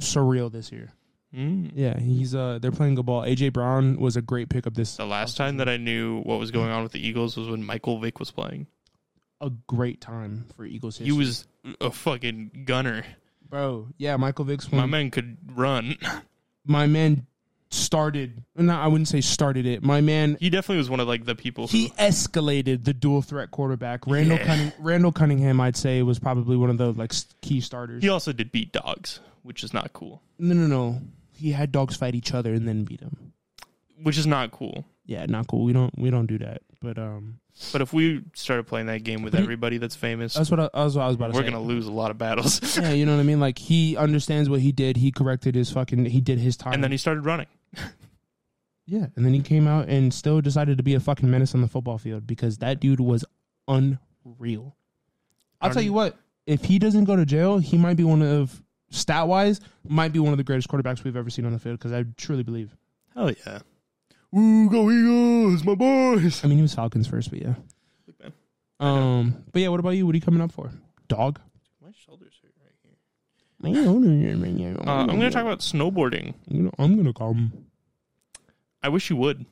surreal 0.03 0.51
this 0.51 0.73
year. 0.73 0.91
Mm. 1.35 1.71
Yeah, 1.75 1.99
he's 1.99 2.35
uh 2.35 2.59
they're 2.61 2.73
playing 2.73 2.97
good 2.97 3.07
ball. 3.07 3.23
AJ 3.23 3.53
Brown 3.53 4.01
was 4.01 4.17
a 4.17 4.23
great 4.23 4.49
pickup 4.49 4.75
this 4.75 4.97
The 4.97 5.07
last 5.07 5.37
time 5.37 5.59
that 5.59 5.69
I 5.69 5.77
knew 5.77 6.21
what 6.23 6.41
was 6.41 6.51
going 6.51 6.71
on 6.71 6.83
with 6.83 6.91
the 6.93 7.07
Eagles 7.07 7.37
was 7.37 7.49
when 7.49 7.63
Michael 7.63 8.01
Vick 8.01 8.19
was 8.19 8.33
playing. 8.33 8.67
a 9.41 9.51
great 9.69 10.01
time 10.01 10.47
for 10.57 10.65
Eagles 10.65 10.99
He 10.99 11.13
was 11.13 11.47
a 11.81 11.91
fucking 11.91 12.63
gunner. 12.65 13.05
bro. 13.49 13.89
Yeah, 13.99 14.17
Michael 14.17 14.45
Vick's 14.45 14.71
My 14.71 14.79
one. 14.79 14.91
man 14.91 15.11
could 15.11 15.37
run. 15.55 15.97
my 16.65 16.87
man 16.87 17.27
started. 17.71 18.43
No, 18.57 18.75
I 18.75 18.87
wouldn't 18.89 19.09
say 19.09 19.21
started 19.21 19.65
it. 19.67 19.83
My 19.83 20.01
man 20.01 20.37
He 20.41 20.51
definitely 20.51 20.79
was 20.79 20.91
one 20.91 21.01
of 21.01 21.07
like 21.09 21.25
the 21.25 21.35
people 21.35 21.69
who 21.69 21.77
he 21.77 21.89
escalated 21.91 22.85
the 22.85 22.93
dual 22.95 23.23
threat 23.23 23.51
quarterback. 23.51 24.07
Randall 24.07 24.39
Yeah. 24.39 24.45
Cunning, 24.47 24.73
Randall 24.79 25.13
Cunningham, 25.13 25.61
I'd 25.61 25.77
say, 25.77 26.03
was 26.03 26.19
probably 26.19 26.57
one 26.57 26.71
of 26.71 26.79
the 26.79 26.93
like 26.93 27.13
s- 27.13 27.27
key 27.43 27.61
starters. 27.61 28.03
he 28.03 28.09
also 28.09 28.33
did 28.33 28.51
beat 28.53 28.73
dogs, 28.73 29.21
which 29.43 29.63
is 29.63 29.73
not 29.73 29.93
cool. 29.93 30.23
No, 30.39 30.55
no, 30.55 30.67
no. 30.67 31.01
He 31.33 31.53
had 31.53 31.73
dogs 31.73 31.97
fight 31.97 32.15
each 32.15 32.35
other 32.35 32.53
and 32.53 32.67
then 32.69 32.85
beat 32.85 33.01
them. 33.01 33.33
Which 34.03 34.19
is 34.19 34.27
not 34.27 34.51
cool. 34.51 34.85
Yeah, 35.07 35.27
not 35.27 35.47
cool. 35.47 35.65
We 35.65 35.73
don't 35.73 35.97
we 35.99 36.11
don't 36.11 36.27
do 36.27 36.39
that. 36.39 36.63
But 36.81 36.99
um, 36.99 37.41
But 37.73 37.83
if 37.83 37.93
we 37.93 38.23
started 38.35 38.67
playing 38.67 38.87
that 38.87 39.05
game 39.05 39.23
with 39.23 39.35
everybody 39.35 39.77
that's 39.77 39.95
famous, 39.95 40.35
that's 40.35 40.51
what 40.51 40.61
I, 40.61 40.71
that's 40.73 40.95
what 40.95 41.03
I 41.03 41.07
was 41.07 41.17
about 41.17 41.29
to 41.29 41.33
we're 41.35 41.41
say. 41.41 41.51
gonna 41.51 41.63
lose 41.63 41.87
a 41.87 41.93
lot 41.93 42.11
of 42.11 42.17
battles. 42.17 42.77
yeah, 42.79 42.93
you 42.93 43.05
know 43.05 43.15
what 43.15 43.21
I 43.21 43.25
mean. 43.25 43.41
Like 43.41 43.59
he 43.59 43.97
understands 43.97 44.49
what 44.49 44.61
he 44.61 44.73
did. 44.73 44.97
He 44.97 45.13
corrected 45.13 45.55
his 45.55 45.71
fucking. 45.71 46.07
He 46.07 46.21
did 46.21 46.39
his 46.39 46.57
time. 46.57 46.73
and 46.73 46.83
then 46.83 46.91
he 46.91 46.97
started 46.97 47.27
running. 47.27 47.47
yeah, 48.87 49.07
and 49.15 49.25
then 49.27 49.35
he 49.35 49.41
came 49.43 49.69
out 49.69 49.89
and 49.89 50.13
still 50.13 50.41
decided 50.41 50.79
to 50.79 50.83
be 50.83 50.95
a 50.95 51.01
fucking 51.01 51.31
menace 51.31 51.55
on 51.55 51.61
the 51.61 51.69
football 51.69 51.99
field 51.99 52.27
because 52.27 52.59
that 52.59 52.81
dude 52.81 53.01
was 53.01 53.25
unreal. 53.69 54.75
I'll 55.61 55.71
tell 55.71 55.83
you 55.83 55.93
what. 55.93 56.17
If 56.47 56.65
he 56.65 56.79
doesn't 56.79 57.05
go 57.05 57.15
to 57.15 57.27
jail, 57.27 57.59
he 57.59 57.77
might 57.77 57.97
be 57.99 58.05
one 58.05 58.23
of 58.23 58.63
stat 58.91 59.29
wise 59.29 59.61
might 59.87 60.13
be 60.13 60.19
one 60.19 60.33
of 60.33 60.39
the 60.39 60.45
greatest 60.45 60.69
quarterbacks 60.69 61.05
we've 61.05 61.17
ever 61.17 61.31
seen 61.31 61.45
on 61.45 61.53
the 61.53 61.59
field 61.59 61.79
because 61.79 61.93
I 61.93 62.05
truly 62.17 62.43
believe. 62.43 62.75
Hell 63.15 63.31
yeah. 63.47 63.61
Woo, 64.33 64.71
go 64.71 64.91
Eagles, 64.91 65.65
my 65.65 65.75
boys. 65.75 66.45
I 66.45 66.49
mean, 66.49 66.59
he 66.59 66.63
was 66.63 66.75
Falcons 66.75 67.07
first, 67.09 67.31
but 67.31 67.41
yeah. 67.43 67.55
Look, 68.07 68.21
man, 68.23 68.33
Um, 68.79 69.45
but 69.53 69.61
yeah, 69.63 69.69
what 69.69 69.81
about 69.81 69.91
you? 69.91 70.07
What 70.07 70.15
are 70.15 70.17
you 70.19 70.23
coming 70.23 70.41
up 70.41 70.53
for? 70.53 70.71
Dog. 71.09 71.41
my 71.83 71.91
shoulders 71.93 72.35
hurt 72.43 72.53
right 72.63 72.73
here. 72.83 72.93
I'm 74.79 74.89
Uh, 74.89 75.01
I'm 75.01 75.07
gonna 75.09 75.31
talk 75.31 75.43
about 75.43 75.59
snowboarding. 75.61 76.35
gonna, 76.49 76.71
I'm 76.79 76.97
gonna 76.97 77.13
come. 77.13 77.53
I 78.83 78.89
wish 78.89 79.11
you 79.11 79.17
would. 79.17 79.45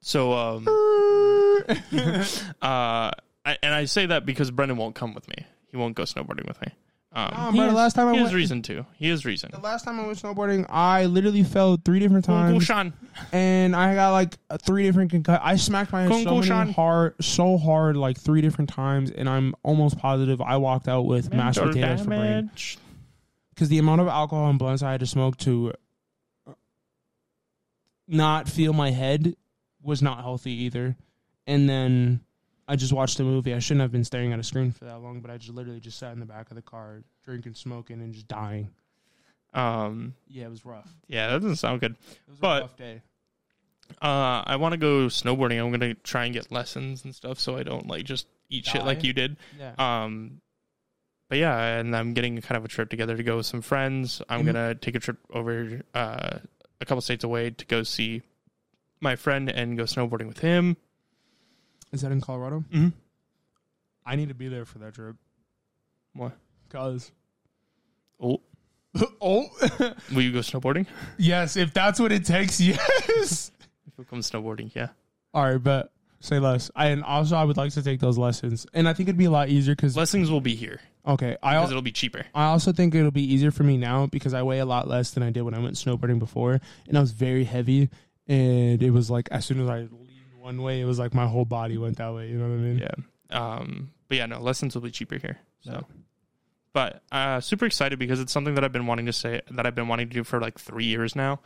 So, 0.00 0.32
um, 0.32 0.66
uh, 2.62 3.10
I, 3.46 3.58
and 3.62 3.74
I 3.74 3.86
say 3.86 4.06
that 4.06 4.24
because 4.24 4.50
Brendan 4.50 4.76
won't 4.76 4.94
come 4.94 5.12
with 5.14 5.26
me. 5.28 5.34
He 5.70 5.76
won't 5.76 5.96
go 5.96 6.04
snowboarding 6.04 6.46
with 6.46 6.60
me. 6.60 6.68
Um, 7.16 7.30
Nah, 7.32 7.50
he 7.52 7.56
bro, 7.58 7.66
the 7.66 7.70
has- 7.70 7.76
last 7.76 7.92
time 7.94 8.08
I 8.08 8.12
he 8.12 8.16
has 8.18 8.24
went- 8.24 8.34
reason 8.34 8.62
to. 8.62 8.86
He 8.94 9.08
has 9.08 9.24
reason. 9.24 9.50
The 9.52 9.60
last 9.60 9.84
time 9.84 10.00
I 10.00 10.06
went 10.06 10.18
snowboarding, 10.18 10.66
I 10.68 11.06
literally 11.06 11.44
fell 11.44 11.76
three 11.84 12.00
different 12.00 12.26
Cool, 12.26 12.34
cool, 12.34 12.60
times, 12.60 12.64
Sean. 12.64 12.92
and 13.32 13.76
I 13.76 13.94
got 13.94 14.10
like 14.10 14.36
three 14.62 14.82
different 14.82 15.12
concussions. 15.12 15.42
I 15.44 15.54
smacked 15.56 15.92
my 15.92 16.02
head 16.02 16.10
Cool, 16.10 16.42
so 16.42 16.54
many 16.54 16.72
hard, 16.72 17.14
so 17.24 17.56
hard, 17.56 17.96
like 17.96 18.18
three 18.18 18.40
different 18.40 18.68
times, 18.70 19.12
and 19.12 19.28
I'm 19.28 19.54
almost 19.62 19.96
positive 19.98 20.40
I 20.40 20.56
walked 20.56 20.88
out 20.88 21.02
with 21.06 21.32
mashed 21.32 21.58
Mental 21.60 21.72
potatoes 21.74 22.00
for 22.00 22.06
brain 22.08 22.50
because 23.50 23.68
the 23.68 23.78
amount 23.78 24.00
of 24.00 24.08
alcohol 24.08 24.50
and 24.50 24.58
blunts 24.58 24.82
I 24.82 24.90
had 24.90 25.00
to 25.00 25.06
smoke 25.06 25.36
to 25.38 25.72
not 28.08 28.48
feel 28.48 28.72
my 28.72 28.90
head 28.90 29.36
was 29.82 30.02
not 30.02 30.18
healthy 30.20 30.50
either. 30.64 30.96
And 31.46 31.68
then 31.68 32.20
I 32.66 32.76
just 32.76 32.92
watched 32.92 33.20
a 33.20 33.24
movie. 33.24 33.52
I 33.54 33.58
shouldn't 33.58 33.82
have 33.82 33.92
been 33.92 34.04
staring 34.04 34.32
at 34.32 34.38
a 34.38 34.42
screen 34.42 34.72
for 34.72 34.86
that 34.86 34.98
long, 35.00 35.20
but 35.20 35.30
I 35.30 35.36
just 35.36 35.52
literally 35.52 35.80
just 35.80 35.98
sat 35.98 36.12
in 36.12 36.20
the 36.20 36.26
back 36.26 36.50
of 36.50 36.56
the 36.56 36.62
car, 36.62 37.02
drinking, 37.24 37.54
smoking, 37.54 38.00
and 38.00 38.14
just 38.14 38.26
dying. 38.28 38.70
Um, 39.52 40.14
Yeah, 40.28 40.46
it 40.46 40.50
was 40.50 40.64
rough. 40.64 40.92
yeah, 41.06 41.28
that 41.28 41.40
doesn't 41.42 41.56
sound 41.56 41.80
good. 41.80 41.92
It 41.92 42.30
was 42.30 42.38
But- 42.40 42.58
a 42.58 42.60
rough 42.62 42.76
day. 42.76 43.02
Uh, 44.00 44.42
I 44.46 44.56
want 44.56 44.72
to 44.72 44.78
go 44.78 45.06
snowboarding. 45.08 45.62
I'm 45.62 45.70
gonna 45.70 45.92
try 45.94 46.24
and 46.24 46.32
get 46.32 46.50
lessons 46.50 47.04
and 47.04 47.14
stuff, 47.14 47.38
so 47.38 47.56
I 47.56 47.62
don't 47.62 47.86
like 47.86 48.04
just 48.06 48.26
eat 48.48 48.64
shit 48.64 48.82
like 48.84 49.04
you 49.04 49.12
did. 49.12 49.36
Yeah. 49.58 49.74
Um, 49.78 50.40
but 51.28 51.36
yeah, 51.38 51.78
and 51.78 51.94
I'm 51.94 52.14
getting 52.14 52.40
kind 52.40 52.56
of 52.56 52.64
a 52.64 52.68
trip 52.68 52.88
together 52.88 53.14
to 53.14 53.22
go 53.22 53.36
with 53.36 53.46
some 53.46 53.60
friends. 53.60 54.22
I'm 54.28 54.42
Mhm. 54.42 54.46
gonna 54.46 54.74
take 54.74 54.94
a 54.94 55.00
trip 55.00 55.18
over 55.30 55.82
uh, 55.92 56.38
a 56.80 56.84
couple 56.86 57.02
states 57.02 57.24
away 57.24 57.50
to 57.50 57.64
go 57.66 57.82
see 57.82 58.22
my 59.00 59.16
friend 59.16 59.50
and 59.50 59.76
go 59.76 59.84
snowboarding 59.84 60.28
with 60.28 60.38
him. 60.38 60.78
Is 61.94 62.02
that 62.02 62.12
in 62.12 62.20
Colorado? 62.20 62.64
Mm-hmm. 62.72 62.88
I 64.04 64.16
need 64.16 64.28
to 64.28 64.34
be 64.34 64.48
there 64.48 64.64
for 64.64 64.78
that 64.80 64.94
trip. 64.94 65.16
What? 66.12 66.32
Cause 66.68 67.12
Oh, 68.20 68.40
oh 69.20 69.46
will 70.12 70.22
you 70.22 70.32
go 70.32 70.40
snowboarding? 70.40 70.86
yes, 71.18 71.56
if 71.56 71.72
that's 71.72 71.98
what 71.98 72.12
it 72.12 72.24
takes, 72.24 72.60
yes. 72.60 73.50
If 73.86 73.98
it 73.98 74.08
comes 74.08 74.30
snowboarding, 74.30 74.74
yeah. 74.74 74.88
All 75.32 75.44
right, 75.44 75.62
but 75.62 75.90
Say 76.24 76.38
less. 76.38 76.70
I, 76.74 76.86
and 76.86 77.04
also, 77.04 77.36
I 77.36 77.44
would 77.44 77.58
like 77.58 77.72
to 77.74 77.82
take 77.82 78.00
those 78.00 78.16
lessons, 78.16 78.66
and 78.72 78.88
I 78.88 78.94
think 78.94 79.10
it'd 79.10 79.18
be 79.18 79.26
a 79.26 79.30
lot 79.30 79.50
easier 79.50 79.74
because 79.74 79.94
Lessons 79.94 80.30
will 80.30 80.40
be 80.40 80.54
here 80.54 80.80
okay, 81.06 81.36
I 81.42 81.56
because 81.56 81.70
it'll 81.70 81.82
be 81.82 81.92
cheaper. 81.92 82.24
I 82.34 82.46
also 82.46 82.72
think 82.72 82.94
it'll 82.94 83.10
be 83.10 83.34
easier 83.34 83.50
for 83.50 83.62
me 83.62 83.76
now 83.76 84.06
because 84.06 84.32
I 84.32 84.42
weigh 84.42 84.60
a 84.60 84.64
lot 84.64 84.88
less 84.88 85.10
than 85.10 85.22
I 85.22 85.28
did 85.28 85.42
when 85.42 85.52
I 85.52 85.58
went 85.58 85.74
snowboarding 85.74 86.18
before, 86.18 86.62
and 86.88 86.96
I 86.96 87.00
was 87.02 87.10
very 87.12 87.44
heavy, 87.44 87.90
and 88.26 88.82
it 88.82 88.90
was 88.90 89.10
like 89.10 89.28
as 89.32 89.44
soon 89.44 89.60
as 89.60 89.68
I 89.68 89.86
one 90.44 90.60
way, 90.60 90.80
it 90.80 90.84
was 90.84 90.98
like 90.98 91.14
my 91.14 91.26
whole 91.26 91.46
body 91.46 91.78
went 91.78 91.96
that 91.96 92.12
way. 92.14 92.28
You 92.28 92.36
know 92.36 92.48
what 92.48 92.54
I 92.54 92.56
mean? 92.58 92.78
Yeah. 92.78 92.94
Um, 93.30 93.90
but 94.08 94.18
yeah, 94.18 94.26
no, 94.26 94.38
lessons 94.40 94.74
will 94.74 94.82
be 94.82 94.90
cheaper 94.90 95.16
here. 95.16 95.38
So, 95.62 95.72
Yeah. 95.72 95.80
but 96.74 97.02
uh, 97.10 97.40
super 97.40 97.64
excited 97.64 97.98
because 97.98 98.20
it's 98.20 98.30
something 98.32 98.54
that 98.54 98.62
I've 98.62 98.72
been 98.72 98.86
wanting 98.86 99.06
to 99.06 99.12
say 99.12 99.40
that 99.50 99.64
I've 99.66 99.74
been 99.74 99.88
wanting 99.88 100.08
to 100.10 100.14
do 100.14 100.22
for 100.22 100.38
like 100.40 100.58
three 100.60 100.84
years 100.84 101.16
now. 101.16 101.40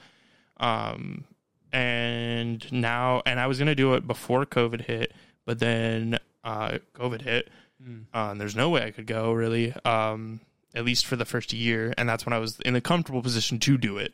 Um, 0.58 1.24
and 1.72 2.70
now, 2.72 3.22
and 3.24 3.38
I 3.38 3.46
was 3.46 3.58
gonna 3.60 3.76
do 3.76 3.94
it 3.94 4.06
before 4.06 4.44
COVID 4.44 4.80
hit, 4.86 5.12
but 5.44 5.60
then 5.60 6.18
uh, 6.42 6.78
COVID 6.94 7.22
hit. 7.22 7.50
Mm. 7.80 8.06
Uh, 8.12 8.30
and 8.32 8.40
there's 8.40 8.56
no 8.56 8.70
way 8.70 8.82
I 8.82 8.90
could 8.90 9.06
go 9.06 9.32
really, 9.32 9.72
um, 9.84 10.40
at 10.74 10.84
least 10.84 11.06
for 11.06 11.14
the 11.14 11.24
first 11.24 11.52
year, 11.52 11.94
and 11.96 12.08
that's 12.08 12.26
when 12.26 12.32
I 12.32 12.38
was 12.38 12.58
in 12.66 12.74
a 12.74 12.80
comfortable 12.80 13.22
position 13.22 13.60
to 13.60 13.78
do 13.78 13.98
it. 13.98 14.12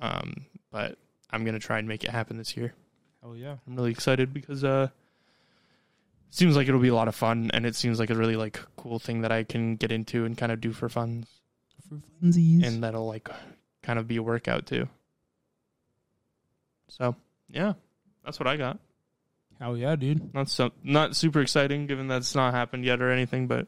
Um, 0.00 0.46
but 0.70 0.96
I'm 1.30 1.44
gonna 1.44 1.58
try 1.58 1.80
and 1.80 1.88
make 1.88 2.04
it 2.04 2.10
happen 2.10 2.36
this 2.36 2.56
year. 2.56 2.72
Oh 3.22 3.34
yeah. 3.34 3.56
I'm 3.66 3.76
really 3.76 3.90
excited 3.90 4.32
because 4.34 4.64
uh 4.64 4.88
seems 6.30 6.56
like 6.56 6.66
it'll 6.68 6.80
be 6.80 6.88
a 6.88 6.94
lot 6.94 7.08
of 7.08 7.14
fun 7.14 7.50
and 7.52 7.66
it 7.66 7.76
seems 7.76 7.98
like 8.00 8.10
a 8.10 8.14
really 8.14 8.36
like 8.36 8.58
cool 8.76 8.98
thing 8.98 9.20
that 9.22 9.32
I 9.32 9.44
can 9.44 9.76
get 9.76 9.92
into 9.92 10.24
and 10.24 10.36
kind 10.36 10.50
of 10.50 10.60
do 10.60 10.72
for 10.72 10.88
fun 10.88 11.26
For 11.88 12.00
funsies. 12.22 12.64
and 12.66 12.82
that'll 12.82 13.06
like 13.06 13.28
kind 13.82 13.98
of 13.98 14.08
be 14.08 14.16
a 14.16 14.22
workout 14.22 14.66
too. 14.66 14.88
So, 16.88 17.16
yeah. 17.48 17.74
That's 18.24 18.38
what 18.38 18.46
I 18.46 18.56
got. 18.56 18.78
Hell 19.58 19.76
yeah, 19.76 19.96
dude. 19.96 20.34
Not 20.34 20.48
so 20.48 20.72
not 20.82 21.14
super 21.16 21.40
exciting 21.40 21.86
given 21.86 22.08
that's 22.08 22.34
not 22.34 22.52
happened 22.54 22.84
yet 22.84 23.00
or 23.00 23.10
anything, 23.10 23.46
but 23.46 23.66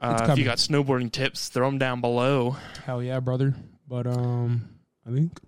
uh, 0.00 0.28
if 0.30 0.38
you 0.38 0.44
got 0.44 0.58
snowboarding 0.58 1.10
tips, 1.12 1.48
throw 1.48 1.66
them 1.68 1.78
down 1.78 2.00
below. 2.00 2.56
Hell 2.84 3.02
yeah, 3.02 3.20
brother. 3.20 3.54
But 3.88 4.06
um, 4.06 4.68
I 5.06 5.10
think 5.12 5.38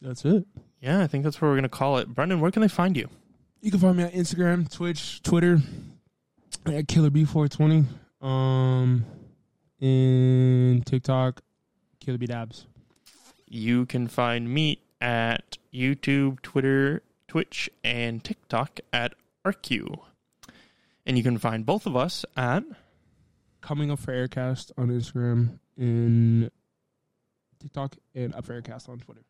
that's 0.00 0.24
it. 0.24 0.44
Yeah, 0.84 1.02
I 1.02 1.06
think 1.06 1.24
that's 1.24 1.40
where 1.40 1.50
we're 1.50 1.56
gonna 1.56 1.70
call 1.70 1.96
it. 1.96 2.08
Brendan, 2.08 2.40
where 2.40 2.50
can 2.50 2.60
they 2.60 2.68
find 2.68 2.94
you? 2.94 3.08
You 3.62 3.70
can 3.70 3.80
find 3.80 3.96
me 3.96 4.04
on 4.04 4.10
Instagram, 4.10 4.70
Twitch, 4.70 5.22
Twitter 5.22 5.58
at 6.66 6.88
Killer 6.88 7.08
B420. 7.08 7.86
Um, 8.20 9.06
in 9.80 10.82
TikTok, 10.84 11.40
Killer 12.00 12.18
B 12.18 12.26
Dabs. 12.26 12.66
You 13.48 13.86
can 13.86 14.08
find 14.08 14.52
me 14.52 14.82
at 15.00 15.56
YouTube, 15.72 16.42
Twitter, 16.42 17.02
Twitch, 17.28 17.70
and 17.82 18.22
TikTok 18.22 18.80
at 18.92 19.14
RQ. 19.46 19.98
And 21.06 21.16
you 21.16 21.22
can 21.22 21.38
find 21.38 21.64
both 21.64 21.86
of 21.86 21.96
us 21.96 22.26
at 22.36 22.62
Coming 23.62 23.90
up 23.90 24.00
for 24.00 24.12
Aircast 24.12 24.72
on 24.76 24.88
Instagram 24.88 25.58
and 25.78 26.50
TikTok 27.58 27.96
and 28.14 28.34
up 28.34 28.44
for 28.44 28.60
Aircast 28.60 28.90
on 28.90 28.98
Twitter. 28.98 29.22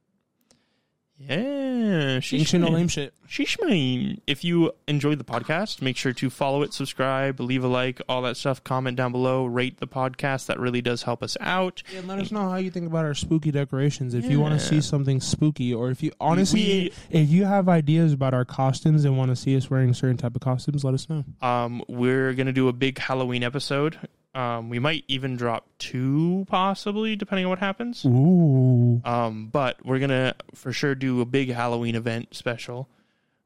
Yeah, 1.19 2.21
shit 2.21 2.53
no 2.55 2.69
lame 2.69 2.89
shit. 2.89 3.15
Sheesh 3.29 3.57
man. 3.62 4.21
If 4.27 4.45
you 4.45 4.73
enjoyed 4.89 5.19
the 5.19 5.25
podcast, 5.25 5.81
make 5.81 5.97
sure 5.97 6.12
to 6.12 6.29
follow 6.29 6.62
it, 6.62 6.75
subscribe, 6.75 7.41
leave 7.41 7.65
a 7.65 7.69
like, 7.69 8.03
all 8.09 8.23
that 8.23 8.37
stuff. 8.37 8.62
Comment 8.65 8.97
down 8.97 9.12
below, 9.12 9.45
rate 9.45 9.79
the 9.79 9.87
podcast. 9.87 10.47
That 10.47 10.59
really 10.59 10.83
does 10.83 11.05
help 11.05 11.23
us 11.23 11.37
out. 11.41 11.83
And 11.97 12.09
let 12.09 12.19
us 12.19 12.33
know 12.33 12.49
how 12.51 12.57
you 12.57 12.71
think 12.71 12.87
about 12.87 13.05
our 13.05 13.15
spooky 13.15 13.51
decorations. 13.51 14.15
If 14.15 14.27
you 14.27 14.41
want 14.41 14.59
to 14.59 14.65
see 14.65 14.81
something 14.81 15.21
spooky, 15.21 15.73
or 15.73 15.91
if 15.91 16.03
you 16.03 16.12
honestly, 16.21 16.93
if 17.11 17.31
you 17.31 17.45
have 17.45 17.69
ideas 17.69 18.12
about 18.12 18.35
our 18.35 18.45
costumes 18.45 19.05
and 19.05 19.17
want 19.17 19.31
to 19.31 19.37
see 19.37 19.57
us 19.57 19.71
wearing 19.71 19.95
certain 19.95 20.17
type 20.17 20.35
of 20.35 20.43
costumes, 20.43 20.85
let 20.85 20.95
us 20.95 21.09
know. 21.09 21.25
Um, 21.41 21.83
we're 21.89 22.35
gonna 22.35 22.53
do 22.53 22.69
a 22.69 22.73
big 22.73 22.99
Halloween 22.99 23.43
episode. 23.43 23.99
Um, 24.35 24.68
we 24.68 24.78
might 24.80 25.05
even 25.07 25.37
drop 25.37 25.66
two, 25.78 26.45
possibly, 26.49 27.14
depending 27.14 27.45
on 27.47 27.51
what 27.51 27.61
happens. 27.61 28.05
Ooh, 28.05 29.01
Um, 29.05 29.47
but 29.53 29.85
we're 29.87 30.01
gonna 30.01 30.35
for 30.55 30.72
sure 30.72 30.95
do 30.97 31.20
a 31.20 31.24
big 31.24 31.51
Halloween 31.53 31.95
event 31.95 32.35
special. 32.35 32.89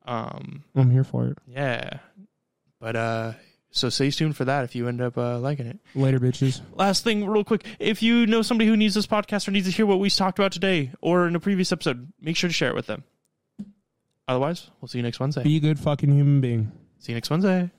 Um, 0.06 0.64
I'm 0.74 0.90
here 0.90 1.04
for 1.04 1.26
it. 1.26 1.38
yeah, 1.46 1.98
but 2.80 2.96
uh, 2.96 3.32
so 3.70 3.90
stay 3.90 4.10
tuned 4.10 4.34
for 4.34 4.46
that 4.46 4.64
if 4.64 4.74
you 4.74 4.88
end 4.88 5.02
up 5.02 5.18
uh, 5.18 5.38
liking 5.38 5.66
it. 5.66 5.78
Later, 5.94 6.18
bitches. 6.18 6.62
Last 6.72 7.04
thing, 7.04 7.26
real 7.26 7.44
quick, 7.44 7.66
if 7.78 8.02
you 8.02 8.26
know 8.26 8.40
somebody 8.40 8.66
who 8.70 8.76
needs 8.76 8.94
this 8.94 9.06
podcast 9.06 9.46
or 9.46 9.50
needs 9.50 9.66
to 9.66 9.72
hear 9.72 9.84
what 9.84 10.00
we 10.00 10.08
talked 10.08 10.38
about 10.38 10.52
today 10.52 10.90
or 11.02 11.26
in 11.28 11.36
a 11.36 11.40
previous 11.40 11.70
episode, 11.70 12.10
make 12.18 12.36
sure 12.36 12.48
to 12.48 12.54
share 12.54 12.70
it 12.70 12.74
with 12.74 12.86
them. 12.86 13.04
Otherwise, 14.26 14.70
we'll 14.80 14.88
see 14.88 14.98
you 14.98 15.02
next 15.02 15.20
Wednesday. 15.20 15.42
Be 15.42 15.56
a 15.58 15.60
good 15.60 15.78
fucking 15.78 16.10
human 16.10 16.40
being. 16.40 16.72
See 16.98 17.12
you 17.12 17.16
next 17.16 17.28
Wednesday. 17.28 17.70